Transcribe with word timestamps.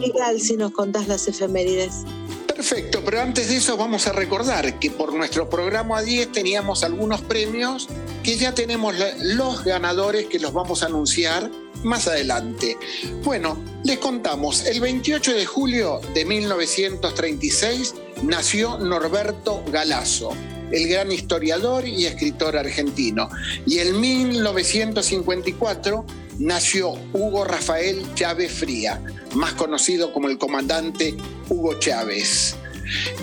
¿Qué 0.00 0.10
tal 0.10 0.40
si 0.40 0.56
nos 0.56 0.72
contás 0.72 1.08
las 1.08 1.26
efemérides? 1.26 2.04
Perfecto, 2.46 3.02
pero 3.04 3.20
antes 3.20 3.48
de 3.48 3.56
eso 3.56 3.76
vamos 3.76 4.06
a 4.06 4.12
recordar 4.12 4.78
que 4.78 4.90
por 4.90 5.12
nuestro 5.12 5.50
programa 5.50 6.02
10 6.02 6.32
teníamos 6.32 6.84
algunos 6.84 7.20
premios 7.22 7.88
que 8.22 8.36
ya 8.36 8.54
tenemos 8.54 8.94
los 9.22 9.64
ganadores 9.64 10.26
que 10.26 10.38
los 10.38 10.52
vamos 10.52 10.82
a 10.82 10.86
anunciar 10.86 11.50
más 11.82 12.06
adelante. 12.06 12.76
Bueno, 13.24 13.62
les 13.84 13.98
contamos, 13.98 14.66
el 14.66 14.80
28 14.80 15.34
de 15.34 15.46
julio 15.46 16.00
de 16.14 16.24
1936 16.24 17.94
nació 18.22 18.78
Norberto 18.78 19.64
Galazo, 19.70 20.30
el 20.70 20.88
gran 20.88 21.10
historiador 21.10 21.86
y 21.86 22.06
escritor 22.06 22.56
argentino. 22.56 23.28
Y 23.66 23.78
en 23.78 24.00
1954 24.00 26.04
nació 26.38 26.92
Hugo 27.12 27.44
Rafael 27.44 28.02
Chávez 28.14 28.52
Fría, 28.52 29.02
más 29.34 29.54
conocido 29.54 30.12
como 30.12 30.28
el 30.28 30.38
comandante 30.38 31.14
Hugo 31.48 31.78
Chávez. 31.78 32.56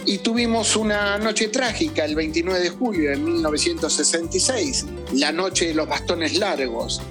Y 0.05 0.19
tuvimos 0.19 0.75
una 0.75 1.17
noche 1.17 1.47
trágica 1.47 2.05
el 2.05 2.15
29 2.15 2.59
de 2.59 2.69
julio 2.69 3.09
de 3.09 3.17
1966, 3.17 4.85
la 5.13 5.31
noche 5.31 5.67
de 5.67 5.73
los 5.73 5.87
bastones 5.87 6.37
largos. 6.37 7.01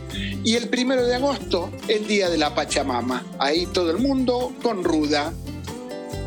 Y 0.45 0.55
el 0.55 0.71
1 0.73 1.05
de 1.05 1.15
agosto, 1.17 1.71
el 1.89 2.07
día 2.07 2.29
de 2.29 2.39
la 2.39 2.55
Pachamama. 2.55 3.25
Ahí 3.39 3.67
todo 3.67 3.91
el 3.91 3.99
mundo 3.99 4.53
con 4.63 4.85
ruda. 4.85 5.33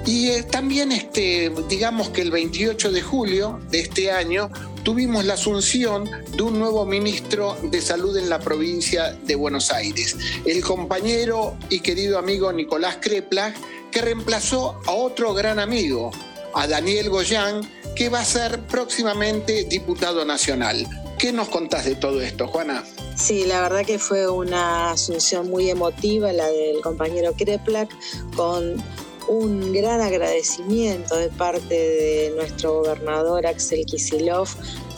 Y 0.06 0.30
eh, 0.30 0.44
también 0.44 0.92
este, 0.92 1.52
digamos 1.70 2.10
que 2.10 2.22
el 2.22 2.32
28 2.32 2.92
de 2.92 3.02
julio 3.02 3.60
de 3.70 3.80
este 3.82 4.12
año 4.12 4.50
tuvimos 4.88 5.26
la 5.26 5.34
asunción 5.34 6.10
de 6.38 6.44
un 6.44 6.58
nuevo 6.58 6.86
ministro 6.86 7.58
de 7.62 7.82
salud 7.82 8.16
en 8.16 8.30
la 8.30 8.40
provincia 8.40 9.12
de 9.22 9.36
Buenos 9.36 9.70
Aires, 9.70 10.16
el 10.46 10.64
compañero 10.64 11.58
y 11.70 11.82
querido 11.82 12.18
amigo 12.18 12.54
Nicolás 12.54 13.00
Kreplach, 13.02 13.54
que 13.92 14.02
reemplazó 14.02 14.80
a 14.86 14.94
otro 14.94 15.34
gran 15.34 15.60
amigo, 15.60 16.12
a 16.54 16.68
Daniel 16.68 17.10
Goyán, 17.10 17.70
que 17.98 18.08
va 18.08 18.22
a 18.22 18.24
ser 18.24 18.62
próximamente 18.62 19.66
diputado 19.66 20.24
nacional. 20.24 20.88
¿Qué 21.20 21.34
nos 21.34 21.50
contás 21.50 21.84
de 21.84 21.96
todo 21.96 22.22
esto, 22.22 22.48
Juana? 22.48 22.86
Sí, 23.18 23.44
la 23.46 23.60
verdad 23.60 23.86
que 23.86 24.00
fue 24.00 24.30
una 24.30 24.92
asunción 24.92 25.50
muy 25.50 25.70
emotiva 25.70 26.32
la 26.32 26.48
del 26.48 26.80
compañero 26.80 27.34
Kreplach 27.34 27.90
con 28.38 28.82
un 29.28 29.74
gran 29.74 30.02
agradecimiento 30.02 31.16
de 31.16 31.30
parte 31.30 31.74
de 31.74 32.34
nuestro 32.36 32.82
gobernador 32.82 33.46
Axel 33.46 33.86
Kisilov 33.86 34.48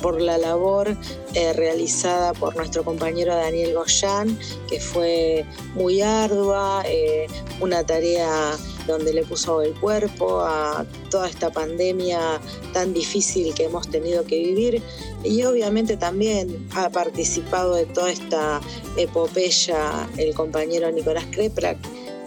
por 0.01 0.21
la 0.21 0.37
labor 0.37 0.95
eh, 1.33 1.53
realizada 1.53 2.33
por 2.33 2.55
nuestro 2.55 2.83
compañero 2.83 3.35
Daniel 3.35 3.73
Goyán, 3.73 4.37
que 4.69 4.79
fue 4.79 5.45
muy 5.73 6.01
ardua, 6.01 6.83
eh, 6.85 7.27
una 7.59 7.83
tarea 7.83 8.55
donde 8.87 9.13
le 9.13 9.23
puso 9.23 9.61
el 9.61 9.73
cuerpo 9.79 10.41
a 10.41 10.85
toda 11.11 11.27
esta 11.27 11.51
pandemia 11.51 12.39
tan 12.73 12.93
difícil 12.93 13.53
que 13.53 13.65
hemos 13.65 13.87
tenido 13.89 14.23
que 14.25 14.39
vivir. 14.39 14.81
Y 15.23 15.43
obviamente 15.43 15.97
también 15.97 16.67
ha 16.75 16.89
participado 16.89 17.75
de 17.75 17.85
toda 17.85 18.11
esta 18.11 18.61
epopeya 18.97 20.09
el 20.17 20.33
compañero 20.33 20.91
Nicolás 20.91 21.25
Kreprak 21.31 21.77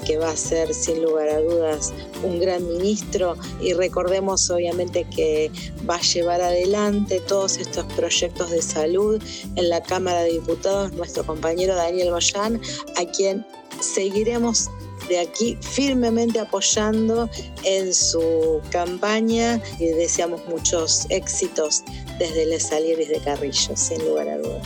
que 0.04 0.18
va 0.18 0.30
a 0.30 0.36
ser 0.36 0.74
sin 0.74 1.02
lugar 1.02 1.28
a 1.28 1.40
dudas 1.40 1.92
un 2.22 2.38
gran 2.40 2.66
ministro. 2.66 3.36
Y 3.60 3.72
recordemos 3.72 4.50
obviamente 4.50 5.04
que 5.04 5.50
va 5.88 5.96
a 5.96 6.00
llevar 6.00 6.40
adelante 6.40 7.20
todos 7.20 7.58
estos 7.58 7.84
proyectos 7.94 8.50
de 8.50 8.62
salud 8.62 9.22
en 9.56 9.68
la 9.68 9.82
Cámara 9.82 10.22
de 10.22 10.32
Diputados 10.32 10.92
nuestro 10.92 11.24
compañero 11.24 11.74
Daniel 11.74 12.10
Goyán, 12.10 12.60
a 12.96 13.04
quien 13.04 13.44
seguiremos 13.80 14.68
de 15.08 15.18
aquí 15.18 15.58
firmemente 15.60 16.38
apoyando 16.38 17.28
en 17.64 17.92
su 17.92 18.60
campaña. 18.70 19.60
Y 19.78 19.86
deseamos 19.86 20.46
muchos 20.46 21.06
éxitos 21.10 21.82
desde 22.18 22.46
Les 22.46 22.68
Salieres 22.68 23.08
de 23.08 23.18
Carrillo, 23.20 23.76
sin 23.76 24.04
lugar 24.04 24.28
a 24.28 24.38
dudas. 24.38 24.62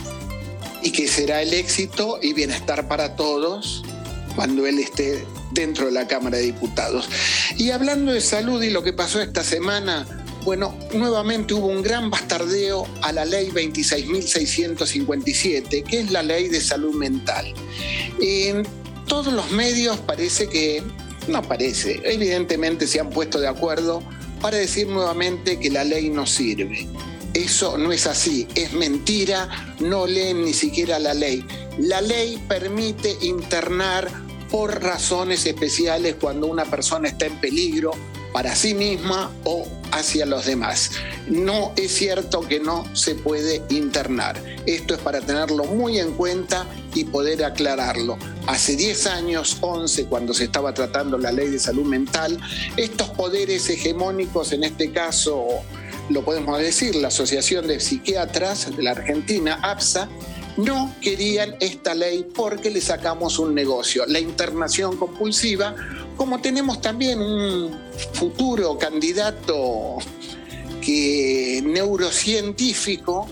Y 0.83 0.91
que 0.91 1.07
será 1.07 1.41
el 1.41 1.53
éxito 1.53 2.19
y 2.21 2.33
bienestar 2.33 2.87
para 2.87 3.15
todos 3.15 3.83
cuando 4.37 4.65
él 4.67 4.77
esté 4.77 5.25
dentro 5.51 5.87
de 5.87 5.91
la 5.91 6.07
Cámara 6.07 6.37
de 6.37 6.43
Diputados. 6.43 7.09
Y 7.57 7.71
hablando 7.71 8.13
de 8.13 8.21
salud 8.21 8.61
y 8.61 8.69
lo 8.69 8.83
que 8.83 8.93
pasó 8.93 9.19
esta 9.19 9.43
semana, 9.43 10.05
bueno, 10.45 10.77
nuevamente 10.93 11.55
hubo 11.55 11.65
un 11.65 11.81
gran 11.81 12.11
bastardeo 12.11 12.87
a 13.01 13.11
la 13.11 13.25
ley 13.25 13.49
26.657, 13.49 15.83
que 15.83 16.01
es 16.01 16.11
la 16.11 16.21
ley 16.21 16.49
de 16.49 16.61
salud 16.61 16.93
mental. 16.93 17.51
En 18.21 18.61
todos 19.07 19.33
los 19.33 19.49
medios 19.49 19.97
parece 20.01 20.47
que, 20.47 20.83
no 21.27 21.41
parece, 21.41 21.99
evidentemente 22.05 22.85
se 22.85 22.99
han 22.99 23.09
puesto 23.09 23.39
de 23.39 23.47
acuerdo 23.47 24.03
para 24.39 24.57
decir 24.57 24.87
nuevamente 24.87 25.59
que 25.59 25.71
la 25.71 25.83
ley 25.83 26.11
no 26.11 26.27
sirve. 26.27 26.87
Eso 27.33 27.79
no 27.79 27.91
es 27.91 28.05
así, 28.05 28.47
es 28.53 28.73
mentira, 28.73 29.49
no 29.79 30.05
leen 30.05 30.45
ni 30.45 30.53
siquiera 30.53 30.99
la 30.99 31.15
ley. 31.15 31.43
La 31.79 32.01
ley 32.01 32.37
permite 32.47 33.17
internar 33.21 34.26
por 34.49 34.81
razones 34.81 35.45
especiales 35.45 36.15
cuando 36.19 36.47
una 36.47 36.65
persona 36.65 37.07
está 37.07 37.25
en 37.25 37.39
peligro 37.39 37.91
para 38.33 38.55
sí 38.55 38.73
misma 38.73 39.31
o 39.45 39.67
hacia 39.91 40.25
los 40.25 40.45
demás. 40.45 40.91
No 41.27 41.73
es 41.75 41.91
cierto 41.93 42.41
que 42.41 42.59
no 42.59 42.85
se 42.95 43.15
puede 43.15 43.63
internar. 43.69 44.41
Esto 44.65 44.93
es 44.93 44.99
para 44.99 45.21
tenerlo 45.21 45.63
muy 45.65 45.99
en 45.99 46.11
cuenta 46.11 46.65
y 46.93 47.05
poder 47.05 47.43
aclararlo. 47.43 48.17
Hace 48.47 48.75
10 48.75 49.07
años, 49.07 49.57
11, 49.61 50.05
cuando 50.05 50.33
se 50.33 50.45
estaba 50.45 50.73
tratando 50.73 51.17
la 51.17 51.31
ley 51.31 51.49
de 51.49 51.59
salud 51.59 51.85
mental, 51.85 52.39
estos 52.75 53.09
poderes 53.09 53.69
hegemónicos, 53.69 54.53
en 54.53 54.63
este 54.63 54.91
caso 54.91 55.45
lo 56.09 56.23
podemos 56.23 56.59
decir, 56.59 56.95
la 56.95 57.09
Asociación 57.09 57.67
de 57.67 57.79
Psiquiatras 57.79 58.75
de 58.75 58.83
la 58.83 58.91
Argentina, 58.91 59.59
APSA, 59.61 60.07
no 60.57 60.93
querían 61.01 61.55
esta 61.59 61.93
ley 61.93 62.25
porque 62.33 62.69
le 62.69 62.81
sacamos 62.81 63.39
un 63.39 63.53
negocio, 63.53 64.05
la 64.07 64.19
internación 64.19 64.97
compulsiva, 64.97 65.75
como 66.15 66.41
tenemos 66.41 66.81
también 66.81 67.21
un 67.21 67.79
futuro 68.13 68.77
candidato 68.77 69.97
que 70.81 71.61
neurocientífico 71.65 73.27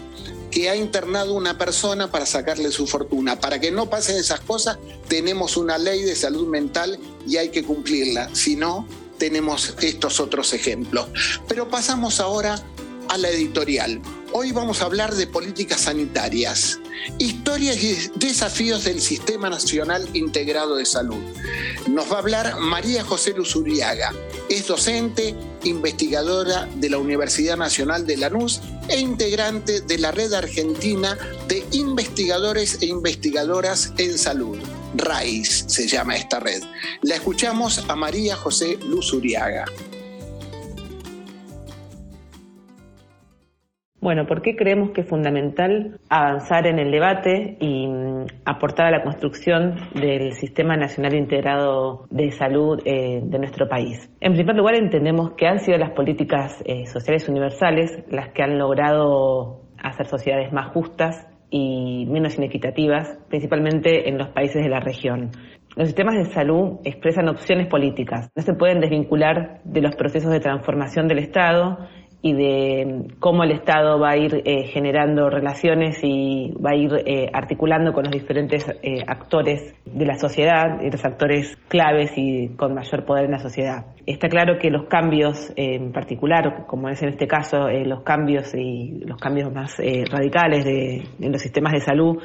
que 0.51 0.69
ha 0.69 0.75
internado 0.75 1.33
una 1.33 1.57
persona 1.57 2.10
para 2.10 2.25
sacarle 2.25 2.72
su 2.72 2.88
fortuna. 2.88 3.39
Para 3.42 3.60
que 3.60 3.71
no 3.71 3.89
pasen 3.89 4.18
esas 4.18 4.39
cosas, 4.39 4.78
tenemos 5.10 5.57
una 5.57 5.78
ley 5.78 6.04
de 6.04 6.16
salud 6.16 6.48
mental 6.48 6.98
y 7.28 7.36
hay 7.36 7.50
que 7.50 7.63
cumplirla. 7.63 8.33
Si 8.33 8.56
no, 8.56 8.88
tenemos 9.18 9.75
estos 9.81 10.21
otros 10.21 10.54
ejemplos. 10.54 11.07
Pero 11.48 11.68
pasamos 11.68 12.21
ahora 12.21 12.63
la 13.17 13.29
editorial. 13.29 14.01
Hoy 14.31 14.51
vamos 14.51 14.81
a 14.81 14.85
hablar 14.85 15.13
de 15.15 15.27
políticas 15.27 15.81
sanitarias, 15.81 16.79
historias 17.17 17.81
y 17.81 18.09
desafíos 18.15 18.83
del 18.83 19.00
Sistema 19.01 19.50
Nacional 19.50 20.09
Integrado 20.13 20.75
de 20.75 20.85
Salud. 20.85 21.21
Nos 21.88 22.12
va 22.12 22.15
a 22.15 22.19
hablar 22.19 22.59
María 22.59 23.03
José 23.03 23.33
Luzuriaga. 23.33 24.12
Es 24.50 24.67
docente, 24.67 25.35
investigadora 25.63 26.67
de 26.75 26.89
la 26.89 26.97
Universidad 26.97 27.57
Nacional 27.57 28.06
de 28.06 28.17
Lanús 28.17 28.62
e 28.89 29.00
integrante 29.00 29.81
de 29.81 29.97
la 29.97 30.11
Red 30.11 30.33
Argentina 30.33 31.18
de 31.47 31.63
Investigadores 31.71 32.79
e 32.81 32.88
Investigadoras 32.88 33.94
en 33.97 34.18
Salud. 34.18 34.57
RAIS 34.95 35.65
se 35.68 35.88
llama 35.88 36.15
esta 36.15 36.39
red. 36.39 36.61
La 37.01 37.15
escuchamos 37.15 37.83
a 37.88 37.95
María 37.95 38.35
José 38.35 38.77
Luzuriaga. 38.85 39.65
Bueno, 44.06 44.28
¿por 44.28 44.44
qué 44.44 44.56
creemos 44.56 44.92
que 44.92 45.02
es 45.02 45.07
fundamental 45.07 46.00
avanzar 46.10 46.68
en 46.68 46.78
el 46.78 46.92
debate 46.92 47.57
y 47.60 47.88
mm, 47.88 48.28
aportar 48.46 48.86
a 48.86 48.92
la 48.92 49.02
construcción 49.02 49.78
del 49.96 50.34
Sistema 50.34 50.78
Nacional 50.78 51.16
Integrado 51.16 52.06
de 52.12 52.30
Salud 52.30 52.80
eh, 52.86 53.22
de 53.24 53.40
nuestro 53.40 53.68
país? 53.68 54.07
En 54.22 54.34
primer 54.34 54.56
lugar, 54.57 54.75
entendemos 54.75 55.31
que 55.31 55.48
han 55.48 55.57
sido 55.57 55.80
las 55.80 55.90
políticas 55.90 56.62
eh, 56.68 56.86
sociales 56.86 57.28
universales 57.28 58.04
las 58.12 58.30
que 58.30 58.44
han 58.44 58.60
logrado 58.60 59.62
hacer 59.81 60.06
sociedades 60.06 60.54
más 60.54 60.72
justas 60.72 61.28
y 61.50 62.06
menos 62.06 62.38
inequitativas, 62.38 63.18
principalmente 63.28 64.07
en 64.07 64.19
los 64.19 64.30
países 64.30 64.62
de 64.62 64.69
la 64.69 64.81
región. 64.81 65.31
Los 65.75 65.88
sistemas 65.88 66.16
de 66.16 66.25
salud 66.25 66.78
expresan 66.84 67.28
opciones 67.28 67.68
políticas, 67.68 68.30
no 68.36 68.44
se 68.44 68.54
pueden 68.54 68.80
desvincular 68.80 69.62
de 69.63 69.81
los 69.81 69.96
procesos 69.96 70.31
de 70.31 70.40
transformación 70.40 71.07
del 71.07 71.19
Estado 71.19 71.80
y 72.25 72.33
de 72.33 73.04
cómo 73.19 73.44
el 73.44 73.51
Estado 73.51 74.00
va 74.00 74.10
a 74.10 74.18
ir 74.18 74.42
eh, 74.45 74.63
generando 74.69 75.30
relaciones 75.30 76.00
y 76.01 76.51
va 76.54 76.72
a 76.72 76.75
ir 76.75 76.92
eh, 77.06 77.30
articulando 77.31 77.94
con 77.94 78.06
los 78.06 78.12
diferentes 78.12 78.66
eh, 78.81 79.04
actores 79.06 79.75
de 79.86 80.06
la 80.07 80.16
sociedad 80.16 80.81
los 80.81 81.06
actores 81.06 81.56
claves 81.68 82.13
y 82.16 82.48
con 82.56 82.74
mayor 82.74 83.06
poder 83.06 83.25
en 83.25 83.31
la 83.31 83.38
sociedad. 83.38 83.86
Está 84.07 84.27
claro 84.27 84.57
que 84.57 84.72
los 84.72 84.88
cambios, 84.88 85.54
en 85.56 85.92
particular, 85.92 86.66
como 86.66 86.89
es 86.89 87.00
en 87.04 87.10
este 87.10 87.27
caso, 87.27 87.68
los 87.69 88.01
cambios 88.01 88.56
y 88.56 89.04
los 89.06 89.19
cambios 89.19 89.54
más 89.54 89.78
radicales 90.10 90.66
de, 90.66 91.04
en 91.19 91.31
los 91.31 91.42
sistemas 91.42 91.74
de 91.74 91.81
salud, 91.81 92.18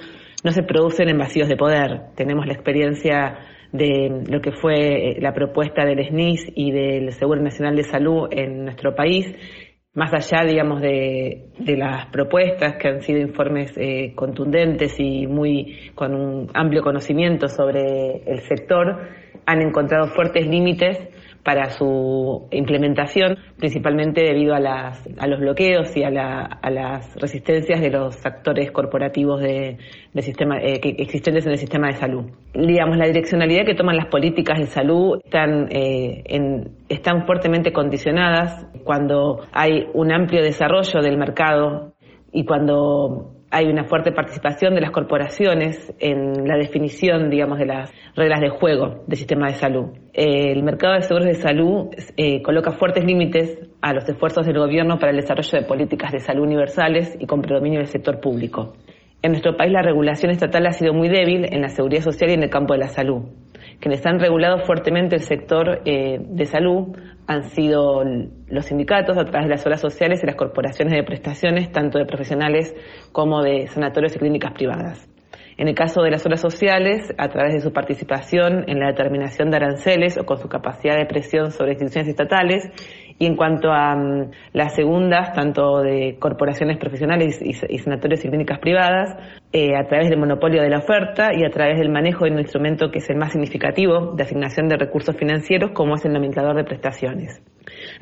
no 0.43 0.50
se 0.50 0.62
producen 0.62 1.11
en 1.11 1.19
vacíos 1.19 1.49
de 1.49 1.56
poder. 1.56 2.06
Tenemos 2.14 2.46
la 2.46 2.55
experiencia 2.55 3.38
de 3.73 4.25
lo 4.29 4.41
que 4.41 4.53
fue 4.53 5.17
la 5.20 5.32
propuesta 5.32 5.85
del 5.85 6.05
SNIS 6.05 6.53
y 6.55 6.73
del 6.73 7.12
Seguro 7.12 7.41
Nacional 7.43 7.76
de 7.76 7.85
Salud 7.85 8.29
en 8.31 8.64
nuestro 8.64 8.94
país 8.94 9.26
más 9.94 10.12
allá, 10.12 10.44
digamos, 10.44 10.81
de, 10.81 11.50
las 11.58 12.06
propuestas 12.06 12.76
que 12.76 12.88
han 12.88 13.02
sido 13.02 13.20
informes 13.20 13.72
eh, 13.76 14.12
contundentes 14.14 14.94
y 14.98 15.26
muy 15.26 15.90
con 15.94 16.14
un 16.14 16.48
amplio 16.54 16.82
conocimiento 16.82 17.48
sobre 17.48 18.22
el 18.25 18.40
sector, 18.42 19.08
han 19.46 19.62
encontrado 19.62 20.08
fuertes 20.08 20.46
límites 20.46 20.98
para 21.44 21.70
su 21.70 22.48
implementación, 22.50 23.38
principalmente 23.56 24.22
debido 24.22 24.54
a, 24.54 24.60
las, 24.60 25.08
a 25.19 25.26
los 25.26 25.40
bloqueos 25.40 25.96
y 25.96 26.04
a, 26.04 26.10
las 26.10 27.14
resistencias 27.16 27.81
de 27.81 27.90
los 27.90 28.25
actores 28.25 28.70
corporativos 28.70 29.40
de, 29.40 29.78
sistema, 30.20 30.58
eh, 30.58 30.81
existentes 30.98 31.46
en 31.46 31.52
el 31.52 31.58
sistema 31.58 31.88
de 31.88 31.94
salud. 31.94 32.25
Digamos, 32.54 32.96
la 32.96 33.06
direccionalidad 33.06 33.64
que 33.64 33.75
toman 33.75 33.96
las 33.96 34.06
políticas 34.06 34.58
de 34.58 34.66
salud 34.66 35.20
están, 35.25 35.69
eh, 35.70 36.22
están 36.88 37.26
fuertemente 37.26 37.72
condicionadas 37.72 38.66
cuando 38.84 39.46
hay 39.52 39.86
un 39.94 40.12
amplio 40.12 40.43
desarrollo 40.43 41.00
del 41.00 41.16
mercado 41.16 41.94
y 42.32 42.44
cuando 42.44 43.39
hay 43.50 43.67
una 43.67 43.85
fuerte 43.85 44.12
participación 44.12 44.75
de 44.75 44.81
las 44.81 44.93
corporaciones 44.93 45.93
en 45.99 46.47
la 46.47 46.56
definición, 46.56 47.31
digamos, 47.31 47.58
de 47.58 47.67
las 47.67 47.93
reglas 48.14 48.41
de 48.41 48.49
juego 48.49 49.02
del 49.06 49.19
sistema 49.19 49.49
de 49.49 49.55
salud. 49.55 49.87
el 50.12 50.62
mercado 50.62 50.94
de 50.94 51.02
seguros 51.02 51.26
de 51.26 51.35
salud 51.35 51.88
eh, 52.17 52.43
coloca 52.43 52.73
fuertes 52.73 53.05
límites 53.05 53.58
a 53.81 53.93
los 53.93 54.08
esfuerzos 54.08 54.47
del 54.47 54.58
gobierno 54.58 54.99
para 54.99 55.11
el 55.11 55.17
desarrollo 55.17 55.58
de 55.58 55.67
políticas 55.67 56.12
de 56.12 56.20
salud 56.20 56.44
universales 56.44 57.17
y 57.19 57.26
con 57.26 57.43
predominio 57.43 57.81
del 57.81 57.88
sector 57.88 58.20
público. 58.20 58.75
En 59.23 59.32
nuestro 59.32 59.56
país 59.56 59.73
la 59.73 59.82
regulación 59.82 60.31
estatal 60.31 60.67
ha 60.67 60.73
sido 60.73 60.94
muy 60.94 61.08
débil 61.08 61.46
en 61.53 61.61
la 61.61 61.69
seguridad 61.69 62.03
social 62.03 62.31
y 62.31 62.35
en 62.35 62.44
el 62.44 62.50
campo 62.50 62.73
de 62.73 62.81
la 62.81 62.88
salud. 62.88 63.25
Quienes 63.81 64.05
han 64.05 64.21
regulado 64.21 64.59
fuertemente 64.59 65.17
el 65.17 65.23
sector 65.23 65.81
eh, 65.87 66.19
de 66.21 66.44
salud 66.44 66.97
han 67.27 67.44
sido 67.44 68.05
los 68.49 68.67
sindicatos 68.67 69.17
a 69.17 69.25
través 69.25 69.49
de 69.49 69.55
las 69.55 69.65
obras 69.65 69.81
sociales 69.81 70.21
y 70.23 70.27
las 70.27 70.37
corporaciones 70.37 70.93
de 70.94 71.03
prestaciones, 71.03 71.73
tanto 71.73 71.99
de 71.99 72.05
profesionales 72.05 72.75
como 73.12 73.43
de 73.43 73.69
sanatorios 73.69 74.15
y 74.17 74.19
clínicas 74.19 74.53
privadas. 74.53 75.09
En 75.56 75.69
el 75.69 75.75
caso 75.75 76.03
de 76.03 76.11
las 76.11 76.25
obras 76.25 76.41
sociales, 76.41 77.12
a 77.19 77.29
través 77.29 77.55
de 77.55 77.61
su 77.61 77.73
participación 77.73 78.65
en 78.67 78.81
la 78.81 78.88
determinación 78.88 79.50
de 79.50 79.56
aranceles 79.59 80.19
o 80.19 80.25
con 80.25 80.38
su 80.38 80.49
capacidad 80.49 80.97
de 80.97 81.06
presión 81.06 81.50
sobre 81.50 81.73
instituciones 81.73 82.09
estatales, 82.09 82.65
y 83.20 83.26
en 83.26 83.37
cuanto 83.37 83.70
a 83.70 83.94
mm, 83.94 84.31
las 84.55 84.75
segundas, 84.75 85.34
tanto 85.34 85.82
de 85.82 86.17
corporaciones 86.19 86.78
profesionales 86.78 87.38
y, 87.43 87.78
sanatorios 87.78 88.25
y 88.25 88.28
clínicas 88.28 88.58
privadas, 88.61 89.14
eh, 89.52 89.76
a 89.76 89.87
través 89.87 90.08
del 90.08 90.19
monopolio 90.19 90.62
de 90.62 90.70
la 90.70 90.78
oferta 90.78 91.28
y 91.37 91.44
a 91.44 91.50
través 91.50 91.78
del 91.78 91.90
manejo 91.90 92.25
de 92.25 92.31
un 92.31 92.38
instrumento 92.38 92.90
que 92.90 92.99
es 92.99 93.11
el 93.11 93.17
más 93.17 93.32
significativo 93.32 94.14
de 94.17 94.22
asignación 94.22 94.69
de 94.69 94.78
recursos 94.78 95.14
financieros, 95.17 95.72
como 95.72 95.96
es 95.96 96.05
el 96.06 96.14
nomenclador 96.14 96.56
de 96.56 96.64
prestaciones. 96.64 97.43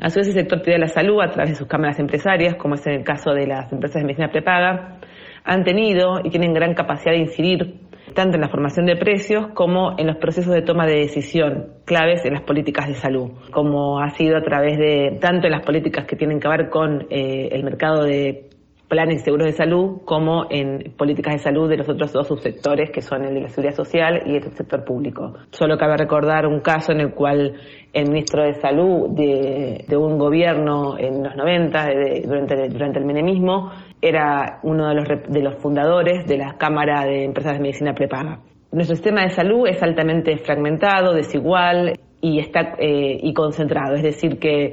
A 0.01 0.09
su 0.09 0.21
vez, 0.21 0.29
el 0.29 0.35
sector 0.35 0.63
de 0.63 0.79
la 0.79 0.87
salud, 0.87 1.21
a 1.21 1.31
través 1.31 1.51
de 1.51 1.57
sus 1.57 1.67
cámaras 1.67 1.99
empresarias, 1.99 2.55
como 2.55 2.77
es 2.77 2.87
en 2.87 2.93
el 2.93 3.05
caso 3.05 3.33
de 3.33 3.49
las 3.49 3.73
empresas 3.73 4.01
de 4.01 4.05
medicina 4.05 4.31
prepaga, 4.31 5.01
han 5.43 5.65
tenido 5.65 6.21
y 6.23 6.31
tienen 6.31 6.53
gran 6.53 6.75
capacidad 6.75 7.13
de 7.13 7.23
incidir 7.23 7.88
tanto 8.15 8.37
en 8.37 8.41
la 8.41 8.49
formación 8.49 8.87
de 8.87 8.97
precios 8.97 9.49
como 9.55 9.95
en 9.99 10.07
los 10.07 10.17
procesos 10.17 10.53
de 10.53 10.63
toma 10.63 10.87
de 10.87 11.01
decisión 11.01 11.73
claves 11.85 12.25
en 12.25 12.35
las 12.35 12.43
políticas 12.43 12.89
de 12.89 12.95
salud, 12.95 13.31
como 13.51 14.01
ha 14.01 14.11
sido 14.11 14.37
a 14.37 14.43
través 14.43 14.79
de 14.79 15.19
tanto 15.21 15.47
en 15.47 15.53
las 15.53 15.65
políticas 15.65 16.07
que 16.07 16.17
tienen 16.17 16.41
que 16.41 16.49
ver 16.49 16.69
con 16.71 17.07
eh, 17.11 17.49
el 17.53 17.65
mercado 17.65 18.05
de 18.05 18.49
planes 18.89 19.23
seguros 19.23 19.47
de 19.47 19.53
salud 19.53 20.01
como 20.05 20.47
en 20.51 20.95
políticas 20.97 21.35
de 21.35 21.39
salud 21.41 21.69
de 21.69 21.77
los 21.77 21.89
otros 21.89 22.13
dos 22.13 22.27
subsectores 22.27 22.91
que 22.91 23.03
son 23.03 23.23
el 23.25 23.35
de 23.35 23.41
la 23.43 23.49
seguridad 23.49 23.75
social 23.75 24.23
y 24.25 24.37
el 24.37 24.43
sector 24.55 24.85
público. 24.85 25.35
Solo 25.51 25.77
cabe 25.77 25.99
recordar 25.99 26.47
un 26.47 26.61
caso 26.61 26.93
en 26.93 27.01
el 27.01 27.13
cual 27.13 27.55
el 27.93 28.09
ministro 28.09 28.43
de 28.43 28.55
Salud 28.55 29.11
de, 29.11 29.97
un 29.97 30.19
gobierno 30.19 30.99
en 30.99 31.23
los 31.23 31.37
90, 31.37 31.89
durante, 32.25 32.69
durante 32.69 32.99
el 32.99 33.05
menemismo, 33.05 33.71
era 34.01 34.61
uno 34.63 34.89
de 34.89 34.95
los, 34.95 35.09
de 35.29 35.43
los 35.43 35.57
fundadores 35.57 36.27
de 36.27 36.39
la 36.39 36.57
Cámara 36.57 37.05
de 37.05 37.25
Empresas 37.25 37.55
de 37.55 37.61
Medicina 37.61 37.95
Prepaga. 37.95 38.41
Nuestro 38.71 38.97
sistema 38.97 39.23
de 39.23 39.31
salud 39.31 39.67
es 39.67 39.83
altamente 39.83 40.37
fragmentado, 40.39 41.15
desigual 41.15 41.99
y 42.21 42.41
está 42.41 42.75
eh, 42.79 43.19
y 43.23 43.33
concentrado, 43.33 43.95
es 43.95 44.03
decir 44.03 44.39
que 44.39 44.73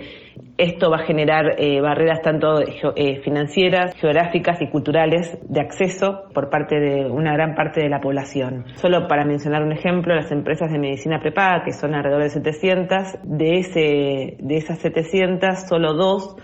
esto 0.57 0.89
va 0.89 0.97
a 0.97 1.05
generar 1.05 1.55
eh, 1.57 1.79
barreras 1.79 2.21
tanto 2.21 2.59
eh, 2.59 3.21
financieras, 3.21 3.93
geográficas 3.95 4.61
y 4.61 4.69
culturales 4.69 5.37
de 5.47 5.61
acceso 5.61 6.23
por 6.33 6.49
parte 6.49 6.79
de 6.79 7.05
una 7.05 7.33
gran 7.33 7.55
parte 7.55 7.81
de 7.81 7.89
la 7.89 7.99
población. 7.99 8.65
Solo 8.75 9.07
para 9.07 9.25
mencionar 9.25 9.63
un 9.63 9.73
ejemplo, 9.73 10.15
las 10.15 10.31
empresas 10.31 10.71
de 10.71 10.79
medicina 10.79 11.19
prepaga, 11.19 11.63
que 11.63 11.71
son 11.71 11.93
alrededor 11.93 12.23
de 12.23 12.29
700, 12.29 12.97
de, 13.23 13.59
ese, 13.59 14.37
de 14.39 14.57
esas 14.57 14.79
700, 14.79 15.67
solo 15.67 15.93
dos 15.93 16.35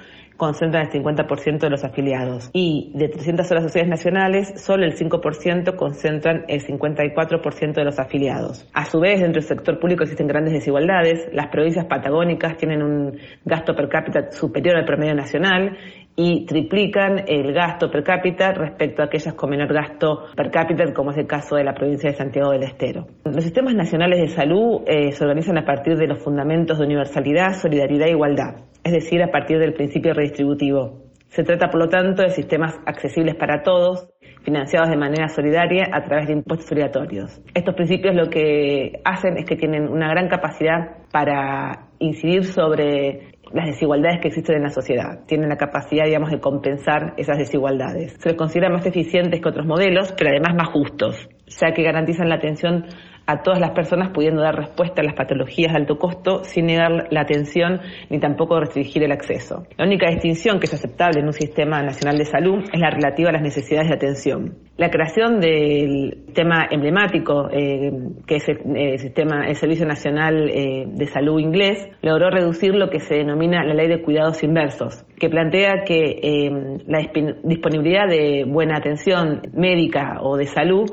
concentran 0.42 0.88
el 0.88 0.92
50% 0.92 1.60
de 1.60 1.70
los 1.70 1.84
afiliados 1.84 2.50
y 2.52 2.92
de 2.96 3.10
300 3.10 3.52
horas 3.52 3.64
sociales 3.66 3.92
nacionales, 3.92 4.60
solo 4.60 4.86
el 4.86 4.98
5% 4.98 5.76
concentran 5.76 6.46
el 6.48 6.66
54% 6.66 7.74
de 7.74 7.84
los 7.84 8.00
afiliados. 8.00 8.68
A 8.74 8.86
su 8.86 9.00
vez, 9.00 9.22
dentro 9.22 9.40
del 9.40 9.48
sector 9.48 9.80
público 9.80 10.02
existen 10.02 10.26
grandes 10.26 10.54
desigualdades. 10.54 11.30
Las 11.32 11.50
provincias 11.50 11.86
patagónicas 11.86 12.58
tienen 12.58 12.82
un 12.82 13.20
gasto 13.46 13.76
per 13.76 13.88
cápita 13.88 14.32
superior 14.32 14.78
al 14.78 14.86
promedio 14.86 15.14
nacional 15.14 15.78
y 16.16 16.44
triplican 16.48 17.24
el 17.28 17.54
gasto 17.54 17.92
per 17.92 18.04
cápita 18.04 18.52
respecto 18.52 19.04
a 19.04 19.06
aquellas 19.06 19.36
con 19.36 19.52
menor 19.52 19.72
gasto 19.72 20.26
per 20.36 20.50
cápita, 20.50 20.92
como 20.92 21.12
es 21.12 21.20
el 21.20 21.28
caso 21.28 21.56
de 21.56 21.66
la 21.66 21.76
provincia 21.76 22.10
de 22.10 22.18
Santiago 22.18 22.50
del 22.50 22.64
Estero. 22.64 23.06
Los 23.26 23.44
sistemas 23.44 23.76
nacionales 23.76 24.20
de 24.20 24.28
salud 24.30 24.82
eh, 24.88 25.12
se 25.12 25.24
organizan 25.24 25.60
a 25.60 25.66
partir 25.66 25.98
de 25.98 26.08
los 26.08 26.18
fundamentos 26.18 26.80
de 26.80 26.86
universalidad, 26.86 27.54
solidaridad 27.54 28.08
e 28.08 28.12
igualdad 28.14 28.71
es 28.84 28.92
decir, 28.92 29.22
a 29.22 29.32
partir 29.32 29.60
del 29.60 29.74
principio 29.74 30.14
redistributivo. 30.14 31.04
Se 31.30 31.44
trata, 31.44 31.70
por 31.70 31.80
lo 31.80 31.88
tanto, 31.88 32.24
de 32.24 32.30
sistemas 32.30 32.78
accesibles 32.86 33.36
para 33.36 33.64
todos, 33.64 34.10
financiados 34.44 34.90
de 34.90 34.98
manera 34.98 35.30
solidaria 35.30 35.88
a 35.92 36.04
través 36.04 36.28
de 36.28 36.34
impuestos 36.34 36.72
obligatorios. 36.72 37.42
Estos 37.54 37.76
principios 37.76 38.16
lo 38.16 38.30
que 38.30 39.00
hacen 39.06 39.38
es 39.38 39.46
que 39.46 39.56
tienen 39.56 39.88
una 39.88 40.10
gran 40.10 40.28
capacidad 40.28 40.98
para 41.12 41.88
incidir 42.00 42.44
sobre 42.46 43.32
las 43.54 43.68
desigualdades 43.68 44.20
que 44.22 44.30
existen 44.30 44.58
en 44.58 44.64
la 44.64 44.70
sociedad. 44.70 45.26
Tienen 45.26 45.50
la 45.50 45.58
capacidad, 45.58 46.06
digamos, 46.06 46.32
de 46.32 46.40
compensar 46.40 47.14
esas 47.18 47.38
desigualdades. 47.38 48.16
Se 48.20 48.30
los 48.30 48.38
considera 48.38 48.70
más 48.70 48.86
eficientes 48.86 49.40
que 49.42 49.50
otros 49.50 49.66
modelos, 49.66 50.14
pero 50.18 50.32
además 50.32 50.56
más 50.56 50.70
justos, 50.70 51.30
ya 51.48 51.74
que 51.74 51.84
garantizan 51.84 52.30
la 52.30 52.36
atención 52.36 52.86
a 53.26 53.44
todas 53.44 53.60
las 53.60 53.72
personas 53.72 54.10
pudiendo 54.10 54.42
dar 54.42 54.56
respuesta 54.56 55.02
a 55.02 55.06
las 55.06 55.16
patologías 55.16 55.72
de 55.72 55.80
alto 55.80 55.98
costo 55.98 56.44
sin 56.44 56.66
negar 56.66 57.08
la 57.12 57.22
atención 57.22 57.80
ni 58.10 58.20
tampoco 58.20 58.60
restringir 58.60 59.04
el 59.04 59.12
acceso. 59.12 59.66
La 59.78 59.86
única 59.86 60.10
distinción 60.10 60.60
que 60.60 60.66
es 60.66 60.74
aceptable 60.74 61.20
en 61.20 61.28
un 61.28 61.34
sistema 61.34 61.82
nacional 61.82 62.18
de 62.18 62.26
salud 62.26 62.64
es 62.72 62.80
la 62.80 62.90
relativa 62.90 63.30
a 63.30 63.34
las 63.34 63.42
necesidades 63.42 63.90
de 63.90 63.96
atención. 63.96 64.56
La 64.78 64.90
creación 64.90 65.40
del 65.40 66.26
tema 66.34 66.68
emblemático, 66.72 67.50
eh, 67.52 67.92
que 68.26 68.38
es 68.38 68.50
el, 68.50 68.98
sistema, 68.98 69.48
el 69.48 69.56
Servicio 69.56 69.86
Nacional 69.86 70.50
eh, 70.50 70.86
de 70.88 71.06
Salud 71.08 71.40
inglés, 71.40 71.88
logró 72.02 72.32
reducir 72.32 72.74
lo 72.74 72.90
que 72.90 73.00
se 73.00 73.16
denomina 73.16 73.64
la 73.64 73.76
ley 73.76 73.88
de 73.88 74.02
cuidados 74.02 74.42
inversos, 74.44 75.06
que 75.20 75.30
plantea 75.30 75.84
que 75.86 76.20
eh, 76.24 76.52
la 76.88 77.00
disponibilidad 77.44 78.08
de 78.08 78.46
buena 78.48 78.78
atención 78.78 79.42
médica 79.54 80.18
o 80.22 80.36
de 80.36 80.48
salud 80.48 80.90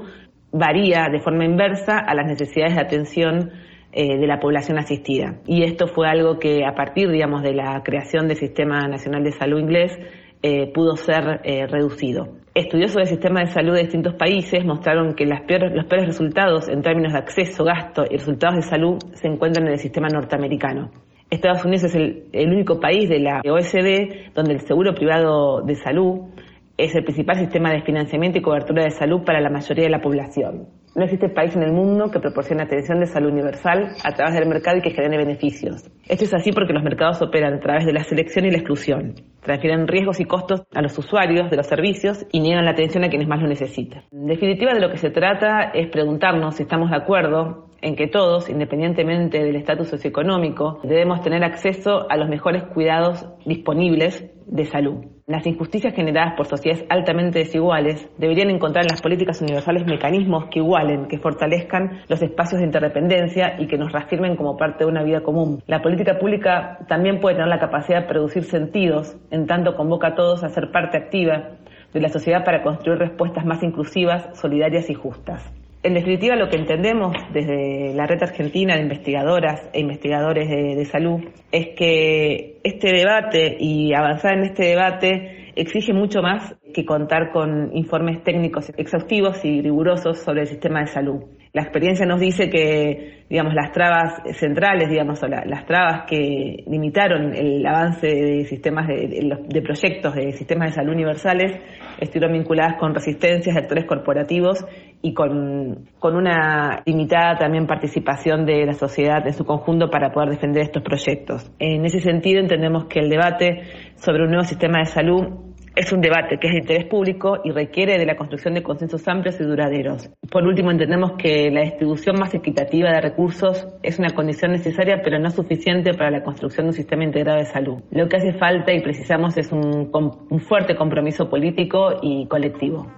varía 0.53 1.09
de 1.11 1.21
forma 1.21 1.45
inversa 1.45 1.99
a 1.99 2.15
las 2.15 2.27
necesidades 2.27 2.75
de 2.75 2.81
atención 2.81 3.51
eh, 3.93 4.19
de 4.19 4.27
la 4.27 4.39
población 4.39 4.79
asistida. 4.79 5.41
Y 5.47 5.65
esto 5.65 5.87
fue 5.89 6.09
algo 6.09 6.39
que 6.39 6.65
a 6.65 6.75
partir, 6.75 7.11
digamos, 7.11 7.43
de 7.43 7.55
la 7.55 7.83
creación 7.83 8.29
del 8.29 8.37
Sistema 8.37 8.87
Nacional 8.87 9.25
de 9.25 9.33
Salud 9.33 9.59
inglés 9.59 9.99
eh, 10.43 10.71
pudo 10.73 10.97
ser 10.97 11.41
eh, 11.45 11.67
reducido. 11.67 12.29
Estudiosos 12.55 12.97
del 12.97 13.07
sistema 13.07 13.41
de 13.41 13.47
salud 13.47 13.75
de 13.75 13.83
distintos 13.83 14.15
países 14.15 14.65
mostraron 14.65 15.15
que 15.15 15.27
los 15.27 15.41
peores 15.43 16.07
resultados 16.07 16.69
en 16.69 16.83
términos 16.83 17.13
de 17.13 17.19
acceso, 17.19 17.65
gasto 17.65 18.05
y 18.09 18.17
resultados 18.17 18.57
de 18.57 18.63
salud 18.63 18.99
se 19.15 19.29
encuentran 19.29 19.67
en 19.67 19.73
el 19.73 19.79
sistema 19.79 20.09
norteamericano. 20.09 20.91
Estados 21.31 21.65
Unidos 21.65 21.85
es 21.85 21.95
el, 21.95 22.25
el 22.33 22.53
único 22.53 22.81
país 22.81 23.09
de 23.09 23.21
la 23.21 23.41
OSD 23.45 24.33
donde 24.35 24.55
el 24.55 24.61
seguro 24.61 24.95
privado 24.95 25.63
de 25.63 25.75
salud 25.77 26.31
es 26.79 26.95
el 26.95 27.03
principal 27.03 27.37
sistema 27.37 27.73
de 27.73 27.83
financiamiento 27.83 28.39
y 28.39 28.43
cobertura 28.43 28.85
de 28.85 28.93
salud 28.93 29.25
para 29.25 29.41
la 29.41 29.51
mayoría 29.51 29.85
de 29.85 29.91
la 29.91 30.01
población. 30.01 30.69
No 30.95 31.05
existe 31.05 31.29
país 31.29 31.55
en 31.55 31.63
el 31.63 31.73
mundo 31.73 32.11
que 32.11 32.21
proporcione 32.21 32.63
atención 32.63 33.01
de 33.01 33.07
salud 33.07 33.33
universal 33.33 33.89
a 34.05 34.13
través 34.13 34.35
del 34.35 34.49
mercado 34.49 34.79
y 34.79 34.81
que 34.81 34.91
genere 34.91 35.19
beneficios. 35.19 35.91
Esto 36.09 36.25
es 36.25 36.35
así 36.35 36.53
porque 36.53 36.73
los 36.73 36.83
mercados 36.83 37.21
operan 37.21 37.55
a 37.55 37.61
través 37.61 37.85
de 37.85 37.93
la 37.93 38.05
selección 38.05 38.47
y 38.47 38.51
la 38.51 38.59
exclusión, 38.59 39.15
transfieren 39.43 39.89
riesgos 39.89 40.21
y 40.21 40.25
costos 40.25 40.63
a 40.73 40.81
los 40.81 40.97
usuarios 40.97 41.51
de 41.51 41.57
los 41.57 41.67
servicios 41.67 42.25
y 42.31 42.41
niegan 42.41 42.65
la 42.65 42.71
atención 42.71 43.05
a 43.05 43.09
quienes 43.09 43.29
más 43.29 43.43
lo 43.43 43.49
necesitan. 43.49 44.05
En 44.13 44.27
definitiva, 44.27 44.73
de 44.73 44.81
lo 44.81 44.91
que 44.91 44.99
se 44.99 45.11
trata 45.11 45.73
es 45.75 45.89
preguntarnos 45.91 46.57
si 46.57 46.63
estamos 46.63 46.91
de 46.91 46.97
acuerdo 46.97 47.69
en 47.83 47.97
que 47.97 48.07
todos, 48.07 48.49
independientemente 48.49 49.43
del 49.43 49.57
estatus 49.57 49.89
socioeconómico, 49.89 50.81
debemos 50.85 51.23
tener 51.23 51.45
acceso 51.45 52.11
a 52.11 52.17
los 52.17 52.29
mejores 52.29 52.65
cuidados 52.65 53.27
disponibles 53.45 54.31
de 54.47 54.65
salud. 54.65 55.18
Las 55.29 55.47
injusticias 55.47 55.95
generadas 55.95 56.33
por 56.39 56.47
sociedades 56.47 56.87
altamente 56.89 57.41
desiguales 57.41 58.09
deberían 58.17 58.49
encontrar 58.49 58.87
en 58.87 58.93
las 58.93 59.03
políticas 59.03 59.43
universales 59.43 59.85
mecanismos 59.85 60.47
que 60.47 60.61
igualen, 60.61 61.07
que 61.07 61.19
fortalezcan 61.19 62.01
los 62.09 62.23
espacios 62.23 62.61
de 62.61 62.65
interdependencia 62.65 63.61
y 63.61 63.67
que 63.67 63.77
nos 63.77 63.93
reafirmen 63.93 64.37
como 64.37 64.57
parte 64.57 64.85
de 64.85 64.91
una 64.91 65.03
vida 65.03 65.21
común. 65.21 65.63
La 65.67 65.83
política 65.83 66.19
pública 66.19 66.79
también 66.89 67.21
puede 67.21 67.35
tener 67.35 67.51
la 67.51 67.59
capacidad 67.59 68.01
de 68.01 68.09
producir 68.09 68.45
sentidos, 68.45 69.19
en 69.31 69.47
tanto 69.47 69.77
convoca 69.77 70.09
a 70.09 70.15
todos 70.15 70.45
a 70.45 70.49
ser 70.49 70.71
parte 70.73 70.97
activa 70.97 71.59
de 71.93 72.01
la 72.01 72.09
sociedad 72.09 72.43
para 72.43 72.63
construir 72.63 72.99
respuestas 72.99 73.45
más 73.45 73.63
inclusivas, 73.63 74.31
solidarias 74.33 74.89
y 74.89 74.95
justas. 74.95 75.53
En 75.89 75.95
definitiva, 75.95 76.37
lo 76.37 76.51
que 76.51 76.59
entendemos 76.59 77.17
desde 77.33 77.95
la 77.95 78.07
red 78.07 78.23
argentina 78.23 78.75
de 78.75 78.83
investigadoras 78.83 79.71
e 79.73 79.81
investigadores 79.81 80.47
de, 80.47 80.85
salud 80.85 81.25
es 81.51 81.69
que 81.69 82.61
este 82.63 82.93
debate 82.93 83.57
y 83.59 83.95
avanzar 83.95 84.35
en 84.35 84.45
este 84.45 84.65
debate 84.67 85.51
exige 85.57 85.95
mucho 85.95 86.21
más 86.21 86.55
que 86.75 86.85
contar 86.85 87.33
con 87.33 87.75
informes 87.75 88.23
técnicos 88.23 88.71
exhaustivos 88.77 89.43
y 89.47 89.63
rigurosos 89.63 90.19
sobre 90.19 90.43
el 90.43 90.49
sistema 90.49 90.81
de 90.81 90.89
salud. 90.89 91.25
La 91.53 91.63
experiencia 91.63 92.05
nos 92.05 92.21
dice 92.21 92.51
que, 92.51 93.25
digamos, 93.29 93.55
las 93.55 93.73
trabas 93.73 94.21
centrales, 94.39 94.89
digamos, 94.91 95.21
las 95.23 95.67
trabas 95.67 96.05
que 96.07 96.65
limitaron 96.67 97.35
el 97.35 97.67
avance 97.67 98.07
de 98.07 98.45
sistemas 98.45 98.87
de, 98.87 99.63
proyectos 99.63 100.15
de 100.15 100.33
sistemas 100.33 100.71
de 100.71 100.75
salud 100.75 100.93
universales 100.93 101.59
estuvieron 101.99 102.33
vinculadas 102.33 102.77
con 102.79 102.95
resistencias 102.95 103.55
de 103.55 103.63
actores 103.63 103.87
corporativos 103.87 104.65
y 105.01 105.15
con 105.15 105.87
una 106.03 106.83
limitada 106.85 107.37
también 107.39 107.67
participación 107.67 108.45
de 108.45 108.67
la 108.67 108.75
sociedad 108.75 109.27
en 109.27 109.33
su 109.33 109.45
conjunto 109.45 109.91
para 109.91 110.13
poder 110.13 110.31
defender 110.31 110.65
estos 110.65 110.83
proyectos. 110.83 111.51
En 111.59 111.85
ese 111.85 112.01
sentido 112.01 112.41
entendemos 112.41 112.87
que 112.87 113.01
el 113.01 113.09
debate 113.09 113.63
sobre 113.97 114.25
un 114.25 114.31
nuevo 114.31 114.45
sistema 114.45 114.81
de 114.81 114.87
salud 114.87 115.48
es 115.79 115.93
un 115.93 116.01
debate 116.01 116.39
que 116.41 116.49
es 116.49 116.55
de 116.55 116.59
interés 116.59 116.87
público 116.87 117.39
y 117.45 117.53
requiere 117.53 117.99
de 117.99 118.05
la 118.05 118.17
construcción 118.17 118.55
de 118.55 118.65
consensos 118.65 119.07
amplios 119.07 119.41
y 119.41 119.45
duraderos. 119.45 120.11
Por 120.29 120.45
último, 120.45 120.73
entendemos 120.73 121.13
que 121.13 121.53
la 121.53 121.61
distribución 121.61 122.19
más 122.19 122.35
equitativa 122.35 122.91
de 122.91 123.01
recursos 123.01 123.65
es 123.85 124.01
una 124.01 124.11
condición 124.11 124.51
necesaria, 124.51 125.01
pero 125.05 125.21
no 125.21 125.31
suficiente 125.31 125.95
para 125.95 126.11
la 126.11 126.25
construcción 126.25 126.67
de 126.67 126.71
un 126.71 126.75
sistema 126.75 127.05
integrado 127.05 127.39
de 127.39 127.47
salud. 127.47 127.81
Lo 127.93 128.09
que 128.09 128.17
hace 128.17 128.33
falta 128.33 128.73
y 128.73 128.81
precisamos 128.81 129.37
es 129.37 129.53
un, 129.53 129.89
un 129.93 130.41
fuerte 130.41 130.75
compromiso 130.75 131.31
político 131.31 132.01
y 132.03 132.27
colectivo. 132.27 132.91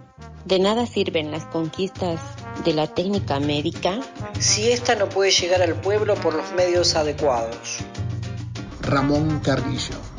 De 0.47 0.59
nada 0.59 0.87
sirven 0.87 1.31
las 1.31 1.45
conquistas 1.45 2.19
de 2.65 2.73
la 2.73 2.87
técnica 2.87 3.41
médica 3.41 4.01
si 4.39 4.71
ésta 4.71 4.95
no 4.95 5.07
puede 5.07 5.33
llegar 5.33 5.61
al 5.61 5.75
pueblo 5.75 6.15
por 6.15 6.35
los 6.35 6.51
medios 6.55 6.97
adecuados. 6.97 7.85
Ramón 8.81 9.41
Carrillo 9.41 10.10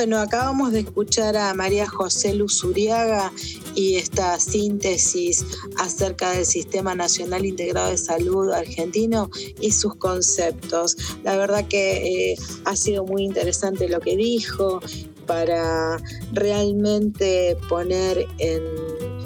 Bueno, 0.00 0.18
acabamos 0.18 0.72
de 0.72 0.80
escuchar 0.80 1.36
a 1.36 1.52
María 1.52 1.86
José 1.86 2.32
Luzuriaga 2.32 3.30
y 3.74 3.96
esta 3.96 4.40
síntesis 4.40 5.44
acerca 5.76 6.30
del 6.30 6.46
Sistema 6.46 6.94
Nacional 6.94 7.44
Integrado 7.44 7.90
de 7.90 7.98
Salud 7.98 8.50
argentino 8.50 9.28
y 9.60 9.72
sus 9.72 9.96
conceptos. 9.96 10.96
La 11.22 11.36
verdad 11.36 11.68
que 11.68 12.30
eh, 12.32 12.36
ha 12.64 12.76
sido 12.76 13.04
muy 13.04 13.24
interesante 13.24 13.90
lo 13.90 14.00
que 14.00 14.16
dijo 14.16 14.80
para 15.26 15.98
realmente 16.32 17.58
poner 17.68 18.26
en 18.38 18.62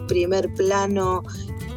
primer 0.08 0.52
plano 0.54 1.22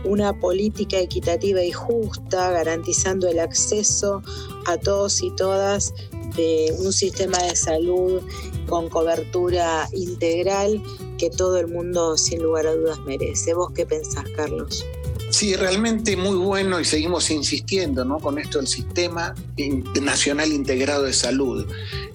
una 0.05 0.33
política 0.39 0.97
equitativa 0.97 1.63
y 1.63 1.71
justa, 1.71 2.49
garantizando 2.49 3.27
el 3.27 3.37
acceso 3.37 4.23
a 4.65 4.77
todos 4.77 5.21
y 5.21 5.29
todas 5.35 5.93
de 6.37 6.73
un 6.79 6.93
sistema 6.93 7.37
de 7.39 7.55
salud 7.55 8.21
con 8.69 8.87
cobertura 8.89 9.89
integral 9.91 10.81
que 11.17 11.29
todo 11.29 11.57
el 11.57 11.67
mundo 11.67 12.17
sin 12.17 12.41
lugar 12.41 12.67
a 12.67 12.75
dudas 12.75 12.99
merece. 13.05 13.53
¿Vos 13.53 13.71
qué 13.75 13.85
pensás, 13.85 14.23
Carlos? 14.35 14.85
Sí, 15.29 15.55
realmente 15.55 16.15
muy 16.15 16.37
bueno 16.37 16.79
y 16.79 16.85
seguimos 16.85 17.29
insistiendo 17.31 18.05
¿no? 18.05 18.19
con 18.19 18.39
esto 18.39 18.59
del 18.59 18.67
Sistema 18.67 19.35
Nacional 20.01 20.53
Integrado 20.53 21.03
de 21.03 21.13
Salud. 21.13 21.65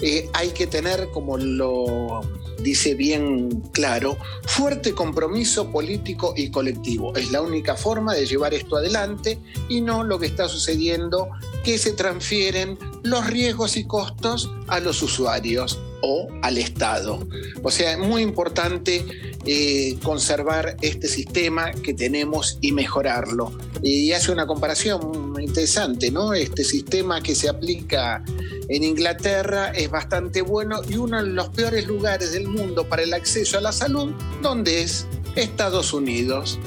Eh, 0.00 0.30
hay 0.32 0.50
que 0.50 0.66
tener, 0.66 1.10
como 1.10 1.36
lo 1.36 2.22
dice 2.62 2.94
bien 2.94 3.62
claro, 3.72 4.16
fuerte 4.44 4.92
compromiso 4.92 5.70
político 5.70 6.34
y 6.36 6.50
colectivo. 6.50 7.14
Es 7.16 7.30
la 7.30 7.42
única 7.42 7.76
forma 7.76 8.14
de 8.14 8.26
llevar 8.26 8.54
esto 8.54 8.76
adelante 8.76 9.38
y 9.68 9.80
no 9.80 10.04
lo 10.04 10.18
que 10.18 10.26
está 10.26 10.48
sucediendo, 10.48 11.30
que 11.64 11.78
se 11.78 11.92
transfieren 11.92 12.78
los 13.02 13.26
riesgos 13.26 13.76
y 13.76 13.84
costos 13.84 14.50
a 14.68 14.80
los 14.80 15.02
usuarios 15.02 15.78
o 16.02 16.28
al 16.42 16.58
Estado. 16.58 17.26
O 17.62 17.70
sea, 17.70 17.92
es 17.92 17.98
muy 17.98 18.22
importante 18.22 19.04
eh, 19.46 19.96
conservar 20.02 20.76
este 20.82 21.08
sistema 21.08 21.72
que 21.72 21.94
tenemos 21.94 22.58
y 22.60 22.72
mejorarlo. 22.72 23.52
Y 23.82 24.12
hace 24.12 24.30
una 24.30 24.46
comparación 24.46 25.34
interesante, 25.40 26.10
¿no? 26.10 26.34
Este 26.34 26.64
sistema 26.64 27.22
que 27.22 27.34
se 27.34 27.48
aplica 27.48 28.22
en 28.68 28.84
Inglaterra 28.84 29.70
es 29.70 29.90
bastante 29.90 30.42
bueno 30.42 30.80
y 30.88 30.96
uno 30.96 31.22
de 31.22 31.30
los 31.30 31.48
peores 31.48 31.86
lugares 31.86 32.32
del 32.32 32.48
mundo 32.48 32.88
para 32.88 33.02
el 33.02 33.12
acceso 33.14 33.58
a 33.58 33.60
la 33.60 33.72
salud, 33.72 34.12
donde 34.40 34.82
es 34.82 35.06
Estados 35.36 35.92
Unidos 35.92 36.58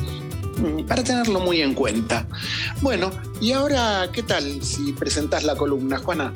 mm, 0.57 0.85
para 0.85 1.03
tenerlo 1.03 1.39
muy 1.39 1.61
en 1.61 1.73
cuenta. 1.73 2.27
Bueno, 2.81 3.11
y 3.39 3.51
ahora, 3.51 4.09
¿qué 4.11 4.23
tal 4.23 4.63
si 4.63 4.93
presentás 4.93 5.43
la 5.43 5.55
columna, 5.55 5.99
Juana? 5.99 6.33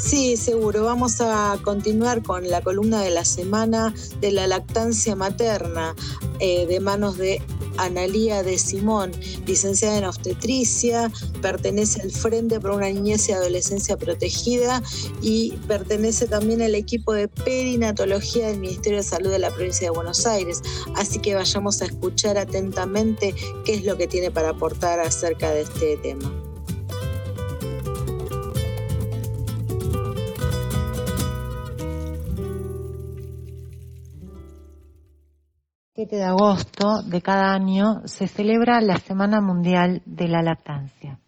Sí, 0.00 0.36
seguro. 0.36 0.84
Vamos 0.84 1.20
a 1.20 1.58
continuar 1.62 2.22
con 2.22 2.48
la 2.48 2.60
columna 2.60 3.02
de 3.02 3.10
la 3.10 3.24
semana 3.24 3.92
de 4.20 4.30
la 4.30 4.46
lactancia 4.46 5.16
materna 5.16 5.94
eh, 6.38 6.66
de 6.66 6.78
manos 6.78 7.18
de 7.18 7.42
Analía 7.78 8.42
de 8.42 8.58
Simón, 8.58 9.10
licenciada 9.46 9.98
en 9.98 10.04
obstetricia, 10.04 11.10
pertenece 11.42 12.00
al 12.00 12.10
Frente 12.10 12.60
por 12.60 12.72
una 12.72 12.88
Niñez 12.88 13.28
y 13.28 13.32
Adolescencia 13.32 13.96
Protegida 13.96 14.82
y 15.20 15.52
pertenece 15.66 16.26
también 16.26 16.62
al 16.62 16.74
equipo 16.74 17.12
de 17.12 17.28
perinatología 17.28 18.48
del 18.48 18.60
Ministerio 18.60 18.98
de 18.98 19.04
Salud 19.04 19.30
de 19.30 19.38
la 19.40 19.50
provincia 19.50 19.88
de 19.88 19.96
Buenos 19.96 20.26
Aires. 20.26 20.60
Así 20.96 21.18
que 21.18 21.34
vayamos 21.34 21.82
a 21.82 21.86
escuchar 21.86 22.38
atentamente 22.38 23.34
qué 23.64 23.74
es 23.74 23.84
lo 23.84 23.96
que 23.96 24.06
tiene 24.06 24.30
para 24.30 24.50
aportar 24.50 25.00
acerca 25.00 25.50
de 25.50 25.62
este 25.62 25.96
tema. 25.98 26.47
7 35.98 36.14
de 36.14 36.22
agosto 36.22 37.02
de 37.02 37.20
cada 37.20 37.52
año 37.52 38.02
se 38.04 38.28
celebra 38.28 38.80
la 38.80 38.98
Semana 38.98 39.40
Mundial 39.40 40.00
de 40.06 40.28
la 40.28 40.42
Lactancia. 40.42 41.18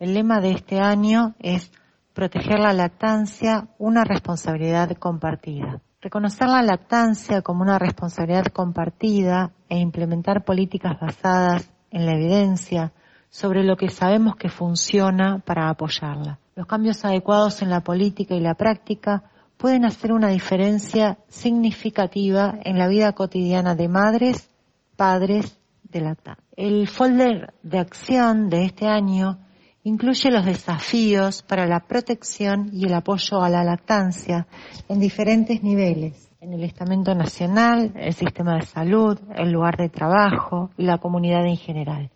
El 0.00 0.14
lema 0.14 0.40
de 0.40 0.50
este 0.50 0.80
año 0.80 1.36
es 1.38 1.70
Proteger 2.12 2.58
la 2.58 2.72
lactancia, 2.72 3.68
una 3.78 4.02
responsabilidad 4.02 4.90
compartida. 4.98 5.80
Reconocer 6.00 6.48
la 6.48 6.62
lactancia 6.62 7.40
como 7.42 7.62
una 7.62 7.78
responsabilidad 7.78 8.46
compartida 8.46 9.52
e 9.68 9.78
implementar 9.78 10.44
políticas 10.44 10.98
basadas 11.00 11.70
en 11.92 12.04
la 12.04 12.14
evidencia 12.14 12.92
sobre 13.30 13.62
lo 13.62 13.76
que 13.76 13.90
sabemos 13.90 14.34
que 14.34 14.48
funciona 14.48 15.38
para 15.38 15.68
apoyarla. 15.68 16.40
Los 16.56 16.66
cambios 16.66 17.04
adecuados 17.04 17.62
en 17.62 17.70
la 17.70 17.82
política 17.82 18.34
y 18.34 18.40
la 18.40 18.54
práctica 18.54 19.22
pueden 19.56 19.84
hacer 19.84 20.12
una 20.12 20.28
diferencia 20.28 21.18
significativa 21.28 22.58
en 22.64 22.78
la 22.78 22.88
vida 22.88 23.12
cotidiana 23.12 23.74
de 23.74 23.88
madres, 23.88 24.50
padres 24.96 25.58
de 25.84 26.00
lactancia. 26.00 26.44
El 26.56 26.88
folder 26.88 27.54
de 27.62 27.78
acción 27.78 28.48
de 28.48 28.64
este 28.64 28.86
año 28.86 29.38
incluye 29.84 30.30
los 30.30 30.44
desafíos 30.44 31.42
para 31.42 31.66
la 31.66 31.80
protección 31.80 32.70
y 32.72 32.86
el 32.86 32.94
apoyo 32.94 33.42
a 33.42 33.48
la 33.48 33.62
lactancia 33.62 34.46
en 34.88 34.98
diferentes 34.98 35.62
niveles, 35.62 36.30
en 36.40 36.52
el 36.52 36.64
estamento 36.64 37.14
nacional, 37.14 37.92
el 37.94 38.12
sistema 38.12 38.56
de 38.56 38.66
salud, 38.66 39.18
el 39.36 39.52
lugar 39.52 39.76
de 39.76 39.88
trabajo 39.88 40.70
y 40.76 40.84
la 40.84 40.98
comunidad 40.98 41.46
en 41.46 41.56
general. 41.56 42.10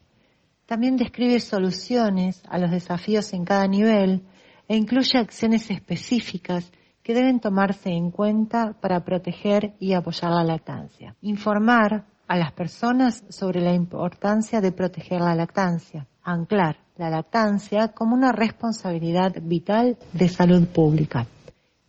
También 0.67 0.97
describe 0.97 1.41
soluciones 1.41 2.43
a 2.49 2.59
los 2.59 2.71
desafíos 2.71 3.33
en 3.33 3.45
cada 3.45 3.67
nivel 3.67 4.23
e 4.69 4.77
incluye 4.77 5.19
acciones 5.19 5.71
específicas 5.71 6.73
que 7.03 7.15
deben 7.15 7.41
tomarse 7.41 7.91
en 7.91 8.11
cuenta 8.11 8.75
para 8.81 9.05
proteger 9.05 9.75
y 9.79 9.95
apoyar 9.95 10.31
la 10.33 10.45
lactancia. 10.45 11.17
Informar 11.23 12.05
a 12.29 12.37
las 12.37 12.53
personas 12.53 13.25
sobre 13.29 13.61
la 13.61 13.75
importancia 13.75 14.61
de 14.61 14.73
proteger 14.73 15.21
la 15.21 15.35
lactancia. 15.35 16.07
Anclar 16.23 16.77
la 16.97 17.11
lactancia 17.11 17.89
como 17.89 18.15
una 18.15 18.31
responsabilidad 18.31 19.35
vital 19.43 19.97
de 20.13 20.29
salud 20.29 20.69
pública. 20.69 21.27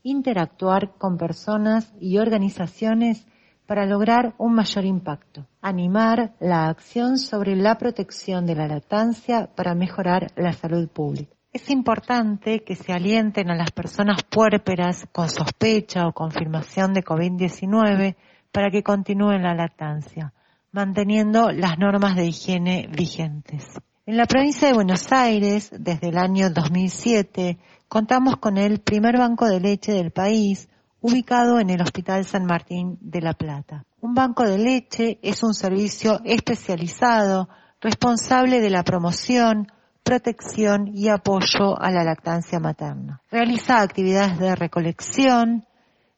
Interactuar 0.03 0.93
con 0.97 1.17
personas 1.17 1.93
y 1.99 2.17
organizaciones 2.17 3.27
para 3.67 3.85
lograr 3.85 4.33
un 4.37 4.55
mayor 4.55 4.85
impacto. 4.85 5.45
Animar 5.61 6.33
la 6.39 6.69
acción 6.69 7.17
sobre 7.17 7.55
la 7.55 7.77
protección 7.77 8.45
de 8.45 8.55
la 8.55 8.67
lactancia 8.67 9.47
para 9.55 9.75
mejorar 9.75 10.31
la 10.35 10.53
salud 10.53 10.87
pública. 10.89 11.35
Es 11.53 11.69
importante 11.69 12.63
que 12.63 12.77
se 12.77 12.93
alienten 12.93 13.49
a 13.49 13.55
las 13.55 13.71
personas 13.71 14.23
puérperas 14.23 15.05
con 15.11 15.29
sospecha 15.29 16.07
o 16.07 16.13
confirmación 16.13 16.93
de 16.93 17.03
COVID-19 17.03 18.15
para 18.53 18.71
que 18.71 18.83
continúen 18.83 19.43
la 19.43 19.53
lactancia, 19.53 20.31
manteniendo 20.71 21.51
las 21.51 21.77
normas 21.77 22.15
de 22.15 22.27
higiene 22.27 22.87
vigentes. 22.95 23.67
En 24.05 24.15
la 24.15 24.27
provincia 24.27 24.69
de 24.69 24.75
Buenos 24.75 25.11
Aires, 25.11 25.71
desde 25.77 26.07
el 26.07 26.17
año 26.17 26.51
2007, 26.51 27.59
contamos 27.89 28.37
con 28.37 28.57
el 28.57 28.79
primer 28.79 29.17
banco 29.17 29.45
de 29.45 29.59
leche 29.59 29.91
del 29.91 30.11
país, 30.11 30.69
ubicado 31.01 31.59
en 31.59 31.69
el 31.69 31.81
Hospital 31.81 32.23
San 32.23 32.45
Martín 32.45 32.97
de 33.01 33.19
La 33.19 33.33
Plata. 33.33 33.83
Un 33.99 34.13
banco 34.13 34.43
de 34.43 34.57
leche 34.57 35.19
es 35.21 35.43
un 35.43 35.53
servicio 35.53 36.21
especializado 36.23 37.49
responsable 37.81 38.61
de 38.61 38.69
la 38.69 38.83
promoción, 38.83 39.67
protección 40.11 40.91
y 40.93 41.07
apoyo 41.07 41.81
a 41.81 41.89
la 41.89 42.03
lactancia 42.03 42.59
materna. 42.59 43.21
Realiza 43.31 43.81
actividades 43.81 44.37
de 44.39 44.55
recolección 44.55 45.65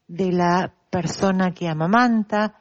de 0.07 0.31
la 0.31 0.73
persona 0.89 1.53
que 1.53 1.69
amamanta, 1.69 2.55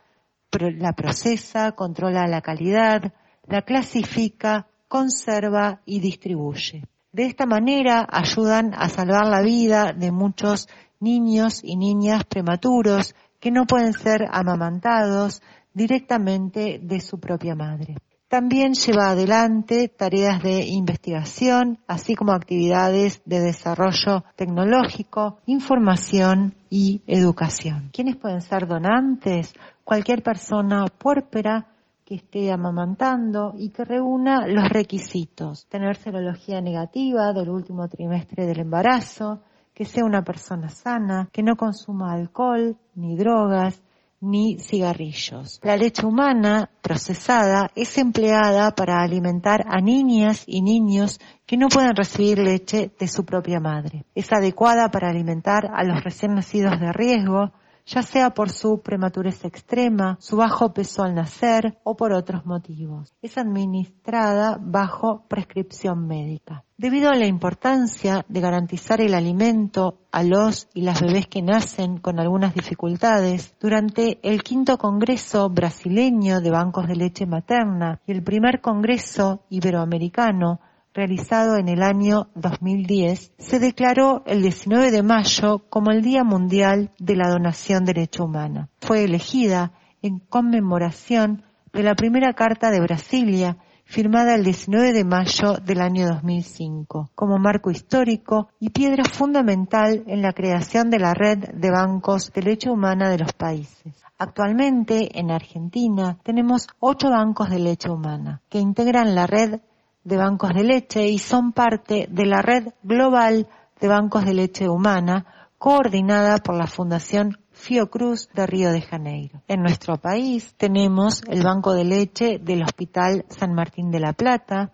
la 0.50 0.92
procesa, 0.92 1.72
controla 1.72 2.26
la 2.26 2.42
calidad, 2.42 3.14
la 3.46 3.62
clasifica, 3.62 4.66
conserva 4.88 5.80
y 5.86 6.00
distribuye. 6.00 6.84
De 7.12 7.24
esta 7.24 7.46
manera 7.46 8.06
ayudan 8.10 8.74
a 8.74 8.90
salvar 8.90 9.26
la 9.26 9.40
vida 9.40 9.94
de 9.96 10.12
muchos 10.12 10.68
niños 11.00 11.60
y 11.64 11.76
niñas 11.76 12.24
prematuros 12.24 13.14
que 13.40 13.50
no 13.50 13.64
pueden 13.64 13.94
ser 13.94 14.26
amamantados 14.30 15.40
directamente 15.72 16.78
de 16.82 17.00
su 17.00 17.18
propia 17.18 17.54
madre. 17.54 17.96
También 18.32 18.72
lleva 18.72 19.10
adelante 19.10 19.88
tareas 19.88 20.42
de 20.42 20.64
investigación, 20.64 21.80
así 21.86 22.14
como 22.14 22.32
actividades 22.32 23.20
de 23.26 23.40
desarrollo 23.40 24.24
tecnológico, 24.36 25.40
información 25.44 26.54
y 26.70 27.02
educación. 27.06 27.90
¿Quiénes 27.92 28.16
pueden 28.16 28.40
ser 28.40 28.66
donantes? 28.66 29.52
Cualquier 29.84 30.22
persona 30.22 30.86
puérpera 30.86 31.66
que 32.06 32.14
esté 32.14 32.50
amamantando 32.50 33.52
y 33.58 33.68
que 33.68 33.84
reúna 33.84 34.46
los 34.46 34.66
requisitos. 34.70 35.66
Tener 35.66 35.96
serología 35.96 36.62
negativa 36.62 37.34
del 37.34 37.50
último 37.50 37.86
trimestre 37.86 38.46
del 38.46 38.60
embarazo, 38.60 39.42
que 39.74 39.84
sea 39.84 40.06
una 40.06 40.24
persona 40.24 40.70
sana, 40.70 41.28
que 41.30 41.42
no 41.42 41.54
consuma 41.54 42.14
alcohol 42.14 42.78
ni 42.94 43.14
drogas, 43.14 43.82
ni 44.22 44.58
cigarrillos. 44.58 45.60
La 45.62 45.76
leche 45.76 46.06
humana 46.06 46.70
procesada 46.80 47.70
es 47.74 47.98
empleada 47.98 48.74
para 48.74 49.02
alimentar 49.02 49.64
a 49.68 49.80
niñas 49.80 50.44
y 50.46 50.62
niños 50.62 51.20
que 51.44 51.56
no 51.56 51.68
pueden 51.68 51.94
recibir 51.94 52.38
leche 52.38 52.90
de 52.98 53.08
su 53.08 53.24
propia 53.24 53.58
madre. 53.60 54.06
Es 54.14 54.32
adecuada 54.32 54.90
para 54.90 55.10
alimentar 55.10 55.68
a 55.74 55.82
los 55.82 56.02
recién 56.04 56.34
nacidos 56.34 56.78
de 56.80 56.92
riesgo, 56.92 57.52
ya 57.86 58.02
sea 58.02 58.30
por 58.30 58.50
su 58.50 58.80
prematurez 58.82 59.44
extrema, 59.44 60.16
su 60.20 60.36
bajo 60.36 60.72
peso 60.72 61.02
al 61.02 61.14
nacer 61.14 61.78
o 61.84 61.96
por 61.96 62.12
otros 62.12 62.46
motivos. 62.46 63.14
Es 63.22 63.38
administrada 63.38 64.58
bajo 64.60 65.24
prescripción 65.28 66.06
médica. 66.06 66.64
Debido 66.76 67.10
a 67.10 67.14
la 67.14 67.26
importancia 67.26 68.24
de 68.28 68.40
garantizar 68.40 69.00
el 69.00 69.14
alimento 69.14 70.00
a 70.10 70.24
los 70.24 70.68
y 70.74 70.82
las 70.82 71.00
bebés 71.00 71.28
que 71.28 71.40
nacen 71.40 71.98
con 71.98 72.18
algunas 72.18 72.54
dificultades, 72.54 73.54
durante 73.60 74.18
el 74.22 74.42
quinto 74.42 74.78
Congreso 74.78 75.48
brasileño 75.48 76.40
de 76.40 76.50
bancos 76.50 76.88
de 76.88 76.96
leche 76.96 77.26
materna 77.26 78.00
y 78.06 78.12
el 78.12 78.22
primer 78.22 78.60
Congreso 78.60 79.44
iberoamericano 79.48 80.60
realizado 80.94 81.56
en 81.56 81.68
el 81.68 81.82
año 81.82 82.28
2010, 82.34 83.32
se 83.38 83.58
declaró 83.58 84.22
el 84.26 84.42
19 84.42 84.90
de 84.90 85.02
mayo 85.02 85.64
como 85.70 85.90
el 85.90 86.02
Día 86.02 86.24
Mundial 86.24 86.90
de 86.98 87.16
la 87.16 87.28
Donación 87.28 87.84
de 87.84 87.94
Leche 87.94 88.22
Humana. 88.22 88.68
Fue 88.80 89.04
elegida 89.04 89.72
en 90.02 90.18
conmemoración 90.18 91.44
de 91.72 91.82
la 91.82 91.94
primera 91.94 92.34
Carta 92.34 92.70
de 92.70 92.80
Brasilia, 92.80 93.56
firmada 93.84 94.34
el 94.34 94.44
19 94.44 94.92
de 94.92 95.04
mayo 95.04 95.56
del 95.64 95.80
año 95.80 96.06
2005, 96.08 97.10
como 97.14 97.38
marco 97.38 97.70
histórico 97.70 98.48
y 98.60 98.70
piedra 98.70 99.04
fundamental 99.04 100.04
en 100.06 100.22
la 100.22 100.32
creación 100.32 100.90
de 100.90 100.98
la 100.98 101.14
red 101.14 101.38
de 101.38 101.70
bancos 101.70 102.32
de 102.32 102.42
leche 102.42 102.70
humana 102.70 103.10
de 103.10 103.18
los 103.18 103.32
países. 103.32 103.94
Actualmente, 104.18 105.18
en 105.18 105.30
Argentina, 105.30 106.18
tenemos 106.22 106.68
ocho 106.78 107.10
bancos 107.10 107.50
de 107.50 107.58
leche 107.58 107.90
humana, 107.90 108.40
que 108.48 108.60
integran 108.60 109.14
la 109.14 109.26
red 109.26 109.60
de 110.04 110.16
bancos 110.16 110.54
de 110.54 110.64
leche 110.64 111.06
y 111.08 111.18
son 111.18 111.52
parte 111.52 112.08
de 112.10 112.26
la 112.26 112.42
red 112.42 112.68
global 112.82 113.48
de 113.80 113.88
bancos 113.88 114.24
de 114.24 114.34
leche 114.34 114.68
humana 114.68 115.26
coordinada 115.58 116.38
por 116.38 116.56
la 116.56 116.66
Fundación 116.66 117.38
Fiocruz 117.52 118.28
de 118.34 118.46
Río 118.46 118.72
de 118.72 118.80
Janeiro. 118.80 119.42
En 119.46 119.62
nuestro 119.62 119.96
país 119.96 120.54
tenemos 120.56 121.22
el 121.28 121.42
Banco 121.44 121.72
de 121.72 121.84
Leche 121.84 122.38
del 122.38 122.62
Hospital 122.62 123.24
San 123.28 123.54
Martín 123.54 123.90
de 123.90 124.00
la 124.00 124.12
Plata, 124.12 124.72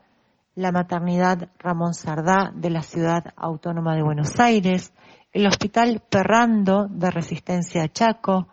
la 0.55 0.73
Maternidad 0.73 1.51
Ramón 1.59 1.93
Sardá 1.93 2.51
de 2.55 2.71
la 2.71 2.83
Ciudad 2.83 3.35
Autónoma 3.37 3.95
de 3.97 4.03
Buenos 4.03 4.41
Aires, 4.41 4.93
el 5.33 5.47
Hospital 5.47 6.03
Perrando 6.09 6.87
de 6.89 7.11
Resistencia 7.11 7.87
Chaco, 7.89 8.49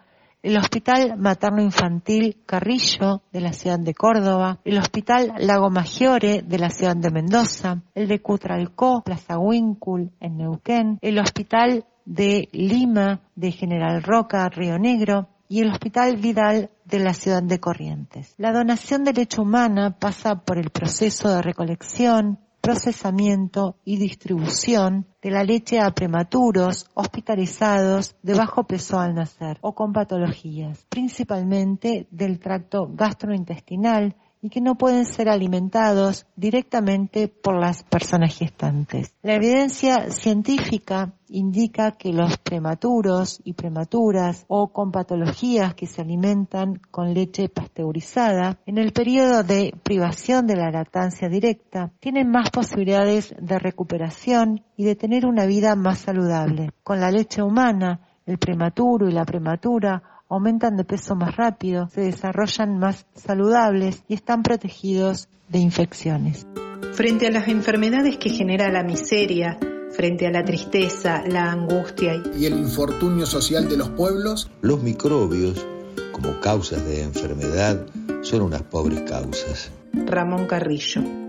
el 0.45 0.58
Hospital 0.58 1.17
Materno 1.17 1.60
Infantil 1.60 2.38
Carrillo 2.45 3.23
de 3.34 3.41
la 3.41 3.51
ciudad 3.51 3.79
de 3.79 3.95
Córdoba, 3.95 4.60
el 4.63 4.77
Hospital 4.77 5.34
Lago 5.39 5.71
Maggiore 5.71 6.43
de 6.43 6.60
la 6.60 6.69
ciudad 6.69 6.95
de 6.95 7.10
Mendoza, 7.10 7.81
el 7.95 8.08
de 8.08 8.21
Cutralcó, 8.21 9.01
Plaza 9.03 9.39
Huíncul 9.39 10.12
en 10.19 10.38
Neuquén, 10.38 10.99
el 11.01 11.17
Hospital 11.17 11.86
de 12.05 12.47
Lima 12.51 13.21
de 13.36 13.51
General 13.53 14.03
Roca, 14.03 14.47
Río 14.49 14.77
Negro, 14.77 15.29
y 15.47 15.62
el 15.62 15.71
Hospital 15.71 16.17
Vidal 16.17 16.69
de 16.86 16.99
la 16.99 17.13
ciudad 17.13 17.41
de 17.41 17.60
Corrientes. 17.60 18.36
La 18.38 18.51
donación 18.51 19.03
de 19.03 19.13
leche 19.13 19.41
humana 19.41 19.97
pasa 19.97 20.36
por 20.36 20.60
el 20.60 20.69
proceso 20.69 21.29
de 21.29 21.41
recolección, 21.41 22.39
procesamiento 22.65 23.78
y 23.86 23.97
distribución 23.97 25.06
de 25.21 25.30
la 25.30 25.43
leche 25.43 25.80
a 25.80 25.91
prematuros 25.91 26.89
hospitalizados 26.95 28.15
de 28.23 28.34
bajo 28.34 28.63
peso 28.63 28.99
al 28.99 29.13
nacer 29.13 29.60
o 29.62 29.75
con 29.75 29.93
patologías, 29.93 30.84
principalmente 30.89 32.08
del 32.10 32.39
tracto 32.39 32.89
gastrointestinal 32.91 34.15
y 34.45 34.49
que 34.49 34.62
no 34.62 34.75
pueden 34.75 35.05
ser 35.05 35.27
alimentados 35.27 36.27
directamente 36.36 37.27
por 37.27 37.60
las 37.60 37.81
personas 37.81 38.38
gestantes. 38.38 39.12
La 39.23 39.34
evidencia 39.34 40.12
científica 40.12 41.13
indica 41.29 41.93
que 41.93 42.13
los 42.13 42.38
prematuros 42.38 43.41
y 43.43 43.53
prematuras 43.53 44.45
o 44.47 44.67
con 44.67 44.91
patologías 44.91 45.73
que 45.73 45.88
se 45.88 46.03
alimentan 46.03 46.79
con 46.91 47.15
leche 47.15 47.49
pasteurizada 47.49 48.60
en 48.67 48.77
el 48.77 48.93
periodo 48.93 49.41
de 49.41 49.73
privación 49.81 50.45
de 50.45 50.58
la 50.58 50.69
lactancia 50.69 51.27
directa 51.27 51.91
tienen 51.99 52.29
más 52.29 52.51
posibilidades 52.51 53.34
de 53.41 53.58
recuperación 53.58 54.63
y 54.77 54.84
de 54.84 54.95
tener 54.95 55.25
una 55.25 55.47
vida 55.47 55.75
más 55.75 55.97
saludable. 55.97 56.69
Con 56.84 56.99
la 56.99 57.10
leche 57.10 57.41
humana, 57.41 57.99
el 58.27 58.38
prematuro 58.38 59.10
y 59.10 59.12
la 59.12 59.25
prematura 59.25 60.03
aumentan 60.29 60.77
de 60.77 60.83
peso 60.83 61.15
más 61.15 61.35
rápido, 61.35 61.89
se 61.89 62.01
desarrollan 62.01 62.79
más 62.79 63.05
saludables 63.15 64.03
y 64.07 64.15
están 64.15 64.43
protegidos 64.43 65.27
de 65.49 65.59
infecciones. 65.59 66.47
Frente 66.93 67.27
a 67.27 67.31
las 67.31 67.47
enfermedades 67.47 68.17
que 68.17 68.29
genera 68.29 68.71
la 68.71 68.83
miseria, 68.83 69.59
frente 69.91 70.27
a 70.27 70.31
la 70.31 70.43
tristeza, 70.43 71.23
la 71.27 71.51
angustia 71.51 72.21
y 72.38 72.45
el 72.45 72.57
infortunio 72.57 73.25
social 73.25 73.67
de 73.69 73.77
los 73.77 73.89
pueblos, 73.89 74.49
los 74.61 74.81
microbios, 74.81 75.65
como 76.11 76.39
causas 76.39 76.85
de 76.85 77.03
enfermedad, 77.03 77.85
son 78.21 78.41
unas 78.41 78.63
pobres 78.63 79.01
causas. 79.01 79.71
Ramón 79.93 80.47
Carrillo. 80.47 81.24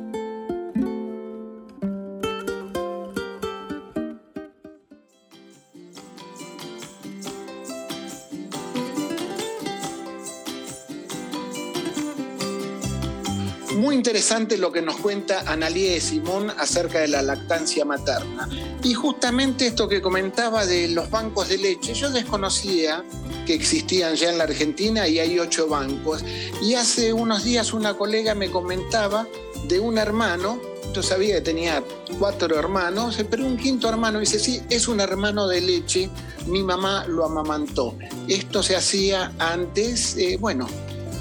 Interesante 14.06 14.56
lo 14.56 14.70
que 14.70 14.82
nos 14.82 14.98
cuenta 14.98 15.40
Analía 15.50 15.90
de 15.90 16.00
Simón 16.00 16.48
acerca 16.58 17.00
de 17.00 17.08
la 17.08 17.22
lactancia 17.22 17.84
materna. 17.84 18.48
Y 18.84 18.94
justamente 18.94 19.66
esto 19.66 19.88
que 19.88 20.00
comentaba 20.00 20.64
de 20.64 20.86
los 20.86 21.10
bancos 21.10 21.48
de 21.48 21.58
leche, 21.58 21.92
yo 21.92 22.08
desconocía 22.10 23.02
que 23.46 23.54
existían 23.54 24.14
ya 24.14 24.30
en 24.30 24.38
la 24.38 24.44
Argentina 24.44 25.08
y 25.08 25.18
hay 25.18 25.40
ocho 25.40 25.66
bancos. 25.66 26.24
Y 26.62 26.74
hace 26.74 27.12
unos 27.12 27.42
días 27.42 27.72
una 27.72 27.94
colega 27.94 28.36
me 28.36 28.48
comentaba 28.48 29.26
de 29.66 29.80
un 29.80 29.98
hermano, 29.98 30.60
yo 30.94 31.02
sabía 31.02 31.34
que 31.34 31.40
tenía 31.40 31.82
cuatro 32.20 32.56
hermanos, 32.56 33.18
pero 33.28 33.44
un 33.44 33.56
quinto 33.56 33.88
hermano 33.88 34.20
dice, 34.20 34.38
sí, 34.38 34.62
es 34.70 34.86
un 34.86 35.00
hermano 35.00 35.48
de 35.48 35.60
leche, 35.62 36.10
mi 36.46 36.62
mamá 36.62 37.06
lo 37.08 37.24
amamantó. 37.24 37.98
Esto 38.28 38.62
se 38.62 38.76
hacía 38.76 39.32
antes, 39.40 40.16
eh, 40.16 40.36
bueno, 40.40 40.68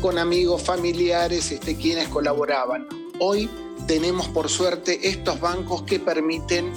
con 0.05 0.19
amigos, 0.19 0.61
familiares, 0.61 1.51
este, 1.51 1.75
quienes 1.75 2.07
colaboraban. 2.09 2.87
Hoy 3.19 3.49
tenemos 3.87 4.27
por 4.27 4.49
suerte 4.49 5.09
estos 5.09 5.39
bancos 5.39 5.81
que 5.81 5.99
permiten 5.99 6.71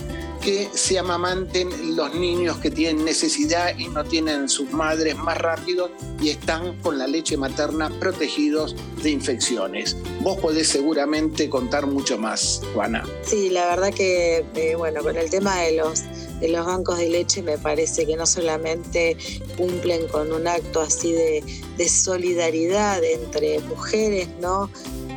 que 0.48 0.70
se 0.72 0.98
amamanten 0.98 1.94
los 1.94 2.14
niños 2.14 2.56
que 2.56 2.70
tienen 2.70 3.04
necesidad 3.04 3.76
y 3.76 3.86
no 3.88 4.02
tienen 4.02 4.48
sus 4.48 4.72
madres 4.72 5.14
más 5.14 5.36
rápido 5.36 5.90
y 6.22 6.30
están 6.30 6.74
con 6.80 6.96
la 6.96 7.06
leche 7.06 7.36
materna 7.36 7.90
protegidos 8.00 8.74
de 9.02 9.10
infecciones. 9.10 9.94
Vos 10.22 10.38
podés 10.38 10.68
seguramente 10.68 11.50
contar 11.50 11.86
mucho 11.86 12.16
más, 12.16 12.62
Juana. 12.72 13.04
Sí, 13.24 13.50
la 13.50 13.66
verdad 13.66 13.92
que, 13.92 14.42
eh, 14.54 14.74
bueno, 14.74 15.02
con 15.02 15.18
el 15.18 15.28
tema 15.28 15.54
de 15.60 15.76
los 15.76 16.02
de 16.40 16.48
los 16.48 16.64
bancos 16.64 16.96
de 16.98 17.08
leche 17.10 17.42
me 17.42 17.58
parece 17.58 18.06
que 18.06 18.16
no 18.16 18.24
solamente 18.24 19.16
cumplen 19.56 20.06
con 20.08 20.32
un 20.32 20.46
acto 20.46 20.80
así 20.80 21.12
de, 21.12 21.42
solidaridad 21.88 23.02
entre 23.04 23.60
mujeres, 23.60 24.28
¿no? 24.40 24.70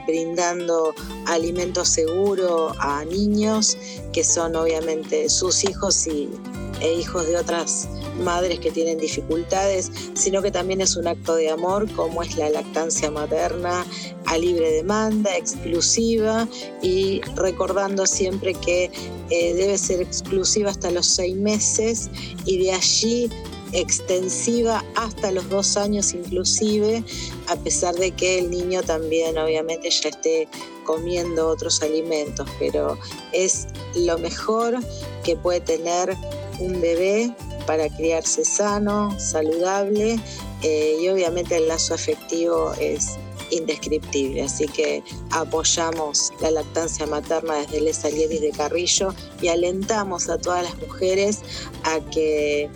Brindando 0.05 0.93
alimento 1.25 1.85
seguro 1.85 2.73
a 2.79 3.05
niños 3.05 3.77
que 4.13 4.23
son 4.23 4.55
obviamente 4.55 5.29
sus 5.29 5.63
hijos 5.63 6.07
y, 6.07 6.29
e 6.81 6.93
hijos 6.93 7.27
de 7.27 7.37
otras 7.37 7.87
madres 8.23 8.59
que 8.59 8.71
tienen 8.71 8.97
dificultades, 8.97 9.91
sino 10.13 10.41
que 10.41 10.51
también 10.51 10.81
es 10.81 10.95
un 10.95 11.07
acto 11.07 11.35
de 11.35 11.49
amor 11.49 11.89
como 11.93 12.21
es 12.23 12.35
la 12.37 12.49
lactancia 12.49 13.09
materna 13.11 13.85
a 14.25 14.37
libre 14.37 14.71
demanda, 14.71 15.35
exclusiva 15.37 16.47
y 16.81 17.21
recordando 17.35 18.05
siempre 18.05 18.53
que 18.53 18.91
eh, 19.29 19.53
debe 19.53 19.77
ser 19.77 20.01
exclusiva 20.01 20.71
hasta 20.71 20.91
los 20.91 21.05
seis 21.07 21.35
meses 21.35 22.09
y 22.45 22.57
de 22.63 22.73
allí 22.73 23.29
extensiva 23.73 24.83
hasta 24.95 25.31
los 25.31 25.47
dos 25.49 25.77
años 25.77 26.13
inclusive, 26.13 27.03
a 27.47 27.55
pesar 27.55 27.95
de 27.95 28.11
que 28.11 28.39
el 28.39 28.51
niño 28.51 28.81
también 28.83 29.37
obviamente 29.37 29.89
ya 29.89 30.09
esté 30.09 30.47
comiendo 30.85 31.47
otros 31.47 31.81
alimentos, 31.81 32.49
pero 32.59 32.97
es 33.31 33.67
lo 33.95 34.17
mejor 34.17 34.79
que 35.23 35.35
puede 35.35 35.61
tener 35.61 36.15
un 36.59 36.81
bebé 36.81 37.33
para 37.65 37.89
criarse 37.89 38.43
sano, 38.43 39.17
saludable 39.19 40.19
eh, 40.63 40.97
y 41.01 41.07
obviamente 41.07 41.57
el 41.57 41.67
lazo 41.67 41.93
afectivo 41.93 42.73
es 42.79 43.17
indescriptible. 43.51 44.43
Así 44.43 44.67
que 44.67 45.03
apoyamos 45.31 46.31
la 46.41 46.51
lactancia 46.51 47.05
materna 47.05 47.55
desde 47.55 47.81
Les 47.81 48.03
Alieris 48.05 48.41
de 48.41 48.51
Carrillo 48.51 49.13
y 49.41 49.49
alentamos 49.49 50.29
a 50.29 50.37
todas 50.37 50.63
las 50.63 50.77
mujeres 50.79 51.39
a 51.83 51.99
que 52.11 52.69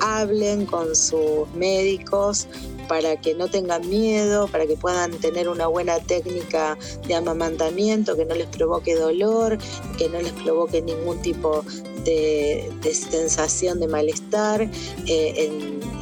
hablen 0.00 0.66
con 0.66 0.94
sus 0.96 1.48
médicos 1.54 2.46
para 2.88 3.20
que 3.20 3.34
no 3.34 3.48
tengan 3.48 3.88
miedo, 3.88 4.48
para 4.48 4.66
que 4.66 4.76
puedan 4.76 5.12
tener 5.12 5.48
una 5.48 5.68
buena 5.68 6.00
técnica 6.00 6.76
de 7.06 7.14
amamantamiento, 7.14 8.16
que 8.16 8.24
no 8.24 8.34
les 8.34 8.48
provoque 8.48 8.96
dolor, 8.96 9.58
que 9.96 10.08
no 10.08 10.20
les 10.20 10.32
provoque 10.32 10.82
ningún 10.82 11.22
tipo 11.22 11.64
de, 12.04 12.68
sensación 12.82 13.78
de 13.78 13.86
malestar 13.86 14.68
eh, 15.06 15.52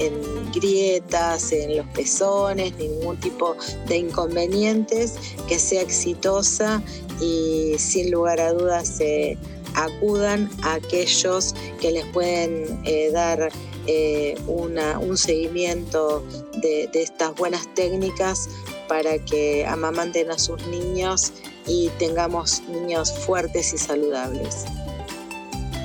en, 0.01 0.49
grietas, 0.55 1.53
en 1.53 1.77
los 1.77 1.87
pezones, 1.89 2.75
ningún 2.79 3.21
tipo 3.21 3.55
de 3.87 3.99
inconvenientes, 3.99 5.15
que 5.47 5.59
sea 5.59 5.83
exitosa 5.83 6.83
y 7.21 7.75
sin 7.77 8.11
lugar 8.11 8.41
a 8.41 8.55
dudas 8.55 8.89
se 8.89 9.37
acudan 9.75 10.49
a 10.63 10.75
aquellos 10.75 11.55
que 11.81 11.93
les 11.93 12.07
pueden 12.07 12.81
eh, 12.85 13.11
dar 13.13 13.51
eh, 13.89 14.37
un 14.47 15.17
seguimiento 15.17 16.23
de, 16.61 16.91
estas 16.93 17.35
buenas 17.35 17.67
técnicas 17.75 18.49
para 18.87 19.19
que 19.25 19.67
amamanten 19.67 20.31
a 20.31 20.39
sus 20.39 20.65
niños 20.67 21.33
y 21.67 21.89
tengamos 21.99 22.63
niños 22.69 23.11
fuertes 23.11 23.73
y 23.73 23.79
saludables. 23.79 24.67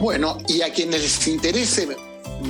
Bueno, 0.02 0.38
y 0.48 0.62
a 0.62 0.74
quienes 0.74 1.02
les 1.02 1.28
interese 1.30 1.88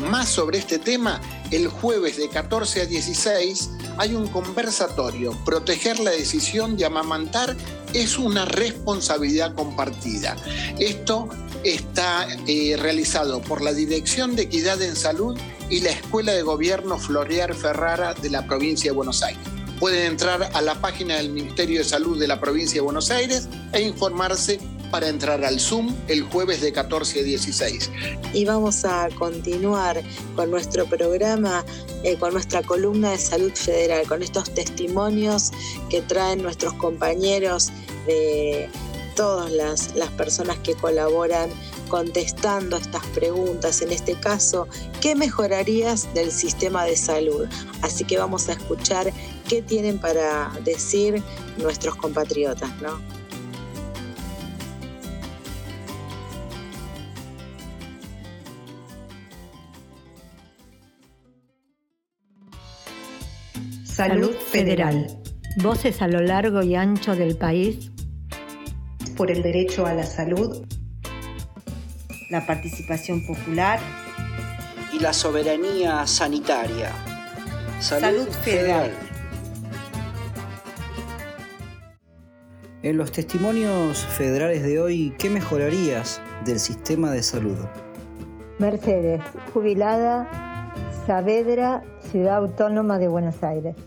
más 0.09 0.27
sobre 0.27 0.57
este 0.57 0.79
tema, 0.79 1.21
el 1.51 1.67
jueves 1.67 2.17
de 2.17 2.29
14 2.29 2.81
a 2.81 2.85
16 2.85 3.69
hay 3.97 4.15
un 4.15 4.27
conversatorio. 4.29 5.37
Proteger 5.45 5.99
la 5.99 6.11
decisión 6.11 6.77
de 6.77 6.85
amamantar 6.85 7.55
es 7.93 8.17
una 8.17 8.45
responsabilidad 8.45 9.53
compartida. 9.53 10.35
Esto 10.79 11.29
está 11.63 12.27
eh, 12.47 12.75
realizado 12.77 13.41
por 13.41 13.61
la 13.61 13.73
Dirección 13.73 14.35
de 14.35 14.43
Equidad 14.43 14.81
en 14.81 14.95
Salud 14.95 15.37
y 15.69 15.81
la 15.81 15.91
Escuela 15.91 16.33
de 16.33 16.41
Gobierno 16.41 16.97
Florear 16.97 17.53
Ferrara 17.55 18.13
de 18.13 18.29
la 18.29 18.45
provincia 18.45 18.91
de 18.91 18.95
Buenos 18.95 19.23
Aires. 19.23 19.43
Pueden 19.79 20.05
entrar 20.05 20.49
a 20.53 20.61
la 20.61 20.75
página 20.75 21.17
del 21.17 21.29
Ministerio 21.29 21.79
de 21.79 21.85
Salud 21.85 22.19
de 22.19 22.27
la 22.27 22.39
provincia 22.39 22.75
de 22.75 22.81
Buenos 22.81 23.11
Aires 23.11 23.47
e 23.71 23.81
informarse 23.81 24.59
para 24.91 25.09
entrar 25.09 25.43
al 25.43 25.59
Zoom 25.59 25.91
el 26.07 26.21
jueves 26.21 26.61
de 26.61 26.71
14 26.71 27.21
a 27.21 27.23
16. 27.23 27.89
Y 28.33 28.45
vamos 28.45 28.85
a 28.85 29.09
continuar 29.17 30.03
con 30.35 30.51
nuestro 30.51 30.85
programa, 30.85 31.65
eh, 32.03 32.15
con 32.17 32.33
nuestra 32.33 32.61
columna 32.61 33.09
de 33.09 33.17
salud 33.17 33.51
federal, 33.53 34.07
con 34.07 34.21
estos 34.21 34.53
testimonios 34.53 35.49
que 35.89 36.01
traen 36.03 36.43
nuestros 36.43 36.73
compañeros 36.73 37.71
de 38.05 38.69
todas 39.15 39.51
las, 39.51 39.95
las 39.95 40.09
personas 40.11 40.57
que 40.59 40.73
colaboran 40.75 41.49
contestando 41.89 42.77
estas 42.77 43.05
preguntas, 43.07 43.81
en 43.81 43.91
este 43.91 44.15
caso, 44.15 44.67
¿qué 45.01 45.15
mejorarías 45.15 46.13
del 46.13 46.31
sistema 46.31 46.85
de 46.85 46.95
salud? 46.95 47.47
Así 47.81 48.03
que 48.03 48.17
vamos 48.17 48.49
a 48.49 48.53
escuchar 48.53 49.11
qué 49.47 49.61
tienen 49.61 49.99
para 49.99 50.51
decir 50.63 51.21
nuestros 51.57 51.95
compatriotas, 51.95 52.69
¿no? 52.81 52.99
Salud 63.93 64.31
Federal. 64.31 65.07
Voces 65.57 66.01
a 66.01 66.07
lo 66.07 66.19
largo 66.19 66.63
y 66.63 66.73
ancho 66.73 67.15
del 67.15 67.37
país. 67.37 67.92
Por 69.23 69.31
el 69.31 69.41
derecho 69.41 69.85
a 69.85 69.93
la 69.93 70.03
salud. 70.03 70.65
La 72.29 72.45
participación 72.45 73.25
popular. 73.25 73.79
Y 74.91 74.99
la 74.99 75.13
soberanía 75.13 76.05
sanitaria. 76.05 76.91
Salud, 77.79 78.27
Federal. 78.43 78.91
En 82.81 82.97
los 82.97 83.13
testimonios 83.13 84.05
federales 84.05 84.61
de 84.61 84.81
hoy, 84.81 85.15
¿qué 85.17 85.29
mejorarías 85.29 86.19
del 86.43 86.59
sistema 86.59 87.09
de 87.11 87.23
salud? 87.23 87.55
Mercedes, 88.59 89.21
jubilada, 89.53 90.73
Saavedra, 91.07 91.81
Ciudad 92.11 92.39
Autónoma 92.39 92.99
de 92.99 93.07
Buenos 93.07 93.41
Aires. 93.41 93.77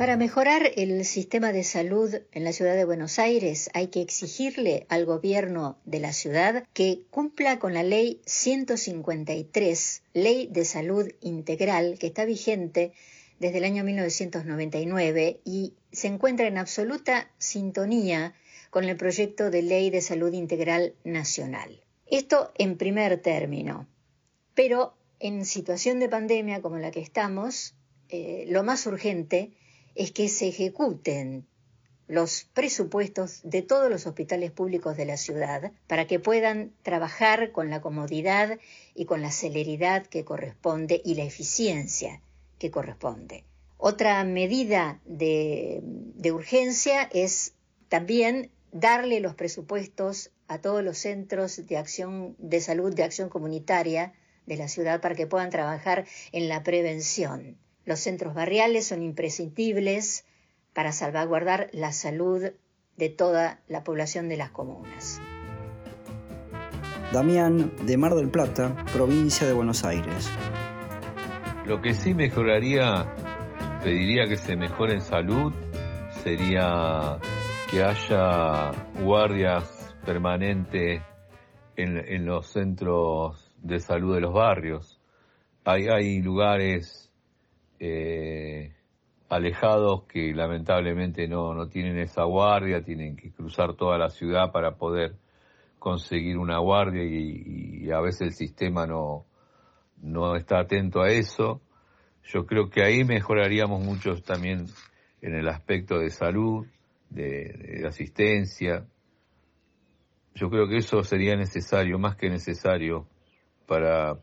Para 0.00 0.16
mejorar 0.16 0.62
el 0.76 1.04
sistema 1.04 1.52
de 1.52 1.62
salud 1.62 2.22
en 2.32 2.42
la 2.42 2.54
ciudad 2.54 2.74
de 2.74 2.86
Buenos 2.86 3.18
Aires 3.18 3.68
hay 3.74 3.88
que 3.88 4.00
exigirle 4.00 4.86
al 4.88 5.04
gobierno 5.04 5.76
de 5.84 6.00
la 6.00 6.14
ciudad 6.14 6.64
que 6.72 7.02
cumpla 7.10 7.58
con 7.58 7.74
la 7.74 7.82
ley 7.82 8.22
153, 8.24 10.02
Ley 10.14 10.46
de 10.50 10.64
Salud 10.64 11.06
Integral, 11.20 11.98
que 11.98 12.06
está 12.06 12.24
vigente 12.24 12.92
desde 13.40 13.58
el 13.58 13.64
año 13.64 13.84
1999 13.84 15.40
y 15.44 15.74
se 15.92 16.06
encuentra 16.06 16.46
en 16.46 16.56
absoluta 16.56 17.30
sintonía 17.36 18.32
con 18.70 18.84
el 18.84 18.96
proyecto 18.96 19.50
de 19.50 19.60
Ley 19.60 19.90
de 19.90 20.00
Salud 20.00 20.32
Integral 20.32 20.94
Nacional. 21.04 21.78
Esto 22.06 22.52
en 22.56 22.78
primer 22.78 23.20
término. 23.20 23.86
Pero 24.54 24.94
en 25.18 25.44
situación 25.44 26.00
de 26.00 26.08
pandemia 26.08 26.62
como 26.62 26.78
la 26.78 26.90
que 26.90 27.00
estamos, 27.00 27.74
eh, 28.08 28.46
lo 28.48 28.64
más 28.64 28.86
urgente 28.86 29.52
es 30.00 30.12
que 30.12 30.30
se 30.30 30.48
ejecuten 30.48 31.46
los 32.08 32.48
presupuestos 32.54 33.42
de 33.44 33.60
todos 33.60 33.90
los 33.90 34.06
hospitales 34.06 34.50
públicos 34.50 34.96
de 34.96 35.04
la 35.04 35.18
ciudad 35.18 35.72
para 35.88 36.06
que 36.06 36.18
puedan 36.18 36.72
trabajar 36.82 37.52
con 37.52 37.68
la 37.68 37.82
comodidad 37.82 38.58
y 38.94 39.04
con 39.04 39.20
la 39.20 39.30
celeridad 39.30 40.06
que 40.06 40.24
corresponde 40.24 41.02
y 41.04 41.16
la 41.16 41.24
eficiencia 41.24 42.22
que 42.58 42.70
corresponde. 42.70 43.44
Otra 43.76 44.24
medida 44.24 45.02
de, 45.04 45.82
urgencia 46.32 47.02
es 47.12 47.52
también 47.90 48.50
darle 48.72 49.20
los 49.20 49.34
presupuestos 49.34 50.30
a 50.48 50.62
todos 50.62 50.82
los 50.82 50.96
centros 50.96 51.66
de 51.66 51.76
acción 51.76 52.36
de 52.38 52.62
salud 52.62 52.94
de 52.94 53.02
acción 53.02 53.28
comunitaria 53.28 54.14
de 54.46 54.56
la 54.56 54.68
ciudad 54.68 55.02
para 55.02 55.14
que 55.14 55.26
puedan 55.26 55.50
trabajar 55.50 56.06
en 56.32 56.48
la 56.48 56.62
prevención. 56.62 57.58
Los 57.90 57.98
centros 57.98 58.34
barriales 58.34 58.86
son 58.86 59.02
imprescindibles 59.02 60.24
para 60.74 60.92
salvaguardar 60.92 61.70
la 61.72 61.90
salud 61.90 62.52
de 62.96 63.08
toda 63.08 63.58
la 63.66 63.82
población 63.82 64.28
de 64.28 64.36
las 64.36 64.50
comunas. 64.50 65.20
Damián, 67.12 67.72
de 67.84 67.96
Mar 67.96 68.14
del 68.14 68.30
Plata, 68.30 68.76
provincia 68.92 69.44
de 69.44 69.54
Buenos 69.54 69.84
Aires. 69.84 70.30
Lo 71.66 71.82
que 71.82 71.94
sí 71.94 72.14
mejoraría, 72.14 73.12
pediría 73.82 74.28
que 74.28 74.36
se 74.36 74.54
mejore 74.54 74.94
en 74.94 75.00
salud, 75.00 75.52
sería 76.22 77.18
que 77.72 77.82
haya 77.82 78.70
guardias 79.02 79.96
permanentes 80.06 81.02
en, 81.74 81.98
en 81.98 82.24
los 82.24 82.46
centros 82.46 83.52
de 83.60 83.80
salud 83.80 84.14
de 84.14 84.20
los 84.20 84.32
barrios. 84.32 85.00
Hay, 85.64 85.88
hay 85.88 86.22
lugares 86.22 86.99
eh, 87.80 88.74
alejados 89.30 90.04
que 90.04 90.34
lamentablemente 90.34 91.26
no, 91.26 91.54
no 91.54 91.68
tienen 91.68 91.98
esa 91.98 92.24
guardia, 92.24 92.84
tienen 92.84 93.16
que 93.16 93.32
cruzar 93.32 93.74
toda 93.74 93.96
la 93.96 94.10
ciudad 94.10 94.52
para 94.52 94.76
poder 94.76 95.16
conseguir 95.78 96.36
una 96.36 96.58
guardia 96.58 97.02
y, 97.02 97.90
a 97.90 98.00
veces 98.00 98.20
el 98.20 98.32
sistema 98.34 98.86
no, 98.86 99.24
no 99.96 100.36
está 100.36 100.60
atento 100.60 101.00
a 101.00 101.10
eso. 101.10 101.62
Yo 102.24 102.46
creo 102.46 102.70
que 102.70 102.84
ahí 102.84 103.02
mejoraríamos 103.02 103.82
mucho 103.82 104.14
también 104.22 104.66
en 105.22 105.34
el 105.34 105.48
aspecto 105.48 105.98
de 105.98 106.10
salud, 106.10 106.66
de, 107.08 107.80
de 107.80 107.88
asistencia. 107.88 108.86
Yo 110.34 110.50
creo 110.50 110.68
que 110.68 110.76
eso 110.76 111.02
sería 111.02 111.34
necesario, 111.34 111.98
más 111.98 112.16
que 112.16 112.28
necesario, 112.28 113.08
para, 113.66 114.18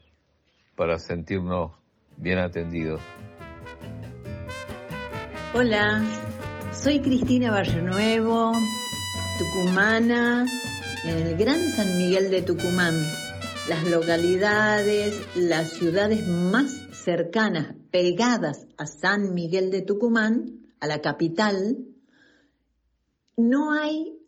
para 0.76 1.00
sentirnos 1.00 1.72
bien 2.18 2.40
atendidos. 2.40 3.02
Hola, 5.54 6.04
soy 6.74 7.00
Cristina 7.00 7.52
Barrenuevo, 7.52 8.52
tucumana, 9.40 10.46
en 11.06 11.10
el 11.10 11.38
Gran 11.38 11.70
San 11.70 11.98
Miguel 11.98 12.30
de 12.30 12.42
Tucumán. 12.42 13.02
Las 13.70 13.90
localidades, 13.90 15.16
las 15.38 15.72
ciudades 15.72 16.28
más 16.28 16.70
cercanas, 16.92 17.76
pegadas 17.92 18.68
a 18.78 18.86
San 18.88 19.34
Miguel 19.34 19.72
de 19.72 19.82
Tucumán, 19.84 20.68
a 20.82 20.88
la 20.88 21.00
capital, 21.00 21.78
no 23.38 23.72
hay 23.72 24.20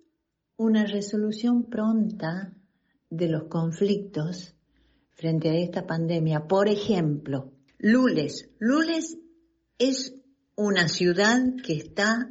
una 0.55 0.85
resolución 0.85 1.65
pronta 1.69 2.53
de 3.09 3.27
los 3.27 3.43
conflictos 3.43 4.55
frente 5.09 5.49
a 5.49 5.55
esta 5.55 5.85
pandemia. 5.85 6.47
Por 6.47 6.69
ejemplo, 6.69 7.51
Lules. 7.77 8.49
Lules 8.57 9.17
es 9.77 10.18
una 10.59 10.89
ciudad 10.89 11.39
que 11.63 11.71
está 11.71 12.29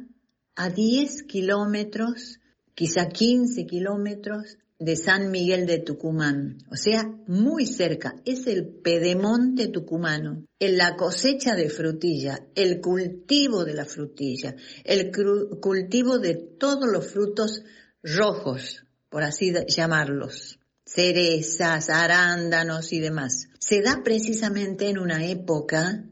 a 0.55 0.69
10 0.69 1.23
kilómetros, 1.23 2.39
quizá 2.75 3.09
15 3.09 3.65
kilómetros 3.65 4.59
de 4.77 4.95
San 4.95 5.31
Miguel 5.31 5.65
de 5.65 5.79
Tucumán, 5.79 6.59
o 6.71 6.75
sea, 6.75 7.11
muy 7.25 7.65
cerca, 7.65 8.13
es 8.25 8.45
el 8.45 8.67
pedemonte 8.67 9.69
tucumano, 9.69 10.45
en 10.59 10.77
la 10.77 10.95
cosecha 10.95 11.55
de 11.55 11.71
frutilla, 11.71 12.45
el 12.53 12.81
cultivo 12.81 13.65
de 13.65 13.73
la 13.73 13.85
frutilla, 13.85 14.55
el 14.83 15.11
cultivo 15.59 16.19
de 16.19 16.35
todos 16.35 16.87
los 16.87 17.07
frutos 17.07 17.63
rojos, 18.03 18.85
por 19.09 19.23
así 19.23 19.51
llamarlos, 19.67 20.59
cerezas, 20.85 21.89
arándanos 21.89 22.93
y 22.93 22.99
demás. 22.99 23.47
Se 23.57 23.81
da 23.81 24.01
precisamente 24.03 24.87
en 24.87 24.99
una 24.99 25.25
época 25.25 26.08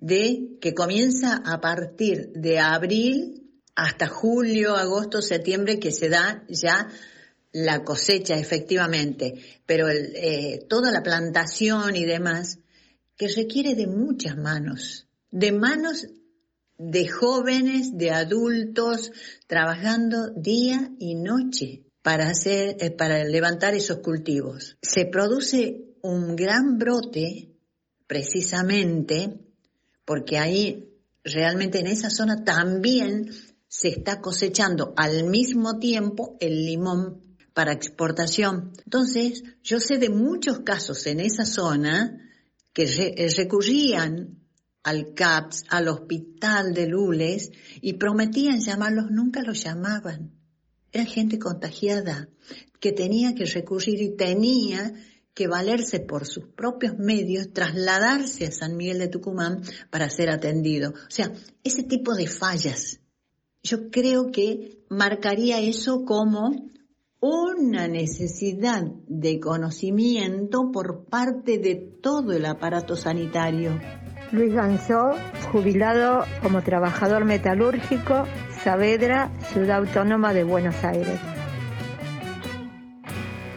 de 0.00 0.56
que 0.60 0.74
comienza 0.74 1.42
a 1.44 1.60
partir 1.60 2.32
de 2.32 2.58
abril 2.58 3.40
hasta 3.74 4.08
julio, 4.08 4.74
agosto, 4.76 5.22
septiembre, 5.22 5.78
que 5.78 5.92
se 5.92 6.08
da 6.08 6.44
ya 6.48 6.88
la 7.52 7.84
cosecha 7.84 8.36
efectivamente, 8.38 9.34
pero 9.66 9.88
el, 9.88 10.12
eh, 10.16 10.66
toda 10.68 10.90
la 10.90 11.02
plantación 11.02 11.96
y 11.96 12.04
demás, 12.04 12.58
que 13.16 13.28
requiere 13.28 13.74
de 13.74 13.86
muchas 13.86 14.36
manos, 14.36 15.08
de 15.30 15.52
manos 15.52 16.06
de 16.78 17.08
jóvenes, 17.08 17.98
de 17.98 18.10
adultos, 18.10 19.12
trabajando 19.46 20.30
día 20.34 20.90
y 20.98 21.14
noche 21.14 21.84
para 22.02 22.28
hacer, 22.28 22.76
eh, 22.80 22.90
para 22.90 23.22
levantar 23.24 23.74
esos 23.74 23.98
cultivos. 23.98 24.78
Se 24.80 25.04
produce 25.04 25.94
un 26.00 26.36
gran 26.36 26.78
brote, 26.78 27.50
precisamente, 28.06 29.49
porque 30.10 30.38
ahí 30.38 30.90
realmente 31.22 31.78
en 31.78 31.86
esa 31.86 32.10
zona 32.10 32.42
también 32.42 33.30
se 33.68 33.90
está 33.90 34.20
cosechando 34.20 34.92
al 34.96 35.22
mismo 35.22 35.78
tiempo 35.78 36.36
el 36.40 36.64
limón 36.66 37.36
para 37.54 37.72
exportación. 37.72 38.72
Entonces, 38.84 39.44
yo 39.62 39.78
sé 39.78 39.98
de 39.98 40.10
muchos 40.10 40.62
casos 40.62 41.06
en 41.06 41.20
esa 41.20 41.44
zona 41.44 42.28
que 42.72 42.86
eh, 42.86 43.28
recurrían 43.36 44.40
al 44.82 45.14
CAPS, 45.14 45.66
al 45.68 45.86
hospital 45.86 46.74
de 46.74 46.88
Lules, 46.88 47.52
y 47.80 47.92
prometían 47.92 48.58
llamarlos, 48.58 49.12
nunca 49.12 49.42
los 49.42 49.62
llamaban. 49.62 50.32
Era 50.90 51.04
gente 51.04 51.38
contagiada, 51.38 52.28
que 52.80 52.90
tenía 52.90 53.36
que 53.36 53.44
recurrir 53.44 54.02
y 54.02 54.16
tenía 54.16 54.92
que 55.34 55.46
valerse 55.46 56.00
por 56.00 56.26
sus 56.26 56.46
propios 56.46 56.98
medios, 56.98 57.52
trasladarse 57.52 58.46
a 58.46 58.52
San 58.52 58.76
Miguel 58.76 58.98
de 58.98 59.08
Tucumán 59.08 59.62
para 59.90 60.10
ser 60.10 60.30
atendido. 60.30 60.90
O 60.90 61.10
sea, 61.10 61.32
ese 61.64 61.82
tipo 61.82 62.14
de 62.14 62.26
fallas, 62.26 63.00
yo 63.62 63.90
creo 63.90 64.30
que 64.30 64.84
marcaría 64.88 65.60
eso 65.60 66.04
como 66.04 66.70
una 67.20 67.86
necesidad 67.86 68.82
de 69.06 69.40
conocimiento 69.40 70.70
por 70.72 71.04
parte 71.04 71.58
de 71.58 71.74
todo 71.74 72.32
el 72.32 72.46
aparato 72.46 72.96
sanitario. 72.96 73.78
Luis 74.32 74.54
Ganzó, 74.54 75.10
jubilado 75.52 76.24
como 76.40 76.62
trabajador 76.62 77.24
metalúrgico, 77.24 78.24
Saavedra, 78.62 79.32
Ciudad 79.52 79.78
Autónoma 79.78 80.32
de 80.32 80.44
Buenos 80.44 80.82
Aires. 80.84 81.39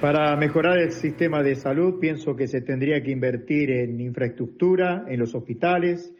Para 0.04 0.36
mejorar 0.36 0.80
el 0.80 0.92
sistema 0.92 1.42
de 1.42 1.56
salud 1.56 1.98
pienso 1.98 2.36
que 2.36 2.48
se 2.48 2.60
tendría 2.60 3.02
que 3.02 3.12
invertir 3.12 3.72
en 3.72 4.02
infraestructura, 4.02 5.06
en 5.08 5.18
los 5.18 5.34
hospitales, 5.34 6.14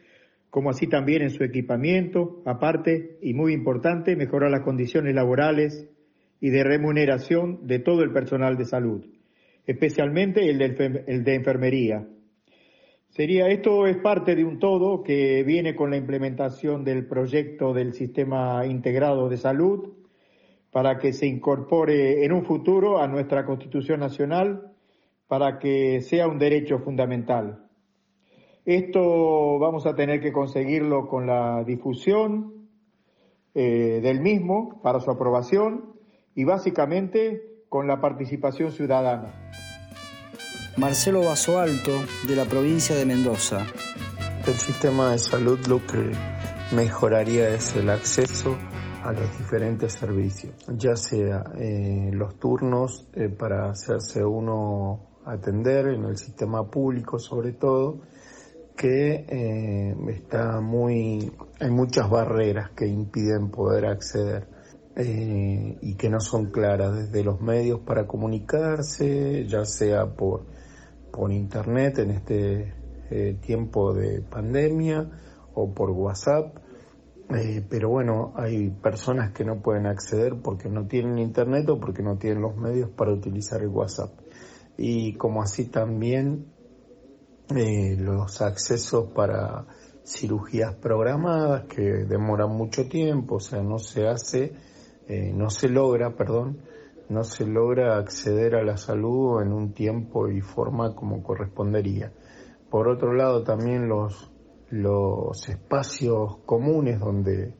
como 0.48 0.70
así 0.70 0.86
también 0.86 1.20
en 1.20 1.28
su 1.28 1.44
equipamiento, 1.44 2.40
aparte 2.46 3.18
y 3.20 3.34
muy 3.34 3.52
importante, 3.52 4.16
mejorar 4.16 4.50
las 4.50 4.62
condiciones 4.62 5.14
laborales 5.14 5.86
y 6.40 6.48
de 6.48 6.64
remuneración 6.64 7.66
de 7.66 7.78
todo 7.78 8.02
el 8.02 8.10
personal 8.10 8.56
de 8.56 8.64
salud, 8.64 9.04
especialmente 9.66 10.48
el 10.48 10.56
de, 11.22 11.34
enfermería. 11.34 12.08
Sería, 13.10 13.48
esto 13.48 13.86
es 13.86 13.98
parte 13.98 14.34
de 14.34 14.46
un 14.46 14.58
todo 14.58 15.02
que 15.02 15.42
viene 15.42 15.76
con 15.76 15.90
la 15.90 15.98
implementación 15.98 16.84
del 16.84 17.06
proyecto 17.06 17.74
del 17.74 17.92
Sistema 17.92 18.64
Integrado 18.64 19.28
de 19.28 19.36
Salud 19.36 20.03
para 20.74 20.98
que 20.98 21.12
se 21.12 21.28
incorpore 21.28 22.24
en 22.24 22.32
un 22.32 22.44
futuro 22.44 22.98
a 22.98 23.06
nuestra 23.06 23.46
Constitución 23.46 24.00
Nacional 24.00 24.72
para 25.28 25.60
que 25.60 26.00
sea 26.00 26.26
un 26.26 26.40
derecho 26.40 26.80
fundamental. 26.80 27.68
Esto 28.64 29.60
vamos 29.60 29.86
a 29.86 29.94
tener 29.94 30.20
que 30.20 30.32
conseguirlo 30.32 31.06
con 31.06 31.28
la 31.28 31.62
difusión 31.62 32.66
eh, 33.54 34.00
del 34.02 34.20
mismo 34.20 34.80
para 34.82 34.98
su 34.98 35.12
aprobación 35.12 35.94
y 36.34 36.42
básicamente 36.42 37.40
con 37.68 37.86
la 37.86 38.00
participación 38.00 38.72
ciudadana. 38.72 39.32
Marcelo 40.76 41.20
Vaso 41.20 41.60
Alto, 41.60 41.92
de 42.26 42.34
la 42.34 42.46
provincia 42.46 42.96
de 42.96 43.06
Mendoza. 43.06 43.64
El 44.44 44.54
sistema 44.54 45.12
de 45.12 45.18
salud 45.18 45.64
lo 45.68 45.78
que 45.86 46.10
mejoraría 46.74 47.50
es 47.50 47.76
el 47.76 47.90
acceso 47.90 48.56
a 49.04 49.12
los 49.12 49.36
diferentes 49.36 49.92
servicios, 49.92 50.54
ya 50.78 50.96
sea 50.96 51.44
eh, 51.58 52.10
los 52.10 52.38
turnos 52.38 53.06
eh, 53.12 53.28
para 53.28 53.68
hacerse 53.68 54.24
uno 54.24 55.20
atender 55.26 55.88
en 55.88 56.04
el 56.04 56.16
sistema 56.16 56.70
público 56.70 57.18
sobre 57.18 57.52
todo, 57.52 58.00
que 58.74 59.26
eh, 59.28 59.94
está 60.08 60.60
muy, 60.62 61.30
hay 61.60 61.70
muchas 61.70 62.08
barreras 62.08 62.70
que 62.70 62.86
impiden 62.86 63.50
poder 63.50 63.86
acceder 63.86 64.48
y 64.96 65.96
que 65.96 66.08
no 66.08 66.20
son 66.20 66.52
claras 66.52 66.94
desde 66.94 67.24
los 67.24 67.40
medios 67.40 67.80
para 67.80 68.06
comunicarse, 68.06 69.44
ya 69.44 69.64
sea 69.64 70.06
por, 70.06 70.46
por 71.10 71.32
internet 71.32 71.98
en 71.98 72.10
este 72.12 72.74
tiempo 73.40 73.92
de 73.92 74.20
pandemia 74.22 75.10
o 75.54 75.74
por 75.74 75.90
WhatsApp. 75.90 76.63
Pero 77.68 77.88
bueno, 77.88 78.32
hay 78.36 78.70
personas 78.70 79.32
que 79.32 79.44
no 79.44 79.60
pueden 79.60 79.86
acceder 79.86 80.34
porque 80.42 80.68
no 80.68 80.86
tienen 80.86 81.18
internet 81.18 81.68
o 81.68 81.80
porque 81.80 82.02
no 82.02 82.16
tienen 82.16 82.42
los 82.42 82.56
medios 82.56 82.90
para 82.90 83.12
utilizar 83.12 83.62
el 83.62 83.68
WhatsApp 83.68 84.10
y 84.76 85.14
como 85.14 85.42
así 85.42 85.66
también 85.66 86.46
eh, 87.54 87.96
los 87.98 88.40
accesos 88.42 89.10
para 89.12 89.66
cirugías 90.04 90.74
programadas 90.74 91.64
que 91.64 91.82
demoran 91.82 92.50
mucho 92.50 92.88
tiempo, 92.88 93.36
o 93.36 93.40
sea, 93.40 93.62
no 93.62 93.78
se 93.78 94.06
hace, 94.06 94.52
eh, 95.08 95.32
no 95.34 95.50
se 95.50 95.68
logra, 95.68 96.16
perdón, 96.16 96.58
no 97.08 97.24
se 97.24 97.46
logra 97.46 97.96
acceder 97.98 98.54
a 98.54 98.64
la 98.64 98.76
salud 98.76 99.42
en 99.42 99.52
un 99.52 99.72
tiempo 99.72 100.28
y 100.28 100.40
forma 100.40 100.94
como 100.94 101.22
correspondería. 101.22 102.12
Por 102.70 102.88
otro 102.88 103.12
lado, 103.12 103.44
también 103.44 103.88
los, 103.88 104.32
los 104.74 105.48
espacios 105.48 106.38
comunes 106.44 106.98
donde 106.98 107.54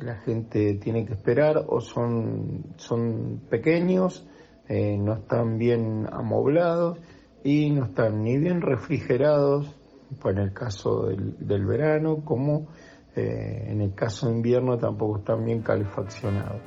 la 0.00 0.16
gente 0.16 0.74
tiene 0.74 1.04
que 1.04 1.12
esperar 1.12 1.64
o 1.68 1.80
son, 1.80 2.74
son 2.76 3.42
pequeños, 3.50 4.26
eh, 4.68 4.96
no 4.96 5.14
están 5.14 5.58
bien 5.58 6.06
amoblados 6.10 6.98
y 7.44 7.70
no 7.70 7.86
están 7.86 8.22
ni 8.22 8.38
bien 8.38 8.62
refrigerados, 8.62 9.76
pues 10.20 10.36
en 10.36 10.42
el 10.42 10.52
caso 10.54 11.06
del, 11.06 11.66
verano, 11.66 12.24
como 12.24 12.68
eh, 13.14 13.66
en 13.68 13.82
el 13.82 13.94
caso 13.94 14.28
de 14.28 14.36
invierno 14.36 14.78
tampoco 14.78 15.18
están 15.18 15.44
bien 15.44 15.60
calefaccionados. 15.60 16.62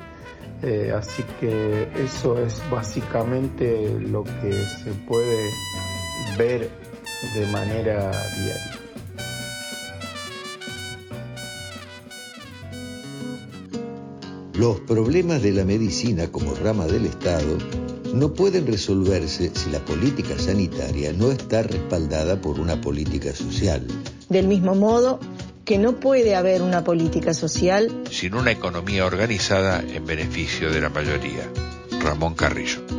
Eh, 0.62 0.91
así 0.95 1.23
que 1.39 1.89
eso 1.95 2.38
es 2.38 2.62
básicamente 2.69 3.99
lo 3.99 4.23
que 4.23 4.52
se 4.52 4.91
puede 5.08 5.49
ver 6.38 6.69
de 7.34 7.52
manera 7.52 8.12
diaria. 8.12 8.78
Los 14.60 14.82
problemas 14.82 15.41
de 15.41 15.54
la 15.54 15.63
medicina 15.63 16.34
como 16.34 16.54
rama 16.54 16.86
del 16.86 17.06
Estado 17.06 17.58
no 18.13 18.34
pueden 18.34 18.67
resolverse 18.67 19.52
si 19.56 19.69
la 19.69 19.80
política 19.80 20.38
sanitaria 20.38 21.13
no 21.13 21.32
está 21.32 21.63
respaldada 21.63 22.41
por 22.41 22.60
una 22.60 22.82
política 22.82 23.34
social. 23.34 23.88
Del 24.28 24.50
mismo 24.50 24.76
modo 24.76 25.22
que 25.63 25.78
no 25.78 26.02
puede 26.02 26.36
haber 26.36 26.62
una 26.62 26.84
política 26.84 27.34
social 27.34 28.04
sin 28.12 28.34
una 28.34 28.52
economía 28.52 29.06
organizada 29.06 29.80
en 29.80 30.06
beneficio 30.06 30.69
de 30.74 30.82
la 30.82 30.89
mayoría. 30.89 31.50
Ramón 32.02 32.36
Carrillo. 32.36 32.98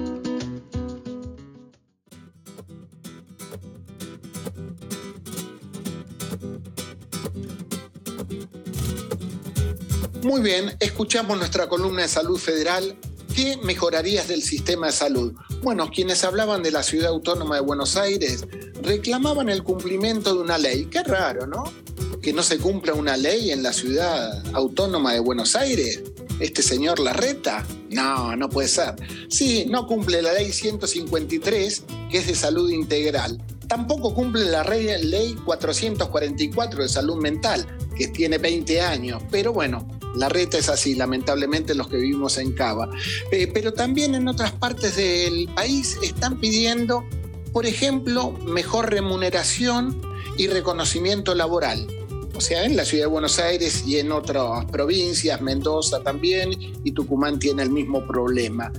Muy 10.40 10.52
bien, 10.52 10.74
escuchamos 10.80 11.36
nuestra 11.36 11.68
columna 11.68 12.00
de 12.00 12.08
salud 12.08 12.38
federal 12.38 12.96
¿Qué 13.36 13.58
mejorarías 13.62 14.26
del 14.26 14.42
sistema 14.42 14.86
de 14.86 14.92
salud? 14.92 15.34
Bueno, 15.62 15.90
quienes 15.90 16.24
hablaban 16.24 16.62
de 16.62 16.70
la 16.70 16.82
ciudad 16.82 17.08
autónoma 17.08 17.56
de 17.56 17.60
Buenos 17.60 17.98
Aires 17.98 18.46
reclamaban 18.82 19.50
el 19.50 19.62
cumplimiento 19.62 20.34
de 20.34 20.40
una 20.40 20.56
ley. 20.56 20.86
Qué 20.86 21.02
raro, 21.02 21.46
¿no? 21.46 21.64
Que 22.22 22.32
no 22.32 22.42
se 22.42 22.56
cumpla 22.56 22.94
una 22.94 23.18
ley 23.18 23.50
en 23.50 23.62
la 23.62 23.74
ciudad 23.74 24.42
autónoma 24.54 25.12
de 25.12 25.20
Buenos 25.20 25.56
Aires. 25.56 26.02
¿Este 26.40 26.62
señor 26.62 27.00
Larreta? 27.00 27.66
No, 27.90 28.34
no 28.34 28.48
puede 28.48 28.68
ser. 28.68 28.94
Sí, 29.28 29.66
no 29.68 29.86
cumple 29.86 30.22
la 30.22 30.32
ley 30.32 30.52
153, 30.52 31.84
que 32.10 32.16
es 32.16 32.26
de 32.26 32.34
salud 32.34 32.70
integral. 32.70 33.44
Tampoco 33.68 34.14
cumple 34.14 34.46
la 34.46 34.64
ley 34.64 35.34
444 35.44 36.82
de 36.82 36.88
salud 36.88 37.16
mental, 37.16 37.66
que 37.94 38.08
tiene 38.08 38.38
20 38.38 38.80
años. 38.80 39.22
Pero 39.30 39.52
bueno, 39.52 39.86
la 40.14 40.28
reta 40.28 40.58
es 40.58 40.68
así, 40.68 40.94
lamentablemente 40.94 41.74
los 41.74 41.88
que 41.88 41.96
vivimos 41.96 42.38
en 42.38 42.52
Cava. 42.52 42.90
Eh, 43.30 43.46
pero 43.52 43.72
también 43.72 44.14
en 44.14 44.28
otras 44.28 44.52
partes 44.52 44.96
del 44.96 45.48
país 45.54 45.98
están 46.02 46.38
pidiendo, 46.38 47.04
por 47.52 47.66
ejemplo, 47.66 48.32
mejor 48.32 48.90
remuneración 48.90 50.00
y 50.36 50.48
reconocimiento 50.48 51.34
laboral. 51.34 51.86
O 52.34 52.40
sea, 52.40 52.64
en 52.64 52.76
la 52.76 52.84
ciudad 52.84 53.04
de 53.04 53.10
Buenos 53.10 53.38
Aires 53.38 53.84
y 53.86 53.98
en 53.98 54.12
otras 54.12 54.64
provincias, 54.66 55.42
Mendoza 55.42 56.02
también, 56.02 56.52
y 56.84 56.92
Tucumán 56.92 57.38
tiene 57.38 57.62
el 57.62 57.70
mismo 57.70 58.06
problema. 58.06 58.72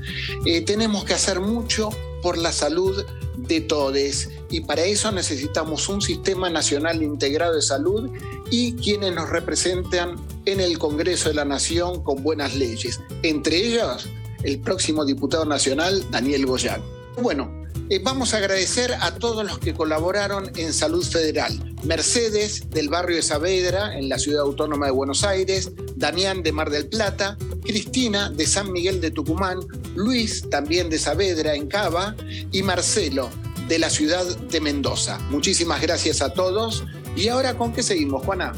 Eh, 0.46 0.62
tenemos 0.62 1.04
que 1.04 1.14
hacer 1.14 1.40
mucho 1.40 1.90
por 2.24 2.38
la 2.38 2.52
salud 2.52 3.06
de 3.36 3.62
todos 3.62 4.30
y 4.50 4.62
para 4.62 4.84
eso 4.84 5.12
necesitamos 5.12 5.90
un 5.90 6.02
sistema 6.02 6.50
nacional 6.50 7.02
integrado 7.02 7.56
de 7.56 7.62
salud 7.62 8.10
y 8.52 8.74
quienes 8.74 9.16
nos 9.16 9.30
representan 9.30 10.18
en 10.46 10.60
el 10.60 10.78
Congreso 10.78 11.30
de 11.30 11.36
la 11.36 11.46
Nación 11.46 12.04
con 12.04 12.22
buenas 12.22 12.56
leyes, 12.56 13.00
entre 13.24 13.58
ellos 13.58 14.08
el 14.44 14.60
próximo 14.60 15.06
diputado 15.06 15.46
nacional 15.46 16.06
Daniel 16.12 16.46
Goyán. 16.46 16.84
Bueno, 17.22 17.62
eh, 17.90 18.00
vamos 18.04 18.34
a 18.34 18.38
agradecer 18.38 18.94
a 19.02 19.16
todos 19.16 19.46
los 19.46 19.60
que 19.60 19.74
colaboraron 19.74 20.52
en 20.56 20.74
Salud 20.74 21.04
Federal. 21.04 21.76
Mercedes, 21.84 22.70
del 22.70 22.90
barrio 22.90 23.18
de 23.18 23.22
Saavedra, 23.22 23.98
en 23.98 24.08
la 24.08 24.18
ciudad 24.18 24.42
autónoma 24.42 24.86
de 24.86 24.92
Buenos 24.92 25.24
Aires, 25.24 25.72
Damián 25.96 26.44
de 26.44 26.52
Mar 26.52 26.70
del 26.70 26.88
Plata, 26.88 27.38
Cristina 27.64 28.30
de 28.30 28.46
San 28.46 28.72
Miguel 28.72 29.02
de 29.02 29.12
Tucumán, 29.12 29.60
Luis 29.96 30.50
también 30.50 30.90
de 30.90 31.00
Saavedra, 31.00 31.56
en 31.56 31.68
Cava, 31.68 32.16
y 32.52 32.64
Marcelo 32.64 33.30
de 33.68 33.80
la 33.80 33.90
ciudad 33.90 34.26
de 34.26 34.62
Mendoza. 34.62 35.18
Muchísimas 35.30 35.82
gracias 35.82 36.22
a 36.22 36.34
todos. 36.34 36.84
¿Y 37.16 37.28
ahora 37.28 37.58
con 37.58 37.74
qué 37.74 37.84
seguimos, 37.84 38.24
Juana? 38.26 38.54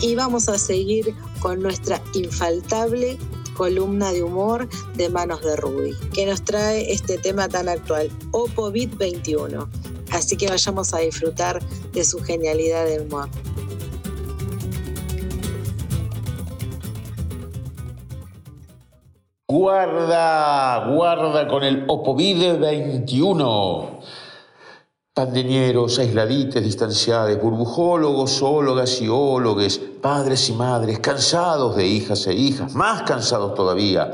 Y 0.00 0.14
vamos 0.14 0.48
a 0.48 0.58
seguir 0.58 1.14
con 1.40 1.60
nuestra 1.60 2.02
infaltable 2.14 3.18
columna 3.54 4.12
de 4.12 4.22
humor 4.22 4.68
de 4.94 5.08
Manos 5.08 5.40
de 5.42 5.56
Rudy, 5.56 5.92
que 6.12 6.26
nos 6.26 6.42
trae 6.44 6.92
este 6.92 7.18
tema 7.18 7.48
tan 7.48 7.68
actual, 7.68 8.10
Opovit 8.32 8.96
21. 8.96 9.68
Así 10.10 10.36
que 10.36 10.48
vayamos 10.48 10.92
a 10.92 10.98
disfrutar 10.98 11.62
de 11.92 12.04
su 12.04 12.22
genialidad 12.22 12.84
de 12.86 13.00
humor. 13.00 13.28
Guarda, 19.48 20.92
guarda 20.92 21.48
con 21.48 21.62
el 21.62 21.84
Opovide 21.88 22.58
21 22.58 23.93
Pandeñeros, 25.14 26.00
aisladites, 26.00 26.64
distanciados, 26.64 27.40
burbujólogos, 27.40 28.36
zoólogas 28.36 29.00
y 29.00 29.08
ólogues, 29.08 29.78
padres 29.78 30.48
y 30.50 30.54
madres, 30.54 30.98
cansados 30.98 31.76
de 31.76 31.86
hijas 31.86 32.26
e 32.26 32.34
hijas, 32.34 32.74
más 32.74 33.02
cansados 33.02 33.54
todavía, 33.54 34.12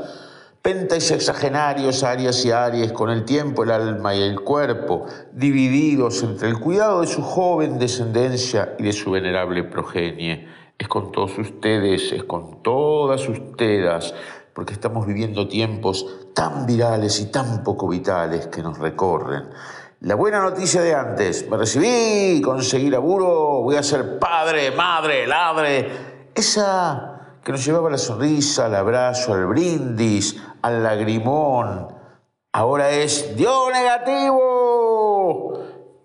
penta 0.61 0.95
y 0.95 1.01
sexagenarios, 1.01 2.03
arias 2.03 2.45
y 2.45 2.51
aries, 2.51 2.91
con 2.91 3.09
el 3.09 3.25
tiempo, 3.25 3.63
el 3.63 3.71
alma 3.71 4.13
y 4.13 4.21
el 4.21 4.41
cuerpo, 4.41 5.07
divididos 5.33 6.21
entre 6.21 6.49
el 6.49 6.59
cuidado 6.59 7.01
de 7.01 7.07
su 7.07 7.23
joven 7.23 7.79
descendencia 7.79 8.75
y 8.77 8.83
de 8.83 8.93
su 8.93 9.09
venerable 9.09 9.63
progenie, 9.63 10.47
es 10.77 10.87
con 10.87 11.11
todos 11.11 11.35
ustedes, 11.39 12.11
es 12.11 12.25
con 12.25 12.61
todas 12.61 13.27
ustedes, 13.27 14.13
porque 14.53 14.73
estamos 14.73 15.07
viviendo 15.07 15.47
tiempos 15.47 16.05
tan 16.35 16.67
virales 16.67 17.19
y 17.21 17.31
tan 17.31 17.63
poco 17.63 17.87
vitales 17.87 18.45
que 18.45 18.61
nos 18.61 18.77
recorren. 18.77 19.45
La 20.03 20.15
buena 20.15 20.39
noticia 20.39 20.81
de 20.81 20.95
antes, 20.95 21.47
me 21.47 21.57
recibí, 21.57 22.41
conseguí 22.41 22.89
laburo, 22.89 23.61
voy 23.61 23.75
a 23.75 23.83
ser 23.83 24.17
padre, 24.17 24.71
madre, 24.71 25.27
ladre. 25.27 26.31
Esa 26.33 27.37
que 27.43 27.51
nos 27.51 27.63
llevaba 27.63 27.91
la 27.91 27.99
sonrisa, 27.99 28.65
al 28.65 28.73
abrazo, 28.73 29.35
al 29.35 29.45
brindis, 29.45 30.41
al 30.63 30.81
lagrimón, 30.81 31.89
ahora 32.51 32.89
es 32.89 33.35
dio 33.35 33.69
negativo. 33.69 35.59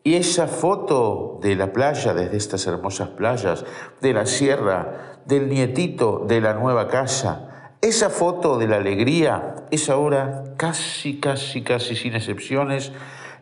Y 0.04 0.16
esa 0.16 0.46
foto 0.46 1.38
de 1.40 1.56
la 1.56 1.72
playa, 1.72 2.12
desde 2.12 2.36
estas 2.36 2.66
hermosas 2.66 3.08
playas, 3.08 3.64
de 4.02 4.12
la 4.12 4.26
sierra, 4.26 5.22
del 5.24 5.48
nietito 5.48 6.22
de 6.28 6.42
la 6.42 6.52
nueva 6.52 6.88
casa, 6.88 7.70
esa 7.80 8.10
foto 8.10 8.58
de 8.58 8.68
la 8.68 8.76
alegría 8.76 9.54
es 9.70 9.88
ahora 9.88 10.44
casi, 10.58 11.18
casi, 11.18 11.62
casi 11.62 11.96
sin 11.96 12.14
excepciones, 12.14 12.92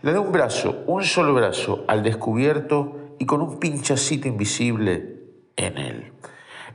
la 0.05 0.13
de 0.13 0.21
un 0.21 0.31
brazo, 0.31 0.85
un 0.87 1.03
solo 1.03 1.35
brazo 1.35 1.85
al 1.89 2.05
descubierto 2.05 3.17
y 3.19 3.27
con 3.27 3.41
un 3.41 3.59
pinchacito 3.59 4.29
invisible 4.29 5.17
en 5.57 5.79
él. 5.79 6.13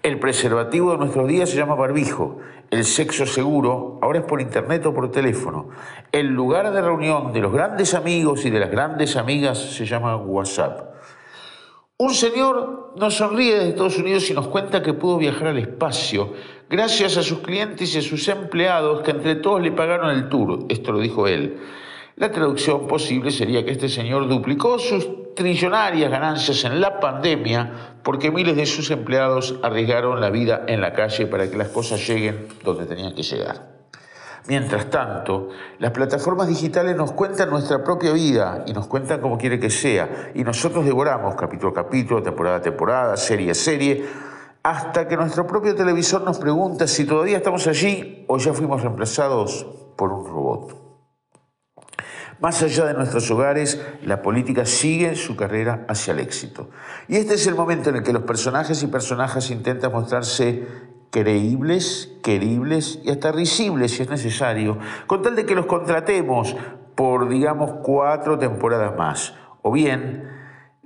El 0.04 0.20
preservativo 0.20 0.92
de 0.92 0.98
nuestros 0.98 1.28
días 1.28 1.50
se 1.50 1.58
llama 1.58 1.76
barbijo 1.76 2.40
el 2.72 2.86
sexo 2.86 3.26
seguro 3.26 3.98
ahora 4.02 4.20
es 4.20 4.26
por 4.26 4.42
internet 4.42 4.86
o 4.86 4.94
por 4.94 5.10
teléfono. 5.12 5.70
El 6.12 6.28
lugar 6.28 6.72
de 6.72 6.82
reunión 6.82 7.34
de 7.34 7.40
los 7.40 7.52
grandes 7.52 7.96
amigos 7.96 8.46
y 8.46 8.52
de 8.52 8.60
las 8.60 8.70
grandes 8.70 9.16
amigas 9.16 9.58
se 9.58 9.86
llama 9.86 10.16
WhatsApp. 10.18 10.94
Un 11.98 12.14
señor 12.14 12.94
nos 12.96 13.16
sonríe 13.16 13.56
desde 13.56 13.70
Estados 13.70 13.98
Unidos 13.98 14.30
y 14.30 14.34
nos 14.34 14.48
cuenta 14.48 14.84
que 14.84 14.94
pudo 14.94 15.18
viajar 15.18 15.48
al 15.48 15.58
espacio 15.58 16.34
gracias 16.70 17.18
a 17.18 17.24
sus 17.24 17.40
clientes 17.40 17.94
y 17.96 17.98
a 17.98 18.02
sus 18.04 18.28
empleados 18.28 19.02
que 19.02 19.12
entre 19.12 19.36
todos 19.36 19.62
le 19.62 19.72
pagaron 19.72 20.12
el 20.12 20.30
tour. 20.30 20.66
Esto 20.70 20.92
lo 20.92 21.00
dijo 21.00 21.28
él. 21.28 21.60
La 22.20 22.30
traducción 22.30 22.86
posible 22.86 23.32
sería 23.32 23.64
que 23.64 23.72
este 23.72 23.88
señor 23.88 24.28
duplicó 24.28 24.78
sus 24.78 25.34
trillonarias 25.36 26.12
ganancias 26.12 26.66
en 26.66 26.82
la 26.82 27.00
pandemia 27.00 27.96
porque 28.04 28.30
miles 28.30 28.58
de 28.58 28.66
sus 28.66 28.92
empleados 28.92 29.58
arriesgaron 29.64 30.20
la 30.20 30.30
vida 30.30 30.66
en 30.68 30.82
la 30.82 30.92
calle 30.92 31.28
para 31.28 31.50
que 31.50 31.56
las 31.56 31.70
cosas 31.70 32.06
lleguen 32.06 32.50
donde 32.62 32.86
tenían 32.86 33.16
que 33.16 33.24
llegar. 33.24 33.70
Mientras 34.50 34.90
tanto, 34.90 35.48
las 35.78 35.92
plataformas 35.92 36.50
digitales 36.50 36.94
nos 36.98 37.14
cuentan 37.14 37.50
nuestra 37.52 37.86
propia 37.86 38.12
vida 38.12 38.66
y 38.68 38.74
nos 38.74 38.88
cuentan 38.88 39.22
como 39.22 39.38
quiere 39.38 39.58
que 39.58 39.70
sea. 39.70 40.32
Y 40.36 40.44
nosotros 40.44 40.84
devoramos 40.84 41.36
capítulo 41.36 41.72
a 41.72 41.74
capítulo, 41.74 42.22
temporada 42.22 42.58
a 42.58 42.62
temporada, 42.62 43.16
serie 43.16 43.52
a 43.52 43.56
serie, 43.56 44.06
hasta 44.62 45.08
que 45.08 45.16
nuestro 45.16 45.48
propio 45.48 45.74
televisor 45.74 46.24
nos 46.24 46.38
pregunta 46.38 46.86
si 46.86 47.06
todavía 47.06 47.38
estamos 47.38 47.66
allí 47.66 48.26
o 48.28 48.38
ya 48.40 48.52
fuimos 48.52 48.82
reemplazados 48.82 49.66
por 49.96 50.12
un 50.12 50.26
robot. 50.26 50.79
Más 52.42 52.64
allá 52.64 52.86
de 52.86 52.94
nuestros 52.94 53.30
hogares, 53.32 53.82
la 54.02 54.22
política 54.22 54.66
sigue 54.66 55.16
su 55.16 55.36
carrera 55.36 55.86
hacia 55.90 56.14
el 56.14 56.20
éxito. 56.20 56.70
Y 57.10 57.18
este 57.18 57.34
es 57.34 57.46
el 57.48 57.56
momento 57.56 57.90
en 57.90 57.98
el 57.98 58.04
que 58.04 58.14
los 58.14 58.24
personajes 58.24 58.82
y 58.82 58.88
personajes 58.88 59.52
intentan 59.52 59.92
mostrarse 59.92 60.66
creíbles, 61.10 62.14
queribles 62.24 63.00
y 63.04 63.10
hasta 63.10 63.34
risibles 63.34 63.92
si 63.92 64.04
es 64.04 64.10
necesario, 64.10 64.78
con 65.06 65.22
tal 65.22 65.36
de 65.36 65.46
que 65.46 65.56
los 65.56 65.66
contratemos 65.66 66.56
por, 66.96 67.28
digamos, 67.28 67.72
cuatro 67.84 68.38
temporadas 68.38 68.96
más. 68.98 69.34
O 69.62 69.72
bien, 69.72 70.30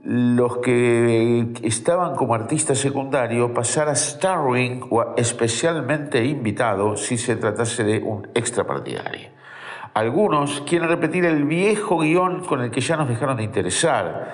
los 0.04 0.58
que 0.58 1.54
estaban 1.62 2.16
como 2.16 2.34
artista 2.34 2.74
secundario 2.74 3.54
pasar 3.54 3.90
a 3.90 3.96
starring 3.96 4.86
o 4.90 5.14
especialmente 5.18 6.26
invitado 6.26 6.98
si 6.98 7.18
se 7.18 7.36
tratase 7.36 7.84
de 7.84 8.00
un 8.00 8.28
extrapartidario. 8.34 9.33
Algunos 9.94 10.62
quieren 10.62 10.90
repetir 10.90 11.24
el 11.26 11.44
viejo 11.44 12.00
guion 12.00 12.44
con 12.46 12.62
el 12.62 12.72
que 12.72 12.82
ya 12.82 12.98
nos 12.98 13.08
dejaron 13.08 13.38
de 13.38 13.44
interesar, 13.44 14.34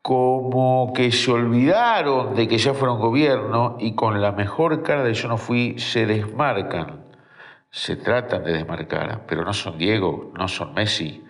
como 0.00 0.92
que 0.94 1.10
se 1.10 1.32
olvidaron 1.32 2.36
de 2.36 2.46
que 2.46 2.56
ya 2.56 2.72
fueron 2.72 3.00
gobierno 3.00 3.76
y 3.80 3.96
con 3.96 4.20
la 4.20 4.30
mejor 4.30 4.82
cara 4.82 5.02
de 5.02 5.12
yo 5.14 5.28
no 5.28 5.38
fui 5.38 5.78
se 5.78 6.06
desmarcan. 6.06 7.04
Se 7.72 7.96
tratan 7.96 8.44
de 8.44 8.52
desmarcar, 8.52 9.22
pero 9.26 9.44
no 9.44 9.52
son 9.52 9.76
Diego, 9.76 10.32
no 10.38 10.46
son 10.46 10.72
Messi. 10.74 11.24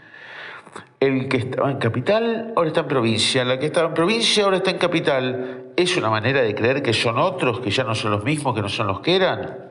El 0.99 1.29
que 1.29 1.39
estaba 1.39 1.71
en 1.71 1.79
capital 1.79 2.53
ahora 2.57 2.69
está 2.69 2.81
en 2.81 2.89
provincia, 2.89 3.45
la 3.45 3.59
que 3.59 3.67
estaba 3.67 3.89
en 3.89 3.95
provincia 3.95 4.45
ahora 4.45 4.59
está 4.59 4.71
en 4.71 4.79
capital. 4.79 5.73
¿Es 5.77 5.97
una 5.97 6.11
manera 6.11 6.43
de 6.43 6.55
creer 6.55 6.83
que 6.83 6.93
son 6.93 7.19
otros, 7.19 7.61
que 7.61 7.71
ya 7.71 7.85
no 7.85 7.95
son 7.95 8.11
los 8.11 8.23
mismos, 8.23 8.55
que 8.55 8.61
no 8.61 8.69
son 8.69 8.87
los 8.87 9.01
que 9.01 9.17
eran? 9.17 9.71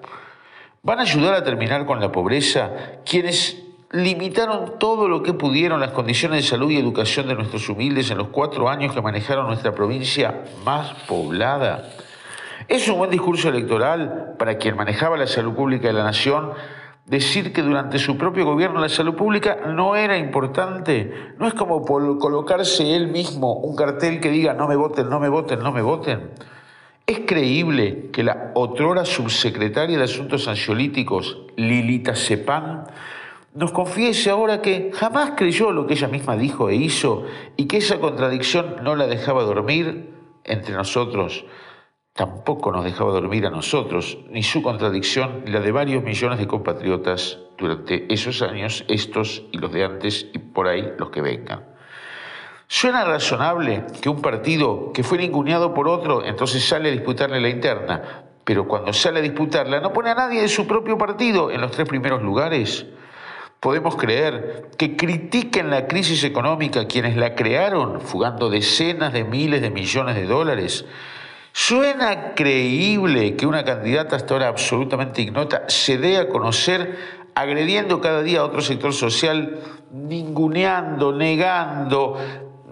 ¿Van 0.82 1.00
a 1.00 1.02
ayudar 1.02 1.34
a 1.34 1.44
terminar 1.44 1.86
con 1.86 2.00
la 2.00 2.10
pobreza 2.10 2.72
quienes 3.04 3.62
limitaron 3.92 4.80
todo 4.80 5.10
lo 5.10 5.22
que 5.24 5.34
pudieron 5.34 5.82
las 5.82 5.92
condiciones 5.92 6.44
de 6.44 6.48
salud 6.48 6.72
y 6.72 6.78
educación 6.78 7.28
de 7.28 7.36
nuestros 7.36 7.68
humildes 7.68 8.10
en 8.12 8.18
los 8.18 8.30
cuatro 8.30 8.70
años 8.70 8.94
que 8.94 9.02
manejaron 9.02 9.48
nuestra 9.48 9.74
provincia 9.74 10.46
más 10.64 10.94
poblada? 11.06 11.90
¿Es 12.70 12.88
un 12.88 12.98
buen 12.98 13.12
discurso 13.12 13.50
electoral 13.50 14.36
para 14.40 14.58
quien 14.58 14.78
manejaba 14.78 15.18
la 15.18 15.28
salud 15.28 15.54
pública 15.54 15.88
de 15.88 15.94
la 15.96 16.04
nación 16.04 16.52
decir 17.06 17.52
que 17.52 17.62
durante 17.62 18.00
su 18.00 18.18
propio 18.18 18.46
gobierno 18.46 18.80
la 18.80 18.88
salud 18.88 19.16
pública 19.16 19.58
no 19.68 19.98
era 19.98 20.18
importante? 20.18 21.34
¿No 21.38 21.46
es 21.46 21.56
como 21.56 21.84
colocarse 21.84 22.96
él 22.96 23.10
mismo 23.10 23.54
un 23.56 23.76
cartel 23.76 24.22
que 24.22 24.30
diga 24.30 24.54
no 24.54 24.66
me 24.70 24.78
voten, 24.78 25.10
no 25.10 25.20
me 25.20 25.28
voten, 25.28 25.60
no 25.60 25.74
me 25.74 25.82
voten? 25.82 26.30
¿Es 27.10 27.22
creíble 27.22 28.12
que 28.14 28.22
la 28.22 28.52
otrora 28.54 29.04
subsecretaria 29.04 29.98
de 29.98 30.04
Asuntos 30.04 30.48
Ansiolíticos, 30.48 31.40
Lilita 31.56 32.16
Sepan, 32.16 32.84
nos 33.56 33.72
confiese 33.72 34.30
ahora 34.30 34.62
que 34.62 34.92
jamás 34.94 35.32
creyó 35.36 35.72
lo 35.72 35.88
que 35.88 35.96
ella 35.96 36.08
misma 36.08 36.38
dijo 36.38 36.70
e 36.70 36.76
hizo 36.76 37.26
y 37.58 37.66
que 37.66 37.78
esa 37.78 38.00
contradicción 38.00 38.84
no 38.84 38.96
la 38.96 39.08
dejaba 39.08 39.42
dormir 39.42 40.12
entre 40.44 40.76
nosotros? 40.76 41.46
Tampoco 42.14 42.72
nos 42.72 42.86
dejaba 42.86 43.12
dormir 43.12 43.48
a 43.48 43.50
nosotros, 43.50 44.20
ni 44.30 44.44
su 44.44 44.62
contradicción, 44.62 45.46
la 45.48 45.62
de 45.62 45.72
varios 45.72 46.04
millones 46.04 46.38
de 46.38 46.46
compatriotas 46.46 47.40
durante 47.58 48.06
esos 48.14 48.44
años, 48.44 48.86
estos 48.88 49.46
y 49.52 49.58
los 49.58 49.74
de 49.74 49.84
antes 49.84 50.28
y 50.32 50.38
por 50.38 50.68
ahí 50.68 50.88
los 51.00 51.10
que 51.10 51.22
vengan. 51.22 51.79
¿Suena 52.72 53.04
razonable 53.04 53.84
que 54.00 54.10
un 54.10 54.22
partido 54.22 54.94
que 54.94 55.04
fue 55.04 55.18
ninguneado 55.18 55.74
por 55.74 55.88
otro 55.88 56.24
entonces 56.24 56.64
sale 56.64 56.90
a 56.90 56.92
disputarle 56.92 57.42
la 57.42 57.50
interna, 57.50 58.22
pero 58.44 58.68
cuando 58.68 58.94
sale 58.94 59.20
a 59.20 59.24
disputarla 59.24 59.80
no 59.80 59.92
pone 59.92 60.12
a 60.12 60.16
nadie 60.16 60.42
de 60.42 60.48
su 60.48 60.68
propio 60.68 60.96
partido 60.96 61.50
en 61.50 61.62
los 61.62 61.72
tres 61.72 61.90
primeros 61.90 62.22
lugares? 62.22 62.86
¿Podemos 63.60 63.96
creer 63.96 64.70
que 64.78 64.96
critiquen 64.96 65.72
la 65.72 65.88
crisis 65.88 66.24
económica 66.24 66.86
quienes 66.86 67.18
la 67.18 67.34
crearon, 67.34 68.02
fugando 68.02 68.52
decenas 68.52 69.14
de 69.14 69.24
miles 69.24 69.64
de 69.64 69.72
millones 69.72 70.16
de 70.16 70.26
dólares? 70.28 70.86
¿Suena 71.52 72.36
creíble 72.36 73.36
que 73.36 73.48
una 73.48 73.66
candidata 73.66 74.16
hasta 74.16 74.36
ahora 74.36 74.48
absolutamente 74.48 75.24
ignota 75.24 75.64
se 75.68 75.98
dé 75.98 76.18
a 76.18 76.30
conocer 76.30 77.00
agrediendo 77.34 78.00
cada 78.00 78.22
día 78.22 78.42
a 78.42 78.46
otro 78.46 78.62
sector 78.62 78.94
social, 78.94 79.60
ninguneando, 79.92 81.12
negando, 81.12 82.16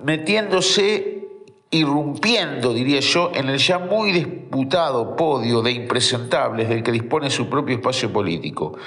metiéndose, 0.04 1.28
irrumpiendo, 1.70 2.74
diría 2.74 3.00
yo, 3.00 3.32
en 3.34 3.50
el 3.50 3.58
ya 3.58 3.80
muy 3.80 4.12
disputado 4.12 5.16
podio 5.16 5.62
de 5.62 5.72
impresentables 5.72 6.70
del 6.70 6.84
que 6.84 6.92
dispone 6.92 7.30
su 7.30 7.50
propio 7.50 7.76
espacio 7.76 8.12
político. 8.12 8.78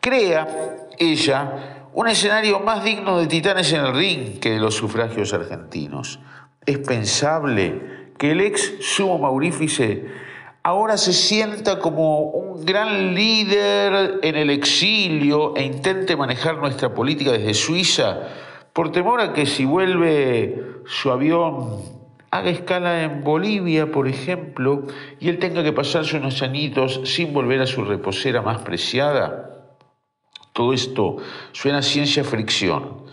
Crea 0.00 0.88
ella 0.98 1.88
un 1.94 2.08
escenario 2.08 2.60
más 2.60 2.84
digno 2.84 3.18
de 3.18 3.26
titanes 3.26 3.72
en 3.72 3.80
el 3.80 3.94
ring 3.94 4.38
que 4.38 4.50
de 4.50 4.60
los 4.60 4.74
sufragios 4.74 5.32
argentinos. 5.32 6.20
Es 6.64 6.78
pensable 6.78 8.12
que 8.18 8.32
el 8.32 8.40
ex 8.40 8.74
sumo 8.80 9.18
maurífice 9.18 10.04
ahora 10.62 10.96
se 10.96 11.12
sienta 11.12 11.78
como 11.78 12.22
un 12.22 12.64
gran 12.64 13.14
líder 13.14 14.18
en 14.22 14.34
el 14.34 14.50
exilio 14.50 15.56
e 15.56 15.62
intente 15.62 16.16
manejar 16.16 16.58
nuestra 16.58 16.92
política 16.92 17.32
desde 17.32 17.54
Suiza 17.54 18.28
por 18.76 18.92
temor 18.92 19.22
a 19.22 19.32
que 19.32 19.46
si 19.46 19.64
vuelve 19.64 20.82
su 20.84 21.10
avión 21.10 21.80
haga 22.30 22.50
escala 22.50 23.04
en 23.04 23.24
Bolivia, 23.24 23.90
por 23.90 24.06
ejemplo, 24.06 24.84
y 25.18 25.30
él 25.30 25.38
tenga 25.38 25.64
que 25.64 25.72
pasarse 25.72 26.18
unos 26.18 26.42
añitos 26.42 27.00
sin 27.04 27.32
volver 27.32 27.62
a 27.62 27.66
su 27.66 27.86
reposera 27.86 28.42
más 28.42 28.58
preciada. 28.58 29.72
Todo 30.52 30.74
esto 30.74 31.16
suena 31.52 31.78
a 31.78 31.82
ciencia 31.82 32.22
fricción. 32.22 33.06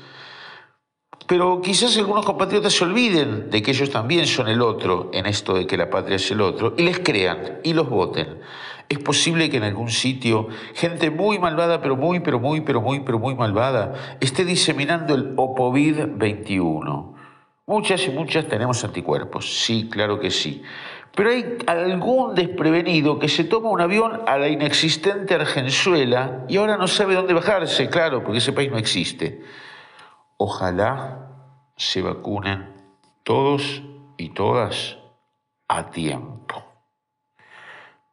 Pero 1.28 1.62
quizás 1.62 1.98
algunos 1.98 2.26
compatriotas 2.26 2.74
se 2.74 2.84
olviden 2.84 3.50
de 3.50 3.62
que 3.62 3.72
ellos 3.72 3.90
también 3.90 4.28
son 4.28 4.50
el 4.50 4.62
otro 4.62 5.12
en 5.14 5.26
esto 5.28 5.54
de 5.54 5.66
que 5.66 5.78
la 5.78 5.90
patria 5.90 6.18
es 6.18 6.30
el 6.30 6.42
otro 6.42 6.74
y 6.78 6.84
les 6.84 7.00
crean 7.00 7.60
y 7.64 7.72
los 7.72 7.90
voten. 7.90 8.42
Es 8.94 9.00
posible 9.00 9.50
que 9.50 9.58
en 9.58 9.64
algún 9.64 9.90
sitio 9.90 10.50
gente 10.76 11.10
muy 11.10 11.40
malvada, 11.40 11.82
pero 11.82 11.96
muy, 11.96 12.20
pero 12.20 12.40
muy, 12.40 12.62
pero 12.62 12.80
muy, 12.80 13.00
pero 13.00 13.18
muy 13.18 13.34
malvada, 13.34 14.18
esté 14.20 14.46
diseminando 14.46 15.16
el 15.16 15.34
OPOVID 15.36 16.10
21. 16.16 17.16
Muchas 17.66 18.06
y 18.06 18.12
muchas 18.12 18.48
tenemos 18.48 18.84
anticuerpos, 18.84 19.64
sí, 19.64 19.90
claro 19.90 20.20
que 20.20 20.30
sí. 20.30 20.62
Pero 21.16 21.32
hay 21.32 21.58
algún 21.66 22.36
desprevenido 22.36 23.18
que 23.18 23.30
se 23.30 23.46
toma 23.46 23.72
un 23.72 23.82
avión 23.82 24.22
a 24.28 24.38
la 24.38 24.48
inexistente 24.48 25.34
Argenzuela 25.34 26.46
y 26.48 26.58
ahora 26.58 26.78
no 26.78 26.88
sabe 26.88 27.16
dónde 27.16 27.34
bajarse, 27.34 27.90
claro, 27.90 28.24
porque 28.24 28.38
ese 28.38 28.54
país 28.54 28.70
no 28.70 28.78
existe. 28.78 29.42
Ojalá 30.38 31.32
se 31.78 32.04
vacunen 32.04 32.70
todos 33.24 33.82
y 34.18 34.30
todas 34.30 35.00
a 35.68 35.90
tiempo, 35.90 36.63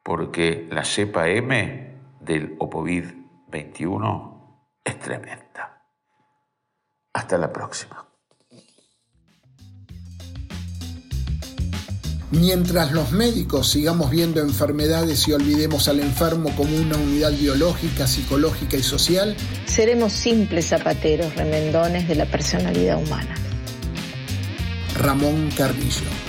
porque 0.03 0.69
la 0.71 0.85
cepa 0.85 1.29
M 1.29 2.01
del 2.21 2.59
OPOVID-21 2.59 4.31
es 4.85 4.99
tremenda. 4.99 5.85
Hasta 7.13 7.39
la 7.39 7.53
próxima. 7.53 8.07
Mientras 12.31 12.93
los 12.93 13.11
médicos 13.11 13.69
sigamos 13.69 14.09
viendo 14.11 14.41
enfermedades 14.41 15.27
y 15.27 15.33
olvidemos 15.33 15.89
al 15.89 15.99
enfermo 15.99 16.55
como 16.57 16.77
una 16.77 16.97
unidad 16.97 17.33
biológica, 17.33 18.07
psicológica 18.07 18.77
y 18.77 18.85
social, 18.85 19.37
seremos 19.67 20.13
simples 20.13 20.69
zapateros 20.69 21.35
remendones 21.35 22.07
de 22.07 22.15
la 22.15 22.27
personalidad 22.27 23.03
humana. 23.03 23.35
Ramón 24.97 25.51
Carrillo. 25.57 26.20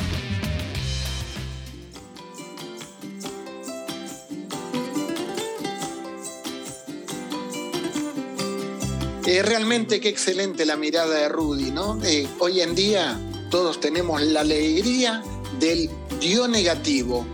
Eh, 9.31 9.43
realmente 9.43 10.01
qué 10.01 10.09
excelente 10.09 10.65
la 10.65 10.75
mirada 10.75 11.15
de 11.15 11.29
Rudy, 11.29 11.71
¿no? 11.71 11.97
Eh, 12.03 12.27
hoy 12.39 12.59
en 12.59 12.75
día 12.75 13.17
todos 13.49 13.79
tenemos 13.79 14.21
la 14.21 14.41
alegría 14.41 15.23
del 15.57 15.89
dio 16.19 16.49
negativo 16.49 17.25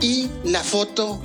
y 0.00 0.28
la 0.42 0.64
foto 0.64 1.20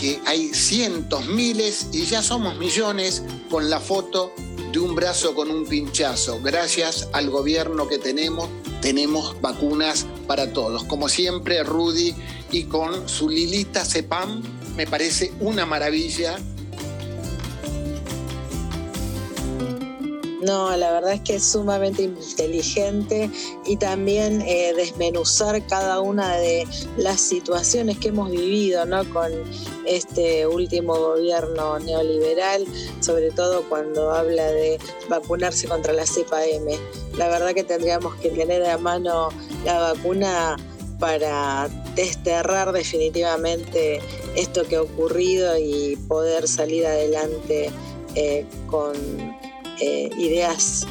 que 0.00 0.18
hay 0.24 0.48
cientos, 0.54 1.26
miles 1.26 1.88
y 1.92 2.06
ya 2.06 2.22
somos 2.22 2.56
millones 2.56 3.22
con 3.50 3.68
la 3.68 3.80
foto 3.80 4.32
de 4.72 4.78
un 4.78 4.94
brazo 4.94 5.34
con 5.34 5.50
un 5.50 5.66
pinchazo. 5.66 6.40
Gracias 6.40 7.10
al 7.12 7.28
gobierno 7.28 7.86
que 7.86 7.98
tenemos, 7.98 8.48
tenemos 8.80 9.38
vacunas 9.42 10.06
para 10.26 10.54
todos. 10.54 10.84
Como 10.84 11.10
siempre, 11.10 11.62
Rudy 11.64 12.14
y 12.50 12.64
con 12.64 13.10
su 13.10 13.28
Lilita 13.28 13.84
Cepam, 13.84 14.42
me 14.74 14.86
parece 14.86 15.34
una 15.38 15.66
maravilla 15.66 16.38
No, 20.44 20.76
la 20.76 20.92
verdad 20.92 21.14
es 21.14 21.20
que 21.22 21.36
es 21.36 21.44
sumamente 21.44 22.02
inteligente 22.02 23.30
y 23.64 23.76
también 23.76 24.42
eh, 24.42 24.74
desmenuzar 24.76 25.66
cada 25.66 26.00
una 26.00 26.36
de 26.36 26.66
las 26.98 27.20
situaciones 27.20 27.98
que 27.98 28.08
hemos 28.08 28.30
vivido 28.30 28.84
¿no? 28.84 29.08
con 29.10 29.32
este 29.86 30.46
último 30.46 30.96
gobierno 30.96 31.78
neoliberal, 31.78 32.66
sobre 33.00 33.30
todo 33.30 33.62
cuando 33.70 34.10
habla 34.10 34.50
de 34.50 34.78
vacunarse 35.08 35.66
contra 35.66 35.94
la 35.94 36.04
cepa 36.04 36.44
M. 36.44 36.76
La 37.16 37.28
verdad 37.28 37.54
que 37.54 37.64
tendríamos 37.64 38.14
que 38.16 38.28
tener 38.30 38.66
a 38.66 38.76
mano 38.76 39.30
la 39.64 39.78
vacuna 39.78 40.56
para 40.98 41.68
desterrar 41.94 42.72
definitivamente 42.72 44.00
esto 44.36 44.64
que 44.64 44.76
ha 44.76 44.82
ocurrido 44.82 45.56
y 45.58 45.96
poder 46.08 46.48
salir 46.48 46.86
adelante 46.86 47.70
eh, 48.14 48.46
con 48.68 48.94
eh, 49.80 50.10
ideas 50.18 50.86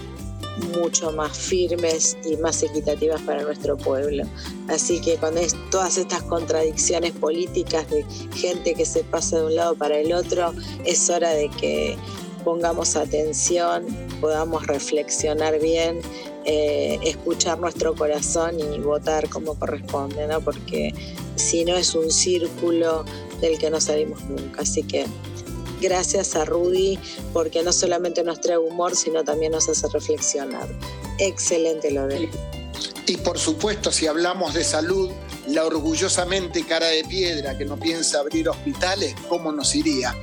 mucho 0.77 1.11
más 1.11 1.37
firmes 1.37 2.17
y 2.25 2.37
más 2.37 2.61
equitativas 2.63 3.21
para 3.21 3.43
nuestro 3.43 3.77
pueblo. 3.77 4.23
Así 4.67 5.01
que 5.01 5.17
con 5.17 5.35
todas 5.71 5.97
estas 5.97 6.21
contradicciones 6.23 7.11
políticas 7.13 7.89
de 7.89 8.05
gente 8.35 8.73
que 8.73 8.85
se 8.85 9.03
pasa 9.03 9.37
de 9.37 9.45
un 9.45 9.55
lado 9.55 9.75
para 9.75 9.97
el 9.97 10.13
otro, 10.13 10.53
es 10.85 11.09
hora 11.09 11.31
de 11.31 11.49
que 11.49 11.97
pongamos 12.43 12.95
atención, 12.95 13.85
podamos 14.19 14.67
reflexionar 14.67 15.59
bien, 15.59 16.01
eh, 16.45 16.99
escuchar 17.03 17.57
nuestro 17.59 17.95
corazón 17.95 18.59
y 18.59 18.79
votar 18.79 19.29
como 19.29 19.57
corresponde, 19.57 20.27
¿no? 20.27 20.41
porque 20.41 20.93
si 21.35 21.63
no 21.63 21.75
es 21.77 21.95
un 21.95 22.11
círculo 22.11 23.05
del 23.41 23.57
que 23.57 23.69
no 23.69 23.79
salimos 23.79 24.21
nunca. 24.25 24.61
Así 24.61 24.83
que 24.83 25.05
gracias 25.83 26.35
a 26.35 26.45
Rudy 26.45 26.97
porque 27.33 27.61
no 27.61 27.73
solamente 27.73 28.23
nos 28.23 28.39
trae 28.39 28.57
humor, 28.57 28.95
sino 28.95 29.23
también 29.23 29.51
nos 29.51 29.67
hace 29.67 29.87
reflexionar. 29.89 30.67
Excelente 31.19 31.91
lo 31.91 32.07
de 32.07 32.17
él. 32.17 32.29
Y 33.05 33.17
por 33.17 33.37
supuesto, 33.37 33.91
si 33.91 34.07
hablamos 34.07 34.53
de 34.53 34.63
salud, 34.63 35.11
la 35.47 35.65
orgullosamente 35.65 36.65
cara 36.65 36.87
de 36.87 37.03
piedra 37.03 37.57
que 37.57 37.65
no 37.65 37.77
piensa 37.77 38.19
abrir 38.19 38.47
hospitales, 38.47 39.13
¿cómo 39.27 39.51
nos 39.51 39.75
iría? 39.75 40.15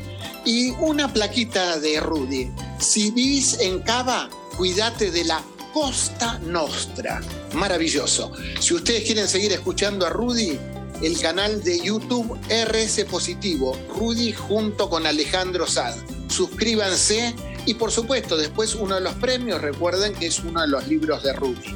Y 0.47 0.71
una 0.81 1.13
plaquita 1.13 1.79
de 1.79 2.01
Rudy. 2.01 2.51
Si 2.79 3.11
vivís 3.11 3.61
en 3.61 3.81
Cava, 3.81 4.31
cuídate 4.57 5.11
de 5.11 5.25
la 5.25 5.45
Costa 5.75 6.39
Nostra. 6.39 7.21
Maravilloso. 7.53 8.33
Si 8.59 8.73
ustedes 8.73 9.05
quieren 9.05 9.29
seguir 9.29 9.53
escuchando 9.53 10.07
a 10.07 10.09
Rudy, 10.09 10.59
el 11.03 11.19
canal 11.19 11.63
de 11.63 11.81
YouTube 11.81 12.39
RS 12.49 13.05
Positivo, 13.07 13.77
Rudy 13.97 14.33
junto 14.33 14.91
con 14.91 15.07
Alejandro 15.07 15.67
Sad. 15.67 15.95
Suscríbanse 16.29 17.35
y 17.65 17.75
por 17.75 17.91
supuesto 17.91 18.37
después 18.37 18.75
uno 18.75 18.97
de 18.97 19.01
los 19.01 19.15
premios, 19.15 19.63
recuerden 19.63 20.15
que 20.15 20.27
es 20.27 20.41
uno 20.41 20.61
de 20.61 20.69
los 20.69 20.87
libros 20.89 21.23
de 21.23 21.33
Rudy. 21.33 21.75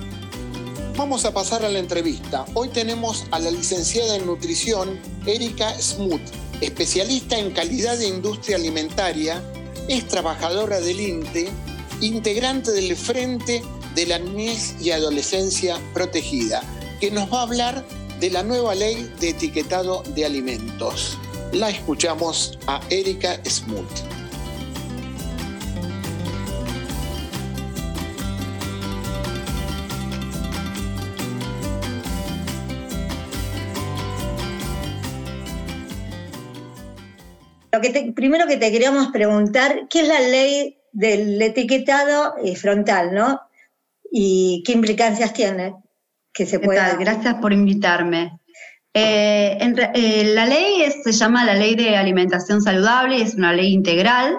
Vamos 0.97 1.25
a 1.25 1.33
pasar 1.33 1.65
a 1.65 1.71
la 1.71 1.79
entrevista. 1.79 2.45
Hoy 2.55 2.69
tenemos 2.69 3.25
a 3.31 3.39
la 3.39 3.51
licenciada 3.51 4.15
en 4.17 4.27
nutrición 4.27 5.01
Erika 5.27 5.75
Smoot, 5.81 6.21
especialista 6.61 7.39
en 7.39 7.51
calidad 7.51 7.99
de 7.99 8.09
industria 8.09 8.57
alimentaria, 8.57 9.43
es 9.89 10.07
trabajadora 10.07 10.81
del 10.81 11.01
INTE, 11.01 11.49
integrante 12.01 12.73
del 12.73 12.95
Frente 12.95 13.63
de 13.95 14.07
la 14.07 14.19
Niñez 14.19 14.75
y 14.81 14.91
Adolescencia 14.91 15.79
Protegida, 15.95 16.63
que 17.01 17.11
nos 17.11 17.33
va 17.33 17.41
a 17.41 17.43
hablar 17.43 17.85
de 18.25 18.31
la 18.31 18.43
nueva 18.43 18.75
ley 18.75 19.07
de 19.21 19.29
etiquetado 19.29 20.03
de 20.15 20.25
alimentos. 20.25 21.19
La 21.53 21.69
escuchamos 21.69 22.59
a 22.67 22.81
Erika 22.89 23.39
Smoot. 23.45 23.85
Lo 37.73 37.81
que 37.83 38.13
primero 38.17 38.47
que 38.47 38.57
te 38.57 38.73
queríamos 38.73 39.09
preguntar, 39.09 39.87
¿qué 39.91 40.01
es 40.01 40.09
la 40.09 40.21
ley 40.21 40.79
del 40.93 41.43
etiquetado 41.43 42.37
eh, 42.43 42.57
frontal, 42.57 43.13
no? 43.13 43.43
¿Y 44.11 44.63
qué 44.65 44.73
implicancias 44.73 45.35
tiene? 45.35 45.84
Que 46.35 46.45
se 46.45 46.59
pueda. 46.59 46.97
Gracias 46.97 47.37
por 47.37 47.53
invitarme. 47.53 48.39
Eh, 48.93 49.59
eh, 49.95 50.33
la 50.35 50.47
ley 50.47 50.85
se 51.03 51.13
llama 51.13 51.45
la 51.45 51.55
Ley 51.55 51.75
de 51.75 51.97
Alimentación 51.97 52.61
Saludable, 52.61 53.23
es 53.23 53.35
una 53.35 53.53
ley 53.53 53.73
integral 53.73 54.37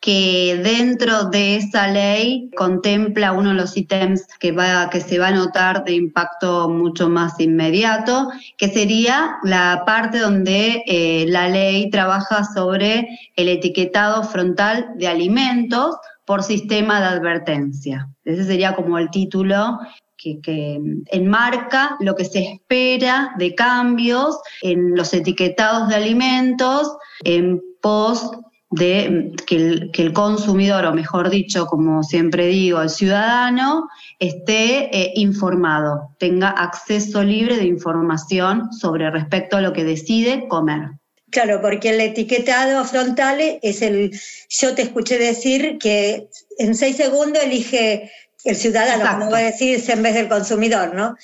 que 0.00 0.58
dentro 0.64 1.24
de 1.24 1.56
esa 1.56 1.86
ley 1.86 2.50
contempla 2.56 3.32
uno 3.32 3.50
de 3.50 3.56
los 3.56 3.76
ítems 3.76 4.26
que, 4.38 4.50
va, 4.50 4.88
que 4.88 5.00
se 5.00 5.18
va 5.18 5.28
a 5.28 5.32
notar 5.32 5.84
de 5.84 5.92
impacto 5.92 6.70
mucho 6.70 7.10
más 7.10 7.38
inmediato, 7.38 8.30
que 8.56 8.68
sería 8.68 9.36
la 9.42 9.82
parte 9.84 10.18
donde 10.18 10.82
eh, 10.86 11.26
la 11.28 11.48
ley 11.48 11.90
trabaja 11.90 12.44
sobre 12.44 13.08
el 13.36 13.48
etiquetado 13.48 14.22
frontal 14.22 14.92
de 14.96 15.08
alimentos 15.08 15.96
por 16.24 16.42
sistema 16.42 17.00
de 17.00 17.06
advertencia. 17.08 18.08
Ese 18.24 18.44
sería 18.44 18.74
como 18.74 18.98
el 18.98 19.10
título 19.10 19.80
que, 20.20 20.80
enmarca 21.06 21.96
lo 22.00 22.14
que 22.14 22.24
se 22.24 22.40
espera 22.40 23.34
de 23.38 23.54
cambios 23.54 24.38
en 24.62 24.94
los 24.94 25.12
etiquetados 25.14 25.88
de 25.88 25.94
alimentos 25.96 26.96
en 27.24 27.60
pos 27.80 28.30
de 28.70 29.32
que 29.46 29.56
el, 29.56 30.12
consumidor, 30.12 30.84
o 30.84 30.94
mejor 30.94 31.28
dicho, 31.28 31.66
como 31.66 32.04
siempre 32.04 32.46
digo, 32.46 32.80
el 32.80 32.90
ciudadano, 32.90 33.88
esté 34.20 34.96
eh, 34.96 35.12
informado, 35.16 36.14
tenga 36.18 36.50
acceso 36.50 37.24
libre 37.24 37.56
de 37.56 37.64
información 37.64 38.72
sobre 38.72 39.10
respecto 39.10 39.56
a 39.56 39.60
lo 39.60 39.72
que 39.72 39.84
decide 39.84 40.46
comer. 40.46 40.90
Claro, 41.30 41.60
porque 41.60 41.90
el 41.90 42.00
etiquetado 42.00 42.84
frontal 42.84 43.38
es 43.62 43.82
el, 43.82 44.10
yo 44.48 44.74
te 44.74 44.82
escuché 44.82 45.18
decir 45.18 45.78
que 45.78 46.28
en 46.58 46.74
seis 46.74 46.96
segundos 46.96 47.42
elige 47.42 48.10
el 48.44 48.56
ciudadano, 48.56 49.18
como 49.18 49.30
va 49.30 49.38
a 49.38 49.42
decirse, 49.42 49.92
en 49.92 50.02
vez 50.02 50.14
del 50.14 50.28
consumidor, 50.28 50.94
¿no? 50.94 51.16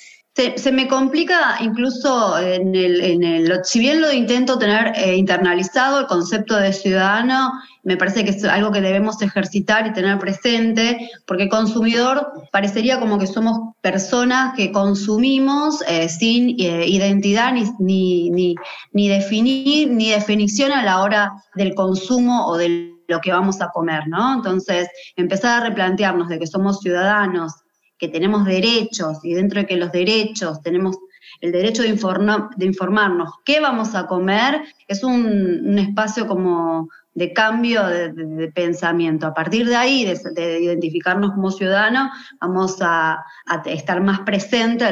Se, 0.55 0.71
me 0.71 0.87
complica 0.87 1.57
incluso 1.61 2.37
en 2.37 2.75
el, 2.75 3.01
en 3.01 3.23
el, 3.23 3.59
si 3.63 3.79
bien 3.79 4.01
lo 4.01 4.13
intento 4.13 4.59
tener 4.59 4.93
eh, 4.95 5.15
internalizado, 5.15 6.01
el 6.01 6.05
concepto 6.05 6.55
de 6.57 6.73
ciudadano 6.73 7.53
me 7.81 7.97
parece 7.97 8.23
que 8.23 8.29
es 8.29 8.43
algo 8.43 8.71
que 8.71 8.81
debemos 8.81 9.19
ejercitar 9.21 9.87
y 9.87 9.93
tener 9.93 10.19
presente, 10.19 11.09
porque 11.25 11.49
consumidor 11.49 12.33
parecería 12.51 12.99
como 12.99 13.17
que 13.17 13.25
somos 13.25 13.73
personas 13.81 14.53
que 14.55 14.71
consumimos 14.71 15.81
eh, 15.87 16.07
sin 16.07 16.49
eh, 16.59 16.85
identidad 16.85 17.53
ni, 17.53 17.63
ni, 17.79 18.29
ni, 18.29 18.55
ni 18.91 19.09
definir, 19.09 19.89
ni 19.89 20.11
definición 20.11 20.71
a 20.71 20.83
la 20.83 21.01
hora 21.01 21.31
del 21.55 21.73
consumo 21.73 22.45
o 22.45 22.57
de 22.57 22.96
lo 23.07 23.19
que 23.21 23.31
vamos 23.31 23.61
a 23.61 23.69
comer, 23.69 24.07
¿no? 24.07 24.35
Entonces, 24.35 24.89
empezar 25.15 25.61
a 25.61 25.65
replantearnos 25.65 26.29
de 26.29 26.39
que 26.39 26.47
somos 26.47 26.79
ciudadanos 26.79 27.53
que 27.97 28.07
tenemos 28.07 28.45
derechos 28.45 29.19
y 29.23 29.33
dentro 29.33 29.61
de 29.61 29.65
que 29.65 29.77
los 29.77 29.91
derechos 29.91 30.61
tenemos 30.61 30.97
el 31.41 31.51
derecho 31.51 31.83
de, 31.83 31.89
de 31.89 32.65
informarnos 32.65 33.29
qué 33.45 33.59
vamos 33.59 33.95
a 33.95 34.07
comer, 34.07 34.61
es 34.87 35.03
un, 35.03 35.77
espacio 35.77 36.27
como 36.27 36.89
de 37.13 37.33
cambio 37.33 37.85
de, 37.85 38.51
pensamiento. 38.53 39.27
A 39.27 39.33
partir 39.33 39.67
de 39.67 39.75
ahí, 39.75 40.05
de, 40.05 40.59
identificarnos 40.59 41.31
como 41.31 41.51
ciudadanos, 41.51 42.11
vamos 42.39 42.77
a, 42.81 43.23
estar 43.65 44.01
más 44.01 44.21
presente, 44.21 44.85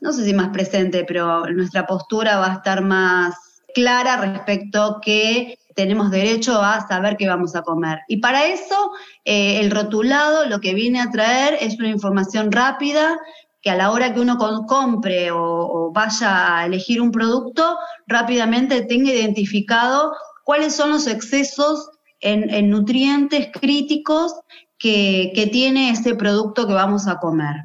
no 0.00 0.12
sé 0.12 0.24
si 0.24 0.34
más 0.34 0.48
presente, 0.48 1.04
pero 1.06 1.46
nuestra 1.46 1.86
postura 1.86 2.38
va 2.38 2.52
a 2.52 2.54
estar 2.56 2.82
más 2.82 3.34
clara 3.74 4.16
respecto 4.16 4.82
a 4.82 5.00
que 5.00 5.58
tenemos 5.80 6.10
derecho 6.10 6.60
a 6.60 6.86
saber 6.86 7.16
qué 7.16 7.26
vamos 7.26 7.56
a 7.56 7.62
comer. 7.62 8.00
Y 8.06 8.18
para 8.18 8.44
eso 8.44 8.92
eh, 9.24 9.60
el 9.60 9.70
rotulado 9.70 10.44
lo 10.44 10.60
que 10.60 10.74
viene 10.74 11.00
a 11.00 11.10
traer 11.10 11.56
es 11.58 11.78
una 11.78 11.88
información 11.88 12.52
rápida 12.52 13.18
que 13.62 13.70
a 13.70 13.76
la 13.76 13.90
hora 13.90 14.12
que 14.12 14.20
uno 14.20 14.36
compre 14.66 15.30
o, 15.32 15.90
vaya 15.94 16.58
a 16.58 16.66
elegir 16.66 17.00
un 17.00 17.10
producto, 17.10 17.78
rápidamente 18.06 18.82
tenga 18.82 19.10
identificado 19.10 20.12
cuáles 20.44 20.74
son 20.76 20.90
los 20.90 21.06
excesos 21.06 21.88
en, 22.20 22.68
nutrientes 22.68 23.48
críticos 23.52 24.34
que, 24.78 25.32
que 25.34 25.46
tiene 25.46 25.90
ese 25.90 26.14
producto 26.14 26.66
que 26.66 26.74
vamos 26.74 27.08
a 27.08 27.18
comer. 27.18 27.56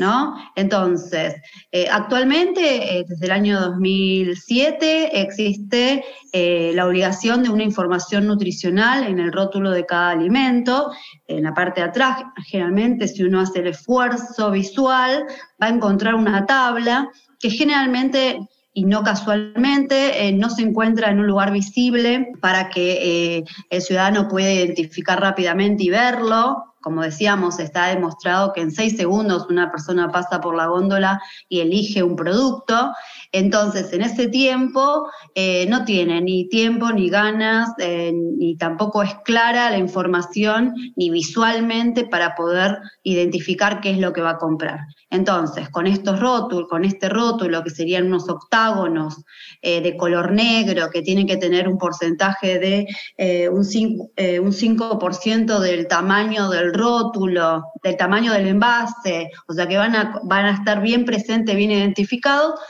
¿No? 0.00 0.34
Entonces, 0.56 1.34
eh, 1.70 1.86
actualmente, 1.90 2.98
eh, 2.98 3.04
desde 3.06 3.26
el 3.26 3.32
año 3.32 3.60
2007, 3.60 5.20
existe 5.20 6.02
eh, 6.32 6.72
la 6.74 6.86
obligación 6.86 7.42
de 7.42 7.50
una 7.50 7.64
información 7.64 8.26
nutricional 8.26 9.04
en 9.04 9.18
el 9.20 9.30
rótulo 9.30 9.70
de 9.70 9.84
cada 9.84 10.12
alimento. 10.12 10.90
En 11.28 11.44
la 11.44 11.52
parte 11.52 11.82
de 11.82 11.88
atrás, 11.88 12.22
generalmente, 12.46 13.08
si 13.08 13.22
uno 13.22 13.40
hace 13.40 13.60
el 13.60 13.66
esfuerzo 13.66 14.50
visual, 14.50 15.26
va 15.62 15.66
a 15.66 15.70
encontrar 15.70 16.14
una 16.14 16.46
tabla 16.46 17.10
que 17.38 17.50
generalmente 17.50 18.38
y 18.72 18.84
no 18.84 19.02
casualmente 19.02 20.32
no 20.32 20.48
se 20.50 20.62
encuentra 20.62 21.10
en 21.10 21.20
un 21.20 21.26
lugar 21.26 21.52
visible 21.52 22.32
para 22.40 22.68
que 22.70 23.44
el 23.68 23.82
ciudadano 23.82 24.28
pueda 24.28 24.52
identificar 24.52 25.20
rápidamente 25.20 25.84
y 25.84 25.90
verlo, 25.90 26.70
como 26.80 27.02
decíamos, 27.02 27.58
está 27.58 27.86
demostrado 27.86 28.52
que 28.52 28.62
en 28.62 28.70
seis 28.70 28.96
segundos 28.96 29.46
una 29.50 29.70
persona 29.70 30.10
pasa 30.10 30.40
por 30.40 30.56
la 30.56 30.66
góndola 30.66 31.20
y 31.48 31.60
elige 31.60 32.02
un 32.02 32.16
producto. 32.16 32.92
Entonces, 33.32 33.92
en 33.92 34.02
ese 34.02 34.28
tiempo 34.28 35.06
eh, 35.34 35.66
no 35.68 35.84
tiene 35.84 36.20
ni 36.22 36.48
tiempo, 36.48 36.90
ni 36.90 37.10
ganas, 37.10 37.70
eh, 37.78 38.12
ni 38.14 38.56
tampoco 38.56 39.02
es 39.02 39.14
clara 39.24 39.70
la 39.70 39.78
información, 39.78 40.74
ni 40.96 41.10
visualmente 41.10 42.06
para 42.06 42.34
poder 42.34 42.78
identificar 43.02 43.80
qué 43.80 43.90
es 43.90 43.98
lo 43.98 44.12
que 44.12 44.22
va 44.22 44.30
a 44.30 44.38
comprar. 44.38 44.80
Entonces, 45.10 45.68
con 45.70 45.88
estos 45.88 46.20
rótulos, 46.20 46.68
con 46.68 46.84
este 46.84 47.08
rótulo, 47.08 47.64
que 47.64 47.70
serían 47.70 48.06
unos 48.06 48.28
octágonos 48.28 49.24
eh, 49.60 49.80
de 49.80 49.96
color 49.96 50.30
negro, 50.30 50.88
que 50.88 51.02
tienen 51.02 51.26
que 51.26 51.36
tener 51.36 51.68
un 51.68 51.78
porcentaje 51.78 52.60
de 52.60 52.86
eh, 53.16 53.48
un, 53.48 53.64
5, 53.64 54.12
eh, 54.14 54.38
un 54.38 54.52
5% 54.52 55.58
del 55.58 55.88
tamaño 55.88 56.48
del 56.48 56.72
rótulo, 56.72 57.64
del 57.82 57.96
tamaño 57.96 58.32
del 58.32 58.46
envase, 58.46 59.30
o 59.48 59.52
sea 59.52 59.66
que 59.66 59.76
van 59.76 59.96
a, 59.96 60.20
van 60.22 60.46
a 60.46 60.52
estar 60.52 60.80
bien 60.80 61.04
presentes, 61.04 61.56
bien 61.56 61.72
identificados, 61.72 62.60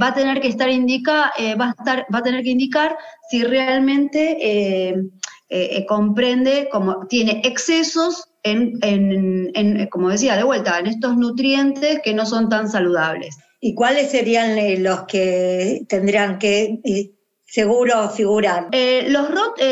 va 0.00 0.08
a 0.08 0.14
tener 0.14 0.40
que 0.40 0.46
estar 0.46 0.70
indica, 0.70 1.32
va, 1.60 1.66
a 1.66 1.70
estar, 1.70 2.06
va 2.14 2.20
a 2.20 2.22
tener 2.22 2.44
que 2.44 2.50
indicar 2.50 2.96
si 3.28 3.42
realmente 3.42 4.94
comprende, 5.86 6.68
como 6.70 7.06
tiene 7.06 7.42
excesos 7.44 8.28
en, 8.44 9.88
como 9.90 10.10
decía, 10.10 10.36
de 10.36 10.44
vuelta, 10.44 10.78
en 10.78 10.86
estos 10.86 11.16
nutrientes 11.16 12.00
que 12.02 12.14
no 12.14 12.26
son 12.26 12.48
tan 12.48 12.68
saludables. 12.68 13.36
¿Y 13.60 13.74
cuáles 13.74 14.10
serían 14.10 14.58
eh, 14.58 14.78
los 14.78 15.04
que 15.04 15.86
tendrían 15.88 16.38
que 16.38 16.80
eh, 16.84 17.12
seguro 17.46 18.10
figurar? 18.10 18.68
Eh, 18.72 19.06
los, 19.08 19.28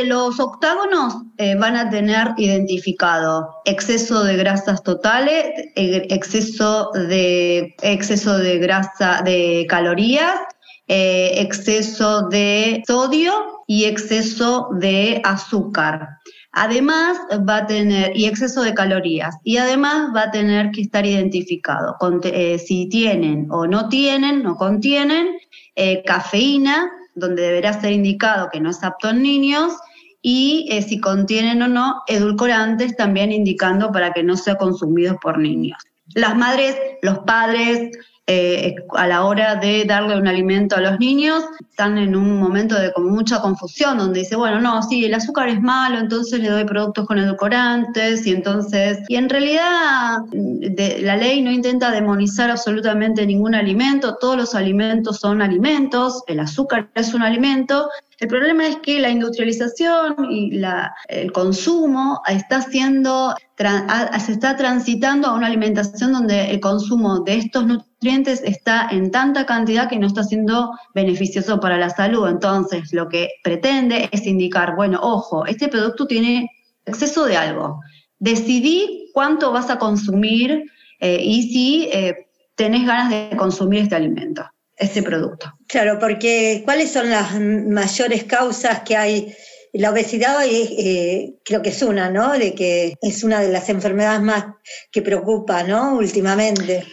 los 0.07 0.41
octágonos 0.41 1.15
van 1.59 1.77
a 1.77 1.91
tener 1.91 2.29
identificado 2.39 3.49
exceso 3.65 4.25
de 4.25 4.37
grasas 4.37 4.83
totales, 4.83 5.45
exceso 5.75 6.91
de, 6.95 7.75
exceso 7.83 8.39
de 8.39 8.59
grasa, 8.59 9.21
de 9.25 9.67
calorías, 9.69 10.39
exceso 10.87 12.29
de 12.29 12.83
sodio 12.87 13.52
y 13.73 13.87
exceso 13.87 14.69
de 14.75 15.23
azúcar. 15.25 16.19
Además 16.53 17.17
va 17.49 17.57
a 17.57 17.67
tener, 17.67 18.15
y 18.15 18.27
exceso 18.27 18.61
de 18.61 18.75
calorías, 18.75 19.35
y 19.45 19.57
además 19.57 20.11
va 20.15 20.25
a 20.25 20.31
tener 20.31 20.73
que 20.73 20.83
estar 20.83 21.07
identificado 21.07 21.97
eh, 22.25 22.59
si 22.59 22.91
tienen 22.91 23.47
o 23.51 23.67
no 23.67 23.89
tienen, 23.89 24.43
no 24.43 24.57
contienen 24.57 25.39
eh, 25.75 26.03
cafeína, 26.05 26.91
donde 27.15 27.45
deberá 27.45 27.73
ser 27.81 27.93
indicado 27.93 28.51
que 28.53 28.61
no 28.61 28.69
es 28.69 28.85
apto 28.85 29.09
en 29.09 29.23
niños, 29.23 29.73
y 30.21 30.69
eh, 30.71 30.83
si 30.83 31.01
contienen 31.01 31.63
o 31.63 31.69
no 31.69 32.03
edulcorantes, 32.09 32.95
también 32.95 33.33
indicando 33.33 33.91
para 33.91 34.13
que 34.13 34.23
no 34.23 34.37
sea 34.37 34.57
consumido 34.57 35.19
por 35.19 35.39
niños. 35.39 35.79
Las 36.15 36.37
madres, 36.37 36.77
los 37.01 37.21
padres, 37.21 37.97
eh, 38.29 38.77
a 38.91 39.09
la 39.09 39.25
hora 39.25 39.57
de 39.57 39.85
darle 39.85 40.17
un 40.17 40.29
alimento 40.29 40.77
a 40.77 40.81
los 40.81 40.99
niños, 41.01 41.43
están 41.69 41.99
en 41.99 42.15
un 42.15 42.39
momento 42.39 42.79
de 42.79 42.93
como 42.93 43.09
mucha 43.09 43.41
confusión, 43.41 43.99
donde 43.99 44.21
dice, 44.21 44.37
bueno, 44.37 44.61
no, 44.61 44.81
sí, 44.83 45.05
el 45.05 45.15
azúcar 45.15 45.49
es 45.49 45.61
malo, 45.61 45.99
entonces 45.99 46.39
le 46.39 46.49
doy 46.49 46.65
productos 46.65 47.05
con 47.07 47.19
edulcorantes, 47.19 48.25
y 48.25 48.33
entonces, 48.33 49.01
y 49.09 49.17
en 49.17 49.29
realidad 49.29 50.19
la 50.31 51.17
ley 51.17 51.43
no 51.43 51.51
intenta 51.51 51.91
demonizar 51.91 52.49
absolutamente 52.49 53.27
ningún 53.27 53.57
alimento, 53.57 54.17
todos 54.21 54.37
los 54.37 54.55
alimentos 54.55 55.19
son 55.19 55.43
alimentos, 55.43 56.23
el 56.29 56.39
azúcar 56.39 56.91
es 56.95 57.15
un 57.15 57.23
alimento, 57.23 57.89
el 58.19 58.29
problema 58.29 58.67
es 58.67 58.77
que 58.77 59.01
la 59.01 59.11
industrialización 59.11 60.31
y 60.31 60.61
el 61.09 61.33
consumo 61.33 62.21
está 62.29 62.59
haciendo, 62.59 63.35
se 63.57 64.33
está 64.33 64.57
transitando 64.57 65.29
a 65.29 65.35
una 65.35 65.47
alimentación 65.47 66.13
donde 66.13 66.51
el 66.51 66.61
consumo 66.61 67.21
de 67.21 67.37
estos 67.37 67.67
nutrientes 67.67 68.43
está 68.45 68.89
en 68.91 69.11
tanta 69.11 69.47
cantidad 69.47 69.89
que 69.89 69.99
no 69.99 70.07
está 70.07 70.23
siendo 70.25 70.71
beneficioso 70.95 71.59
para 71.59 71.79
la 71.79 71.91
salud. 71.91 72.29
Entonces, 72.29 72.93
lo 72.93 73.09
que 73.09 73.31
pretende 73.43 74.09
es 74.13 74.27
indicar, 74.27 74.77
bueno, 74.77 75.01
ojo, 75.03 75.47
este 75.47 75.69
producto 75.69 76.07
tiene 76.07 76.51
exceso 76.85 77.25
de 77.25 77.37
algo. 77.37 77.81
Decidí 78.19 79.11
cuánto 79.15 79.53
vas 79.53 79.69
a 79.71 79.79
consumir 79.79 80.71
eh, 81.01 81.21
y 81.21 81.43
si 81.53 81.89
eh, 81.93 82.29
tenés 82.55 82.87
ganas 82.87 83.11
de 83.11 83.37
consumir 83.37 83.83
este 83.83 83.97
alimento 83.97 84.45
este 84.83 85.03
producto. 85.03 85.53
Claro, 85.67 85.99
porque 85.99 86.63
¿cuáles 86.65 86.93
son 86.93 87.11
las 87.11 87.39
mayores 87.39 88.25
causas 88.25 88.81
que 88.81 88.97
hay? 88.97 89.35
La 89.73 89.91
obesidad 89.91 90.37
eh, 90.45 91.35
creo 91.45 91.63
que 91.63 91.71
es 91.71 91.83
una, 91.83 92.11
¿no? 92.11 92.33
De 92.33 92.55
que 92.55 92.95
es 93.01 93.25
una 93.25 93.41
de 93.41 93.51
las 93.51 93.69
enfermedades 93.69 94.21
más 94.21 94.45
que 94.91 95.01
preocupa, 95.01 95.63
¿no? 95.63 95.97
Últimamente. 95.97 96.85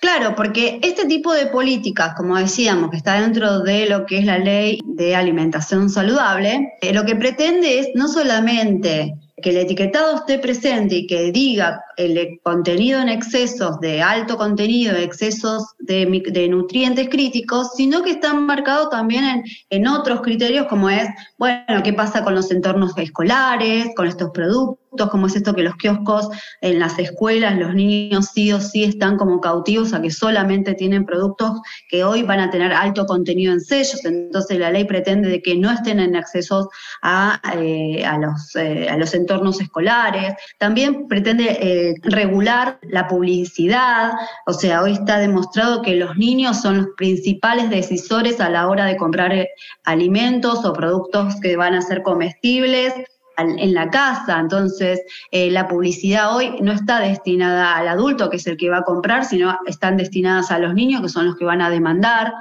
Claro, 0.00 0.34
porque 0.34 0.80
este 0.82 1.06
tipo 1.06 1.32
de 1.32 1.46
políticas, 1.46 2.14
como 2.14 2.36
decíamos, 2.36 2.90
que 2.90 2.96
está 2.96 3.20
dentro 3.20 3.60
de 3.60 3.86
lo 3.86 4.04
que 4.04 4.18
es 4.18 4.24
la 4.26 4.38
ley 4.38 4.80
de 4.84 5.14
alimentación 5.14 5.88
saludable, 5.88 6.74
eh, 6.80 6.92
lo 6.92 7.04
que 7.04 7.16
pretende 7.16 7.78
es 7.78 7.88
no 7.94 8.08
solamente 8.08 9.14
que 9.40 9.50
el 9.50 9.58
etiquetado 9.58 10.16
esté 10.16 10.38
presente 10.38 10.96
y 10.96 11.06
que 11.06 11.30
diga 11.30 11.83
el 11.96 12.40
contenido 12.42 13.00
en 13.00 13.08
excesos 13.08 13.80
de 13.80 14.02
alto 14.02 14.36
contenido, 14.36 14.96
excesos 14.96 15.74
de, 15.78 16.48
nutrientes 16.48 17.08
críticos, 17.08 17.74
sino 17.76 18.02
que 18.02 18.10
está 18.10 18.34
marcado 18.34 18.88
también 18.88 19.44
en, 19.70 19.86
otros 19.86 20.22
criterios 20.22 20.66
como 20.66 20.88
es, 20.88 21.08
bueno, 21.38 21.82
qué 21.82 21.92
pasa 21.92 22.24
con 22.24 22.34
los 22.34 22.50
entornos 22.50 22.96
escolares, 22.96 23.88
con 23.94 24.06
estos 24.06 24.30
productos, 24.30 25.10
como 25.10 25.26
es 25.26 25.36
esto 25.36 25.54
que 25.54 25.62
los 25.62 25.76
kioscos 25.76 26.28
en 26.60 26.78
las 26.78 26.98
escuelas, 26.98 27.58
los 27.58 27.74
niños 27.74 28.30
sí 28.32 28.52
o 28.52 28.60
sí 28.60 28.84
están 28.84 29.16
como 29.16 29.40
cautivos 29.40 29.92
a 29.92 30.00
que 30.00 30.10
solamente 30.10 30.74
tienen 30.74 31.04
productos 31.04 31.60
que 31.88 32.04
hoy 32.04 32.22
van 32.22 32.40
a 32.40 32.50
tener 32.50 32.72
alto 32.72 33.04
contenido 33.04 33.52
en 33.52 33.60
sellos, 33.60 34.04
entonces 34.04 34.58
la 34.58 34.70
ley 34.70 34.84
pretende 34.84 35.28
de 35.28 35.42
que 35.42 35.56
no 35.56 35.70
estén 35.70 36.00
en 36.00 36.16
accesos 36.16 36.68
a, 37.02 37.40
eh, 37.56 38.04
los, 38.20 38.56
eh, 38.56 38.88
a 38.88 38.96
los 38.96 39.14
entornos 39.14 39.60
escolares, 39.60 40.34
también 40.58 41.08
pretende... 41.08 41.58
Eh, 41.60 41.83
regular 42.02 42.78
la 42.82 43.06
publicidad, 43.08 44.12
o 44.46 44.52
sea, 44.52 44.82
hoy 44.82 44.92
está 44.92 45.18
demostrado 45.18 45.82
que 45.82 45.96
los 45.96 46.16
niños 46.16 46.60
son 46.60 46.76
los 46.78 46.86
principales 46.96 47.70
decisores 47.70 48.40
a 48.40 48.50
la 48.50 48.68
hora 48.68 48.86
de 48.86 48.96
comprar 48.96 49.32
eh, 49.32 49.48
alimentos 49.84 50.64
o 50.64 50.72
productos 50.72 51.34
que 51.40 51.56
van 51.56 51.74
a 51.74 51.82
ser 51.82 52.02
comestibles 52.02 52.94
en 53.36 53.74
la 53.74 53.90
casa. 53.90 54.38
Entonces, 54.38 55.02
eh, 55.30 55.50
la 55.50 55.66
publicidad 55.68 56.34
hoy 56.34 56.56
no 56.60 56.72
está 56.72 57.00
destinada 57.00 57.76
al 57.76 57.88
adulto, 57.88 58.30
que 58.30 58.36
es 58.36 58.46
el 58.46 58.56
que 58.56 58.70
va 58.70 58.78
a 58.78 58.84
comprar, 58.84 59.24
sino 59.24 59.58
están 59.66 59.96
destinadas 59.96 60.50
a 60.50 60.58
los 60.58 60.74
niños, 60.74 61.02
que 61.02 61.08
son 61.08 61.26
los 61.26 61.36
que 61.36 61.44
van 61.44 61.60
a 61.60 61.70
demandar. 61.70 62.32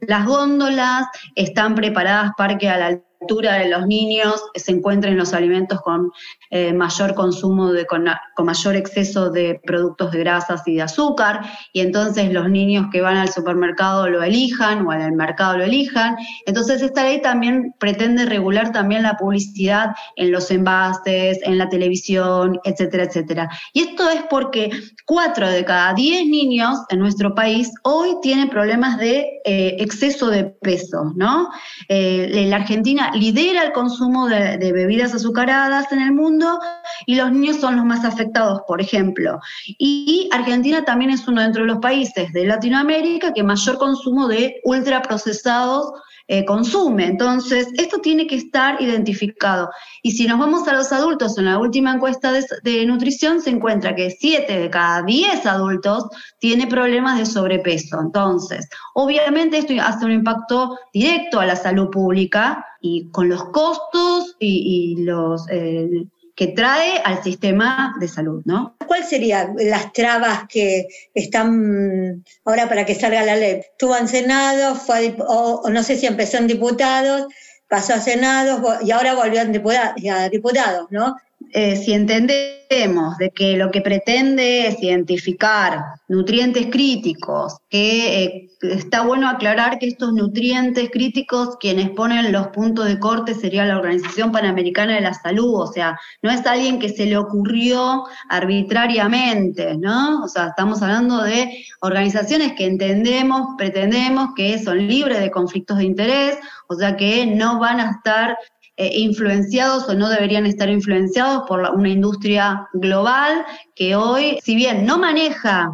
Las 0.00 0.26
góndolas 0.26 1.06
están 1.34 1.74
preparadas 1.74 2.32
para 2.36 2.58
que 2.58 2.68
a 2.68 2.78
la 2.78 3.00
de 3.26 3.68
los 3.68 3.86
niños 3.86 4.42
se 4.54 4.72
encuentren 4.72 5.16
los 5.16 5.32
alimentos 5.32 5.80
con 5.80 6.10
eh, 6.50 6.72
mayor 6.72 7.14
consumo, 7.14 7.72
de, 7.72 7.86
con, 7.86 8.06
mayor 8.44 8.76
exceso 8.76 9.30
de 9.30 9.60
productos 9.64 10.12
de 10.12 10.18
grasas 10.20 10.62
y 10.66 10.74
de 10.74 10.82
azúcar, 10.82 11.40
y 11.72 11.80
entonces 11.80 12.32
los 12.32 12.48
niños 12.48 12.86
que 12.92 13.00
van 13.00 13.16
al 13.16 13.30
supermercado 13.30 14.08
lo 14.08 14.22
elijan 14.22 14.86
o 14.86 14.90
al 14.90 15.12
mercado 15.12 15.58
lo 15.58 15.64
elijan. 15.64 16.16
Entonces 16.46 16.82
esta 16.82 17.04
ley 17.04 17.20
también 17.22 17.74
pretende 17.78 18.26
regular 18.26 18.72
también 18.72 19.02
la 19.02 19.16
publicidad 19.16 19.90
en 20.16 20.30
los 20.30 20.50
envases, 20.50 21.38
en 21.42 21.58
la 21.58 21.68
televisión, 21.68 22.60
etcétera, 22.64 23.04
etcétera. 23.04 23.50
Y 23.72 23.80
esto 23.80 24.08
es 24.10 24.22
porque 24.30 24.70
cuatro 25.06 25.48
de 25.48 25.64
cada 25.64 25.94
diez 25.94 26.26
niños 26.26 26.78
en 26.90 26.98
nuestro 26.98 27.34
país 27.34 27.70
hoy 27.82 28.16
tienen 28.22 28.48
problemas 28.48 28.98
de 28.98 29.40
eh, 29.44 29.76
exceso 29.78 30.28
de 30.28 30.44
peso, 30.44 31.12
¿no? 31.16 31.48
Eh, 31.88 32.46
la 32.48 32.56
Argentina 32.56 33.10
lidera 33.14 33.64
el 33.64 33.72
consumo 33.72 34.28
de, 34.28 34.72
bebidas 34.72 35.14
azucaradas 35.14 35.90
en 35.92 36.00
el 36.00 36.12
mundo 36.12 36.58
y 37.06 37.16
los 37.16 37.32
niños 37.32 37.56
son 37.56 37.76
los 37.76 37.84
más 37.84 38.04
afectados, 38.04 38.62
por 38.66 38.80
ejemplo. 38.80 39.40
Y 39.78 40.28
Argentina 40.32 40.84
también 40.84 41.10
es 41.10 41.26
uno 41.26 41.42
de 41.42 41.60
los 41.60 41.78
países 41.78 42.32
de 42.32 42.46
Latinoamérica 42.46 43.32
que 43.32 43.42
mayor 43.42 43.78
consumo 43.78 44.28
de 44.28 44.60
ultraprocesados 44.64 45.92
eh, 46.26 46.46
consume. 46.46 47.06
Entonces, 47.06 47.68
esto 47.76 47.98
tiene 47.98 48.26
que 48.26 48.36
estar 48.36 48.80
identificado. 48.80 49.68
Y 50.02 50.12
si 50.12 50.26
nos 50.26 50.38
vamos 50.38 50.66
a 50.66 50.72
los 50.72 50.90
adultos, 50.90 51.36
en 51.36 51.44
la 51.44 51.58
última 51.58 51.92
encuesta 51.92 52.32
de, 52.32 52.86
nutrición 52.86 53.42
se 53.42 53.50
encuentra 53.50 53.94
que 53.94 54.10
7 54.10 54.58
de 54.58 54.70
cada 54.70 55.02
10 55.02 55.44
adultos 55.44 56.06
tiene 56.38 56.66
problemas 56.66 57.18
de 57.18 57.26
sobrepeso. 57.26 58.00
Entonces, 58.00 58.66
obviamente 58.94 59.58
esto 59.58 59.74
hace 59.82 60.06
un 60.06 60.12
impacto 60.12 60.78
directo 60.94 61.40
a 61.40 61.46
la 61.46 61.56
salud 61.56 61.90
pública 61.90 62.64
y 62.80 63.10
con 63.10 63.28
los 63.28 63.44
costos 63.44 64.34
y, 64.38 65.02
los... 65.04 65.46
Eh, 65.50 66.06
que 66.34 66.48
trae 66.48 66.98
al 67.04 67.22
sistema 67.22 67.94
de 68.00 68.08
salud, 68.08 68.42
¿no? 68.44 68.76
¿Cuáles 68.86 69.08
serían 69.08 69.54
las 69.56 69.92
trabas 69.92 70.44
que 70.48 70.88
están 71.14 72.24
ahora 72.44 72.68
para 72.68 72.84
que 72.84 72.94
salga 72.94 73.22
la 73.22 73.36
ley? 73.36 73.60
Estuvo 73.60 73.96
en 73.96 74.08
Senado, 74.08 74.74
fue 74.74 75.16
o, 75.26 75.68
no 75.70 75.82
sé 75.82 75.96
si 75.96 76.06
empezó 76.06 76.38
en 76.38 76.48
diputados, 76.48 77.26
pasó 77.68 77.94
a 77.94 78.00
Senado 78.00 78.78
y 78.82 78.90
ahora 78.90 79.14
volvió 79.14 79.40
a 79.42 80.28
diputados, 80.28 80.86
¿no? 80.90 81.16
Eh, 81.52 81.76
si 81.76 81.92
entendemos 81.92 83.16
de 83.18 83.30
que 83.30 83.56
lo 83.56 83.70
que 83.70 83.80
pretende 83.80 84.66
es 84.66 84.82
identificar 84.82 85.84
nutrientes 86.08 86.66
críticos, 86.66 87.56
que 87.68 88.24
eh, 88.24 88.50
está 88.62 89.02
bueno 89.02 89.28
aclarar 89.28 89.78
que 89.78 89.86
estos 89.86 90.12
nutrientes 90.12 90.90
críticos, 90.90 91.56
quienes 91.60 91.90
ponen 91.90 92.32
los 92.32 92.48
puntos 92.48 92.86
de 92.86 92.98
corte 92.98 93.34
sería 93.34 93.64
la 93.64 93.78
Organización 93.78 94.32
Panamericana 94.32 94.94
de 94.94 95.02
la 95.02 95.14
Salud, 95.14 95.54
o 95.54 95.66
sea, 95.66 95.98
no 96.22 96.30
es 96.30 96.44
alguien 96.46 96.78
que 96.78 96.88
se 96.88 97.06
le 97.06 97.16
ocurrió 97.16 98.04
arbitrariamente, 98.28 99.76
¿no? 99.76 100.24
O 100.24 100.28
sea, 100.28 100.48
estamos 100.48 100.82
hablando 100.82 101.22
de 101.22 101.64
organizaciones 101.80 102.54
que 102.54 102.66
entendemos, 102.66 103.54
pretendemos 103.56 104.30
que 104.34 104.58
son 104.58 104.88
libres 104.88 105.20
de 105.20 105.30
conflictos 105.30 105.78
de 105.78 105.84
interés, 105.84 106.38
o 106.68 106.74
sea, 106.74 106.96
que 106.96 107.26
no 107.26 107.58
van 107.58 107.80
a 107.80 107.90
estar 107.92 108.36
eh, 108.76 108.90
influenciados 108.92 109.88
o 109.88 109.94
no 109.94 110.08
deberían 110.08 110.46
estar 110.46 110.68
influenciados 110.68 111.44
por 111.46 111.60
una 111.60 111.88
industria 111.88 112.68
global 112.72 113.44
que 113.76 113.94
hoy, 113.94 114.38
si 114.42 114.56
bien 114.56 114.84
no 114.84 114.98
maneja 114.98 115.70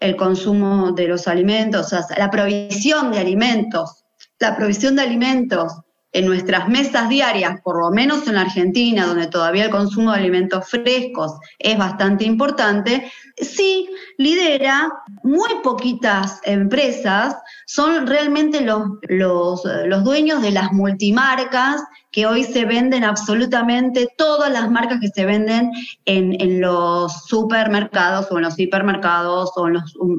el 0.00 0.16
consumo 0.16 0.92
de 0.92 1.06
los 1.06 1.28
alimentos, 1.28 1.86
o 1.86 1.88
sea, 1.88 2.18
la 2.18 2.30
provisión 2.30 3.12
de 3.12 3.20
alimentos, 3.20 4.04
la 4.40 4.56
provisión 4.56 4.96
de 4.96 5.02
alimentos 5.02 5.72
en 6.12 6.26
nuestras 6.26 6.68
mesas 6.68 7.08
diarias, 7.08 7.60
por 7.62 7.78
lo 7.78 7.90
menos 7.90 8.26
en 8.26 8.34
la 8.34 8.40
Argentina, 8.40 9.06
donde 9.06 9.28
todavía 9.28 9.66
el 9.66 9.70
consumo 9.70 10.10
de 10.10 10.18
alimentos 10.18 10.68
frescos 10.68 11.34
es 11.58 11.78
bastante 11.78 12.24
importante, 12.24 13.12
sí 13.42 13.88
lidera 14.18 14.90
muy 15.22 15.48
poquitas 15.62 16.40
empresas, 16.44 17.36
son 17.66 18.06
realmente 18.06 18.60
los, 18.60 18.82
los, 19.02 19.62
los 19.86 20.04
dueños 20.04 20.42
de 20.42 20.50
las 20.50 20.72
multimarcas 20.72 21.82
que 22.12 22.26
hoy 22.26 22.44
se 22.44 22.64
venden 22.64 23.04
absolutamente 23.04 24.08
todas 24.16 24.50
las 24.50 24.70
marcas 24.70 24.98
que 25.00 25.08
se 25.08 25.24
venden 25.24 25.70
en, 26.04 26.60
los 26.60 27.26
supermercados 27.26 28.26
o 28.30 28.38
en 28.38 28.44
los 28.44 28.58
hipermercados 28.58 29.52
o 29.56 29.68
en 29.68 29.74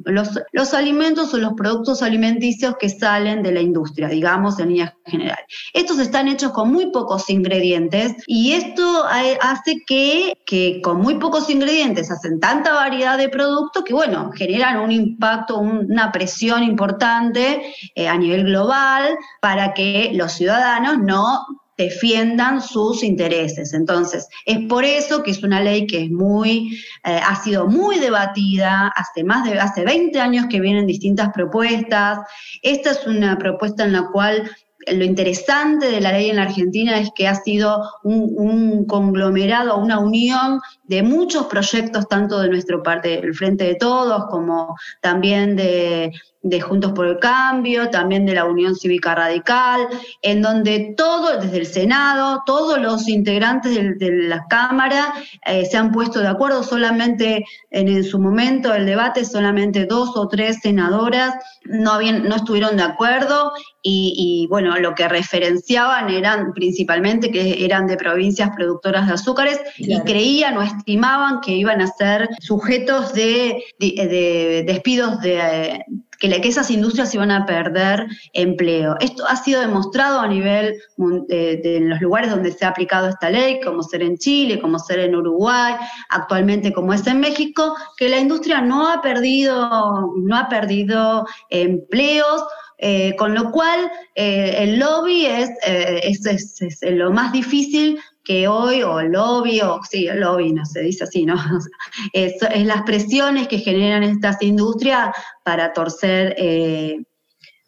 los, 0.06 0.40
los, 0.52 0.74
alimentos 0.74 1.34
o 1.34 1.38
los 1.38 1.54
productos 1.54 2.02
alimenticios 2.02 2.76
que 2.80 2.90
salen 2.90 3.44
de 3.44 3.52
la 3.52 3.62
industria, 3.62 4.08
digamos, 4.08 4.60
en 4.60 4.70
líneas 4.70 4.94
generales. 5.06 5.46
Estos 5.74 6.00
están 6.00 6.28
hechos 6.28 6.52
con 6.54 6.72
muy 6.72 6.92
pocos 6.92 7.30
ingredientes 7.30 8.16
y 8.26 8.54
esto 8.54 9.04
hace 9.42 9.84
que, 9.86 10.34
que 10.46 10.82
con 10.82 11.02
muy 11.02 11.16
pocos 11.16 11.50
ingredientes 11.50 12.10
hacen 12.10 12.40
tanta 12.40 12.74
variedad 12.74 13.11
de 13.18 13.30
productos 13.30 13.84
que, 13.84 13.94
bueno, 13.94 14.32
generan 14.32 14.80
un 14.80 14.92
impacto, 14.92 15.60
una 15.60 16.12
presión 16.12 16.64
importante 16.64 17.74
eh, 17.96 18.08
a 18.08 18.18
nivel 18.18 18.46
global 18.46 19.18
para 19.42 19.74
que 19.74 20.12
los 20.14 20.34
ciudadanos 20.34 21.00
no 21.00 21.46
defiendan 21.78 22.62
sus 22.62 23.04
intereses. 23.04 23.74
Entonces, 23.74 24.28
es 24.46 24.60
por 24.68 24.86
eso 24.86 25.24
que 25.24 25.32
es 25.32 25.44
una 25.44 25.62
ley 25.62 25.88
que 25.88 26.04
es 26.04 26.12
muy, 26.12 26.80
eh, 27.04 27.20
ha 27.26 27.36
sido 27.42 27.68
muy 27.68 28.00
debatida, 28.00 28.88
hace 28.96 29.24
más 29.24 29.50
de, 29.50 29.60
hace 29.60 29.84
20 29.84 30.20
años 30.20 30.46
que 30.50 30.60
vienen 30.60 30.86
distintas 30.86 31.30
propuestas. 31.34 32.20
Esta 32.62 32.92
es 32.92 33.08
una 33.08 33.38
propuesta 33.38 33.84
en 33.84 33.94
la 33.94 34.08
cual 34.12 34.50
lo 34.88 35.04
interesante 35.04 35.90
de 35.90 36.02
la 36.02 36.12
ley 36.12 36.30
en 36.30 36.38
la 36.38 36.44
Argentina 36.44 37.00
es 37.00 37.10
que 37.16 37.28
ha 37.28 37.36
sido 37.36 37.84
un, 38.04 38.34
un, 38.38 38.86
conglomerado, 38.86 39.78
una 39.78 40.00
unión 40.00 40.60
de 40.84 41.04
muchos 41.04 41.46
proyectos, 41.46 42.08
tanto 42.08 42.40
de 42.40 42.50
nuestro 42.50 42.82
parte, 42.82 43.20
el 43.20 43.34
Frente 43.34 43.66
de 43.66 43.76
Todos, 43.76 44.26
como 44.30 44.76
también 45.02 45.56
de, 45.56 46.12
de 46.44 46.60
Juntos 46.60 46.94
por 46.94 47.06
el 47.06 47.20
Cambio, 47.20 47.90
también 47.90 48.26
de 48.26 48.34
la 48.34 48.46
Unión 48.46 48.76
Cívica 48.76 49.14
Radical, 49.14 49.88
en 50.22 50.42
donde 50.42 50.94
todo, 50.98 51.40
desde 51.40 51.58
el 51.58 51.66
Senado, 51.68 52.42
todos 52.46 52.80
los 52.80 53.08
integrantes 53.08 54.00
de, 54.00 54.12
la 54.12 54.46
Cámara 54.50 55.14
eh, 55.46 55.66
se 55.66 55.78
han 55.78 55.92
puesto 55.92 56.20
de 56.20 56.28
acuerdo, 56.28 56.64
solamente 56.64 57.46
en, 57.70 58.04
su 58.04 58.20
momento 58.20 58.72
del 58.72 58.86
debate, 58.86 59.24
solamente 59.24 59.86
dos 59.86 60.16
o 60.16 60.28
tres 60.28 60.60
senadoras 60.62 61.36
no, 61.66 61.92
habían, 61.92 62.28
no 62.28 62.38
estuvieron 62.38 62.76
de 62.76 62.84
acuerdo 62.84 63.52
y, 63.84 64.48
bueno, 64.50 64.78
lo 64.78 64.94
que 64.94 65.08
referenciaban 65.08 66.10
eran 66.10 66.54
principalmente 66.54 67.32
que 67.32 67.64
eran 67.66 67.88
de 67.88 67.98
provincias 67.98 68.50
productoras 68.56 69.08
de 69.08 69.14
azúcares 69.14 69.60
y 69.78 70.00
creían 70.02 70.58
o 70.58 70.62
estimaban 70.62 71.42
que 71.42 71.52
iban 71.52 71.82
a 71.82 71.88
ser 71.88 72.30
sujetos 72.40 73.14
de, 73.14 73.64
de 73.80 74.64
despidos 74.68 75.20
de 75.22 75.84
que, 76.22 76.48
esas 76.48 76.70
industrias 76.70 77.14
iban 77.16 77.32
a 77.32 77.46
perder 77.46 78.08
empleo. 78.34 78.96
Esto 79.00 79.26
ha 79.28 79.36
sido 79.36 79.62
demostrado 79.62 80.20
a 80.20 80.28
nivel 80.28 80.80
de, 81.28 81.80
los 81.82 82.00
lugares 82.00 82.30
donde 82.30 82.52
se 82.52 82.64
ha 82.64 82.70
aplicado 82.70 83.10
esta 83.10 83.30
ley, 83.30 83.60
como 83.62 83.82
ser 83.82 84.04
en 84.04 84.18
Chile, 84.18 84.60
como 84.62 84.78
ser 84.78 85.00
en 85.00 85.16
Uruguay, 85.16 85.74
actualmente 86.10 86.72
como 86.72 86.94
es 86.94 87.06
en 87.08 87.20
México, 87.20 87.76
que 87.98 88.08
la 88.08 88.20
industria 88.20 88.62
no 88.62 88.88
ha 88.88 89.02
perdido, 89.02 90.14
no 90.18 90.38
ha 90.38 90.48
perdido 90.48 91.26
empleos, 91.50 92.44
eh, 92.84 93.16
con 93.16 93.36
lo 93.36 93.52
cual 93.52 93.92
eh, 94.16 94.56
el 94.58 94.80
lobby 94.80 95.28
es, 95.28 95.50
eh, 95.68 96.02
es, 96.04 96.80
lo 96.82 97.12
más 97.12 97.32
difícil 97.32 98.00
que 98.24 98.48
hoy, 98.48 98.84
o 98.84 99.02
lobby, 99.02 99.62
o 99.62 99.80
sí, 99.90 100.08
lobby, 100.14 100.54
no 100.54 100.66
se 100.66 100.82
dice 100.82 101.04
así, 101.04 101.26
¿no? 101.26 101.36
es, 102.14 102.36
las 102.66 102.84
presiones 102.84 103.48
que 103.48 103.60
generan 103.60 104.04
estas 104.04 104.42
industrias 104.42 105.16
para 105.44 105.74
torcer, 105.74 106.36
eh, 106.38 107.02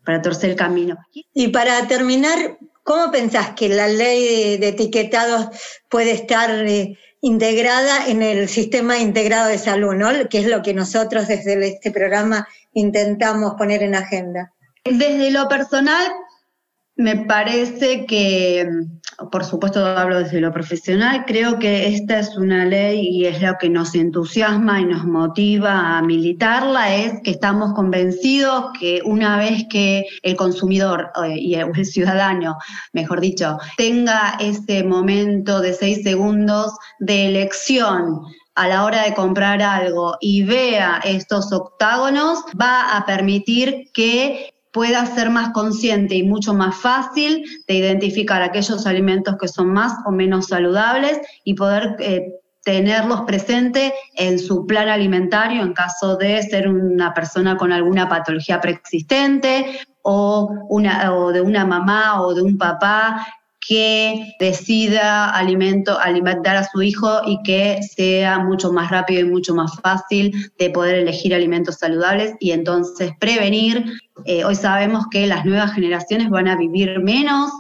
para 0.05 0.21
torcer 0.21 0.51
el 0.51 0.55
camino. 0.55 0.97
Y 1.33 1.47
para 1.49 1.87
terminar, 1.87 2.57
¿cómo 2.83 3.11
pensás 3.11 3.51
que 3.51 3.69
la 3.69 3.87
ley 3.87 4.57
de, 4.57 4.67
etiquetados 4.67 5.47
puede 5.89 6.11
estar 6.11 6.51
eh, 6.51 6.97
integrada 7.21 8.07
en 8.07 8.21
el 8.21 8.47
sistema 8.49 8.99
integrado 8.99 9.47
de 9.47 9.57
salud, 9.57 9.93
¿no? 9.95 10.09
que 10.29 10.39
es 10.39 10.47
lo 10.47 10.61
que 10.61 10.73
nosotros 10.73 11.27
desde 11.27 11.67
este 11.67 11.91
programa 11.91 12.47
intentamos 12.73 13.53
poner 13.57 13.81
en 13.81 13.95
agenda? 13.95 14.53
Desde 14.85 15.31
lo 15.31 15.47
personal, 15.47 16.11
Me 16.95 17.15
parece 17.25 18.05
que, 18.05 18.69
por 19.31 19.43
supuesto 19.43 19.83
hablo 19.83 20.19
desde 20.19 20.39
lo 20.39 20.53
profesional, 20.53 21.25
creo 21.25 21.57
que 21.57 21.87
esta 21.87 22.19
es 22.19 22.37
una 22.37 22.65
ley 22.65 23.07
y 23.07 23.25
es 23.25 23.41
lo 23.41 23.57
que 23.59 23.67
nos 23.67 23.95
entusiasma 23.95 24.79
y 24.79 24.85
nos 24.85 25.03
motiva 25.03 25.97
a 25.97 26.03
militarla, 26.03 26.95
es 26.95 27.13
que 27.23 27.31
estamos 27.31 27.73
convencidos 27.73 28.65
que 28.79 29.01
una 29.05 29.37
vez 29.37 29.65
que 29.71 30.05
el 30.21 30.35
consumidor 30.35 31.11
eh, 31.25 31.35
y 31.35 31.55
el 31.55 31.73
ciudadano, 31.83 32.57
mejor 32.91 33.21
dicho, 33.21 33.57
tenga 33.75 34.37
ese 34.39 34.83
momento 34.83 35.61
de 35.61 35.73
seis 35.73 36.03
segundos 36.03 36.73
de 36.99 37.25
elección, 37.25 38.21
a 38.55 38.67
la 38.67 38.83
hora 38.83 39.03
de 39.03 39.15
comprar 39.15 39.61
algo 39.61 40.15
y 40.21 40.43
vea 40.43 41.01
estos 41.03 41.51
octágonos, 41.51 42.43
va 42.59 42.95
a 42.95 43.05
permitir 43.05 43.89
que 43.93 44.52
pueda 44.74 45.05
ser 45.05 45.30
más 45.30 45.51
consciente 45.51 46.15
y 46.15 46.24
mucho 46.24 46.53
más 46.53 46.76
fácil 46.76 47.45
de 47.67 47.76
identificar 47.76 48.41
aquellos 48.41 48.86
alimentos 48.86 49.38
que 49.39 49.47
son 49.47 49.71
más 49.71 49.93
o 50.05 50.11
menos 50.11 50.47
saludables 50.47 51.21
y 51.45 51.53
poder 51.53 51.95
eh, 51.99 52.34
tenerlos 52.63 53.21
presentes 53.21 53.93
en 54.15 54.39
su 54.39 54.65
plan 54.65 54.89
alimentario 54.89 55.61
en 55.61 55.74
caso 55.74 56.17
de 56.17 56.41
ser 56.41 56.67
una 56.67 57.13
persona 57.13 57.55
con 57.55 57.71
alguna 57.71 58.09
patología 58.09 58.59
preexistente 58.59 59.80
o, 60.01 60.49
una, 60.69 61.13
o 61.13 61.32
de 61.32 61.41
una 61.41 61.65
mamá 61.65 62.21
o 62.21 62.34
de 62.34 62.41
un 62.41 62.57
papá 62.57 63.26
que 63.68 64.36
decida 64.39 65.30
alimento, 65.30 65.99
alimentar 65.99 66.55
a 66.57 66.64
su 66.64 66.82
hijo 66.82 67.22
y 67.26 67.41
que 67.43 67.80
sea 67.84 68.39
mucho 68.39 68.72
más 68.72 68.91
rápido 68.91 69.22
y 69.22 69.30
mucho 69.30 69.55
más 69.55 69.76
fácil 69.82 70.51
de 70.57 70.70
poder 70.70 70.95
elegir 70.95 71.34
alimentos 71.34 71.76
saludables 71.76 72.34
y 72.39 72.51
entonces 72.51 73.11
prevenir. 73.20 73.86
Eh, 74.26 74.43
hoy 74.43 74.55
sabemos 74.55 75.05
que 75.09 75.28
las 75.28 75.45
nuevas 75.45 75.74
generaciones 75.74 76.30
van 76.30 76.47
a 76.47 76.55
vivir 76.55 76.99
menos, 76.99 77.51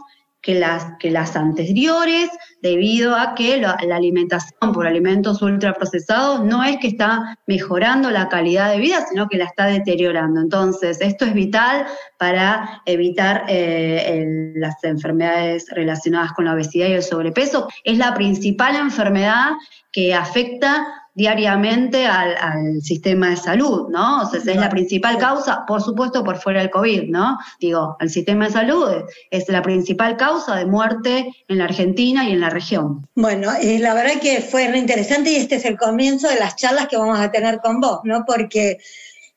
que 0.43 0.55
las, 0.55 0.85
que 0.99 1.09
las 1.09 1.37
anteriores, 1.37 2.29
debido 2.61 3.15
a 3.15 3.33
que 3.33 3.57
la, 3.57 3.71
alimentación 3.71 4.73
por 4.73 4.85
alimentos 4.85 5.41
ultraprocesados 5.41 6.43
no 6.43 6.65
es 6.65 6.77
que 6.77 6.87
está 6.87 7.39
mejorando 7.47 8.11
la 8.11 8.27
calidad 8.27 8.69
de 8.69 8.79
vida, 8.79 9.05
sino 9.09 9.29
que 9.29 9.37
la 9.37 9.45
está 9.45 9.67
deteriorando. 9.67 10.41
Entonces, 10.41 10.99
esto 10.99 11.23
es 11.23 11.33
vital 11.33 11.85
para 12.19 12.81
evitar 12.85 13.45
eh, 13.47 14.53
las 14.55 14.83
enfermedades 14.83 15.65
relacionadas 15.71 16.33
con 16.33 16.43
la 16.43 16.53
obesidad 16.53 16.89
y 16.89 16.93
el 16.93 17.03
sobrepeso. 17.03 17.69
Es 17.85 17.97
la 17.97 18.13
principal 18.13 18.75
enfermedad 18.75 19.51
que 19.93 20.13
afecta 20.13 21.02
diariamente 21.15 22.07
al, 22.07 22.81
sistema 22.81 23.29
de 23.29 23.37
salud, 23.37 23.89
¿no? 23.89 24.23
O 24.23 24.25
sea, 24.29 24.39
es 24.39 24.45
la 24.45 24.69
principal 24.69 25.17
causa, 25.17 25.65
por 25.65 25.81
supuesto, 25.81 26.23
por 26.23 26.37
fuera 26.37 26.61
del 26.61 26.69
COVID, 26.69 27.09
¿no? 27.09 27.37
Digo, 27.59 27.95
el 27.99 28.09
sistema 28.09 28.45
de 28.45 28.51
salud 28.51 28.89
es, 29.29 29.47
la 29.49 29.61
principal 29.61 30.17
causa 30.17 30.55
de 30.55 30.65
muerte 30.65 31.27
en 31.47 31.57
la 31.59 31.65
Argentina 31.65 32.27
y 32.27 32.31
en 32.31 32.39
la 32.39 32.49
región. 32.49 33.07
Bueno, 33.15 33.51
eh, 33.61 33.77
la 33.79 33.93
verdad 33.93 34.19
que 34.21 34.41
fue 34.41 34.67
re 34.69 34.79
interesante 34.79 35.31
y 35.31 35.35
este 35.35 35.55
es 35.55 35.65
el 35.65 35.77
comienzo 35.77 36.27
de 36.27 36.39
las 36.39 36.55
charlas 36.55 36.87
que 36.87 36.97
vamos 36.97 37.19
a 37.19 37.31
tener 37.31 37.59
con 37.59 37.79
vos, 37.79 37.99
¿no? 38.03 38.23
Porque 38.25 38.79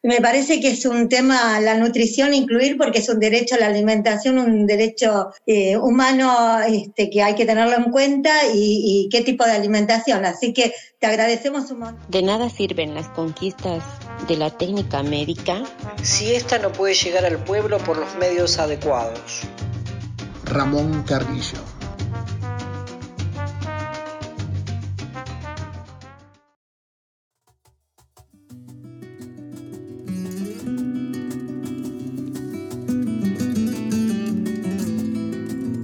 me 0.06 0.20
parece 0.20 0.60
que 0.60 0.68
es 0.68 0.86
un 0.86 1.08
tema, 1.08 1.58
la 1.58 1.74
nutrición 1.74 2.32
incluir, 2.32 2.78
porque 2.78 3.00
es 3.00 3.08
un 3.08 3.18
derecho 3.18 3.56
a 3.56 3.58
la 3.58 3.66
alimentación, 3.66 4.38
un 4.38 4.64
derecho 4.64 5.32
eh, 5.46 5.76
humano 5.76 6.60
este, 6.60 7.10
que 7.10 7.24
hay 7.24 7.34
que 7.34 7.44
tenerlo 7.44 7.74
en 7.76 7.90
cuenta 7.90 8.30
y, 8.54 9.08
qué 9.10 9.22
tipo 9.22 9.44
de 9.44 9.50
alimentación. 9.50 10.24
Así 10.24 10.52
que 10.52 10.72
te 11.00 11.08
agradecemos 11.08 11.72
un 11.72 11.80
montón. 11.80 12.04
De 12.08 12.22
nada 12.22 12.48
sirven 12.48 12.94
las 12.94 13.08
conquistas 13.08 13.82
de 14.28 14.36
la 14.36 14.50
técnica 14.50 15.02
médica 15.02 15.64
si 16.02 16.32
ésta 16.34 16.60
no 16.60 16.70
puede 16.70 16.94
llegar 16.94 17.24
al 17.24 17.42
pueblo 17.42 17.78
por 17.78 17.96
los 17.96 18.14
medios 18.14 18.60
adecuados. 18.60 19.42
Ramón 20.44 21.02
Carrillo. 21.02 21.75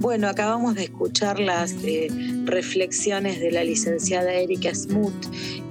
Bueno, 0.03 0.27
acabamos 0.27 0.75
de 0.75 0.83
escuchar 0.83 1.39
las 1.39 1.71
eh, 1.85 2.09
reflexiones 2.43 3.39
de 3.39 3.51
la 3.51 3.63
licenciada 3.63 4.33
Erika 4.33 4.75
Smoot 4.75 5.13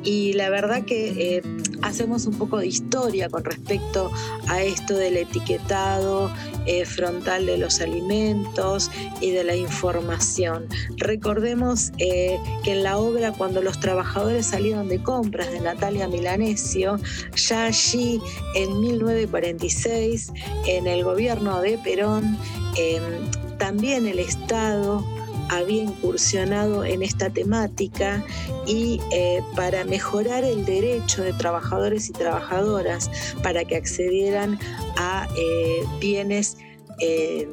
y 0.05 0.33
la 0.33 0.49
verdad 0.49 0.87
que 0.87 1.37
eh, 1.37 1.43
hacemos 1.83 2.24
un 2.24 2.39
poco 2.39 2.57
de 2.57 2.66
historia 2.66 3.28
con 3.28 3.45
respecto 3.45 4.11
a 4.49 4.62
esto 4.62 4.97
del 4.97 5.18
etiquetado 5.18 6.33
eh, 6.64 6.87
frontal 6.87 7.45
de 7.45 7.59
los 7.59 7.83
alimentos 7.83 8.91
y 9.20 9.33
de 9.33 9.45
la 9.45 9.55
información. 9.55 10.66
Recordemos 10.97 11.91
que 11.99 12.41
en 12.64 12.83
la 12.85 12.97
obra 12.97 13.33
Cuando 13.33 13.61
los 13.61 13.80
trabajadores 13.80 14.47
salieron 14.47 14.89
de 14.89 15.03
compras 15.03 15.53
de 15.53 15.61
Natalia 15.61 16.09
Milanesio, 16.09 16.97
ya 17.37 17.66
allí 17.66 18.18
en 18.55 18.80
1946, 18.80 20.33
en 20.68 20.87
el 20.87 21.05
gobierno 21.05 21.61
de 21.61 21.76
Perón, 21.76 22.39
em, 22.78 23.41
también 23.63 24.09
el 24.09 24.19
Estado 24.19 25.07
había 25.49 25.85
incursionado 25.85 26.85
en 26.85 27.01
esta 27.01 27.31
temática 27.31 28.25
y 28.67 29.01
eh, 29.13 29.41
para 29.55 29.85
mejorar 29.85 30.43
el 30.43 30.65
derecho 30.65 31.23
de 31.23 31.33
trabajadores 31.33 32.09
y 32.09 32.13
trabajadoras 32.13 33.09
para 33.41 33.65
que 33.65 33.77
accedieran 33.77 34.59
a 34.97 35.29
eh, 35.39 35.85
bienes 36.01 36.57
eh, 36.99 37.49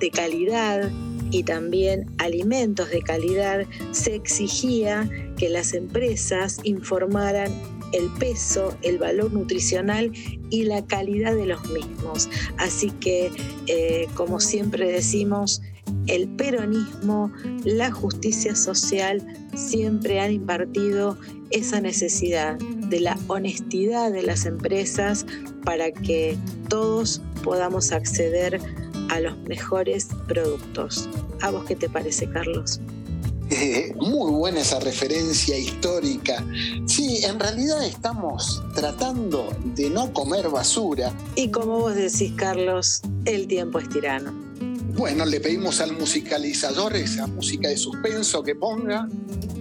de 0.00 0.10
calidad 0.10 0.90
y 1.30 1.42
también 1.42 2.10
alimentos 2.16 2.88
de 2.88 3.02
calidad, 3.02 3.66
se 3.90 4.14
exigía 4.14 5.06
que 5.36 5.50
las 5.50 5.74
empresas 5.74 6.60
informaran 6.62 7.52
el 7.92 8.08
peso, 8.18 8.76
el 8.82 8.98
valor 8.98 9.32
nutricional 9.32 10.12
y 10.50 10.64
la 10.64 10.84
calidad 10.86 11.34
de 11.34 11.46
los 11.46 11.68
mismos. 11.70 12.28
Así 12.58 12.90
que, 12.90 13.30
eh, 13.66 14.08
como 14.14 14.40
siempre 14.40 14.90
decimos, 14.90 15.62
el 16.06 16.28
peronismo, 16.28 17.32
la 17.64 17.90
justicia 17.90 18.54
social 18.54 19.24
siempre 19.54 20.20
han 20.20 20.32
impartido 20.32 21.18
esa 21.50 21.80
necesidad 21.80 22.56
de 22.58 23.00
la 23.00 23.18
honestidad 23.28 24.12
de 24.12 24.22
las 24.22 24.46
empresas 24.46 25.26
para 25.64 25.92
que 25.92 26.36
todos 26.68 27.20
podamos 27.44 27.92
acceder 27.92 28.60
a 29.10 29.20
los 29.20 29.38
mejores 29.40 30.08
productos. 30.26 31.08
¿A 31.40 31.50
vos 31.50 31.64
qué 31.66 31.76
te 31.76 31.88
parece, 31.88 32.28
Carlos? 32.28 32.80
Muy 33.96 34.30
buena 34.30 34.60
esa 34.60 34.80
referencia 34.80 35.56
histórica. 35.58 36.44
Sí, 36.86 37.24
en 37.24 37.38
realidad 37.38 37.84
estamos 37.84 38.62
tratando 38.74 39.48
de 39.74 39.90
no 39.90 40.12
comer 40.12 40.48
basura. 40.48 41.12
Y 41.36 41.50
como 41.50 41.80
vos 41.80 41.94
decís, 41.94 42.32
Carlos, 42.36 43.02
el 43.24 43.46
tiempo 43.46 43.78
es 43.78 43.88
tirano. 43.88 44.32
Bueno, 44.94 45.24
le 45.24 45.40
pedimos 45.40 45.80
al 45.80 45.92
musicalizador 45.92 46.96
esa 46.96 47.26
música 47.26 47.68
de 47.68 47.76
suspenso 47.76 48.42
que 48.42 48.54
ponga, 48.54 49.08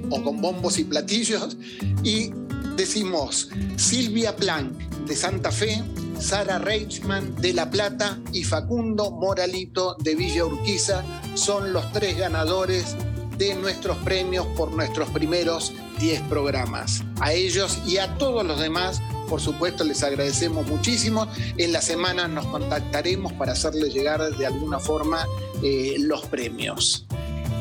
o 0.09 0.21
con 0.23 0.41
bombos 0.41 0.77
y 0.77 0.84
platillos, 0.84 1.57
y 2.03 2.32
decimos 2.75 3.49
Silvia 3.77 4.36
Planck 4.36 4.73
de 5.05 5.15
Santa 5.15 5.51
Fe, 5.51 5.84
Sara 6.19 6.59
Reichman 6.59 7.36
de 7.36 7.53
La 7.53 7.69
Plata 7.71 8.19
y 8.32 8.43
Facundo 8.43 9.09
Moralito 9.09 9.95
de 9.99 10.15
Villa 10.15 10.45
Urquiza 10.45 11.03
son 11.34 11.73
los 11.73 11.91
tres 11.93 12.17
ganadores 12.17 12.95
de 13.42 13.56
nuestros 13.56 13.98
premios 13.98 14.46
por 14.56 14.72
nuestros 14.72 15.10
primeros 15.10 15.74
10 16.00 16.22
programas. 16.30 17.04
A 17.20 17.34
ellos 17.34 17.80
y 17.88 17.98
a 17.98 18.16
todos 18.20 18.46
los 18.46 18.60
demás, 18.60 19.02
por 19.28 19.42
supuesto, 19.42 19.84
les 19.84 20.04
agradecemos 20.04 20.68
muchísimo. 20.68 21.28
En 21.58 21.74
la 21.74 21.82
semana 21.82 22.28
nos 22.28 22.46
contactaremos 22.46 23.34
para 23.34 23.54
hacerles 23.54 23.96
llegar 23.96 24.38
de 24.38 24.46
alguna 24.46 24.80
forma 24.80 25.26
eh, 25.64 25.96
los 25.98 26.28
premios. 26.28 27.08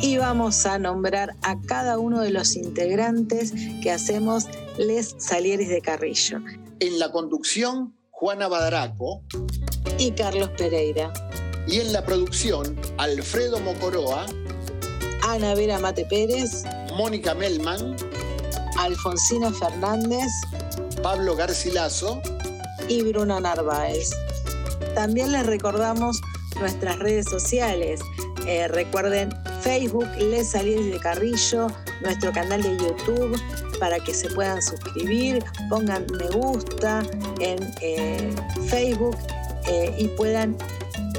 Y 0.02 0.18
vamos 0.18 0.66
a 0.66 0.78
nombrar 0.78 1.34
a 1.40 1.58
cada 1.62 1.98
uno 1.98 2.20
de 2.20 2.30
los 2.30 2.56
integrantes 2.56 3.54
que 3.82 3.90
hacemos 3.90 4.48
Les 4.76 5.14
Salieres 5.16 5.70
de 5.70 5.80
Carrillo. 5.80 6.40
En 6.80 6.98
la 6.98 7.10
conducción, 7.10 7.94
Juana 8.10 8.48
Badaraco 8.48 9.22
y 9.96 10.10
Carlos 10.10 10.50
Pereira. 10.58 11.10
Y 11.66 11.80
en 11.80 11.94
la 11.94 12.04
producción, 12.04 12.78
Alfredo 12.98 13.60
Mocoroa 13.60 14.26
Ana 15.22 15.54
Vera 15.54 15.78
Mate 15.78 16.04
Pérez, 16.06 16.64
Mónica 16.96 17.34
Melman, 17.34 17.96
Alfonsina 18.78 19.52
Fernández, 19.52 20.30
Pablo 21.02 21.36
Garcilaso 21.36 22.20
y 22.88 23.02
Bruna 23.02 23.40
Narváez. 23.40 24.10
También 24.94 25.32
les 25.32 25.46
recordamos 25.46 26.20
nuestras 26.58 26.98
redes 26.98 27.26
sociales. 27.26 28.00
Eh, 28.46 28.68
recuerden 28.68 29.30
Facebook 29.60 30.08
Les 30.18 30.50
Salieres 30.50 30.86
de 30.86 30.98
Carrillo, 30.98 31.66
nuestro 32.02 32.32
canal 32.32 32.62
de 32.62 32.76
YouTube 32.78 33.38
para 33.78 33.98
que 33.98 34.14
se 34.14 34.28
puedan 34.30 34.62
suscribir, 34.62 35.42
pongan 35.68 36.06
me 36.18 36.28
gusta 36.36 37.02
en 37.40 37.58
eh, 37.80 38.30
Facebook 38.68 39.16
eh, 39.66 39.94
y 39.98 40.08
puedan 40.08 40.56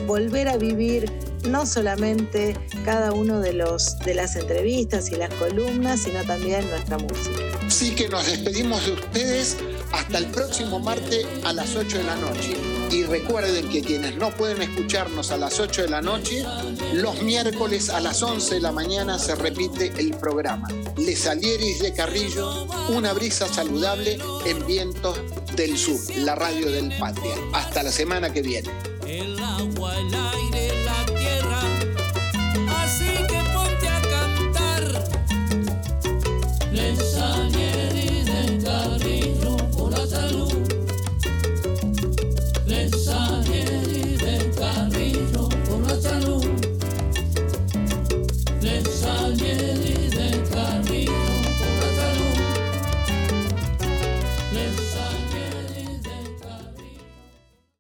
volver 0.08 0.48
a 0.48 0.58
vivir 0.58 1.12
no 1.44 1.66
solamente 1.66 2.58
cada 2.86 3.12
uno 3.12 3.40
de, 3.40 3.54
los, 3.54 3.98
de 4.00 4.14
las 4.14 4.36
entrevistas 4.36 5.12
y 5.12 5.16
las 5.16 5.34
columnas, 5.36 6.02
sino 6.02 6.24
también 6.24 6.70
nuestra 6.70 6.98
música. 6.98 7.42
Sí 7.68 7.96
que 7.96 8.10
nos 8.10 8.26
despedimos 8.26 8.86
de 8.86 8.94
ustedes 8.94 9.58
hasta 9.92 10.18
el 10.18 10.28
próximo 10.28 10.80
martes 10.80 11.26
a 11.44 11.54
las 11.54 11.76
8 11.76 11.98
de 12.00 12.04
la 12.04 12.16
noche. 12.16 12.56
Y 12.92 13.04
recuerden 13.04 13.70
que 13.70 13.82
quienes 13.82 14.16
no 14.18 14.32
pueden 14.32 14.62
escucharnos 14.62 15.32
a 15.32 15.38
las 15.38 15.60
8 15.60 15.84
de 15.84 15.90
la 15.90 16.02
noche, 16.02 16.46
los 16.94 17.22
miércoles 17.24 17.90
a 17.90 18.02
las 18.02 18.22
11 18.22 18.56
de 18.56 18.62
la 18.62 18.72
mañana 18.72 19.18
se 19.18 19.36
repite 19.36 19.94
el 19.98 20.18
programa. 20.18 20.68
Les 20.98 21.20
Salieris 21.20 21.80
de 21.80 21.94
Carrillo, 21.94 22.66
una 22.90 23.14
brisa 23.14 23.48
saludable 23.48 24.20
en 24.46 24.66
vientos 24.66 25.18
del 25.56 25.78
sur, 25.78 26.00
la 26.18 26.36
radio 26.36 26.70
del 26.70 26.94
Patria. 26.98 27.36
Hasta 27.54 27.84
la 27.84 27.92
semana 27.92 28.34
que 28.34 28.42
viene. 28.42 28.70
El 29.08 29.40
agua, 29.40 29.98
el 29.98 30.14
aire 30.14 30.71
pensamiento. 36.96 37.91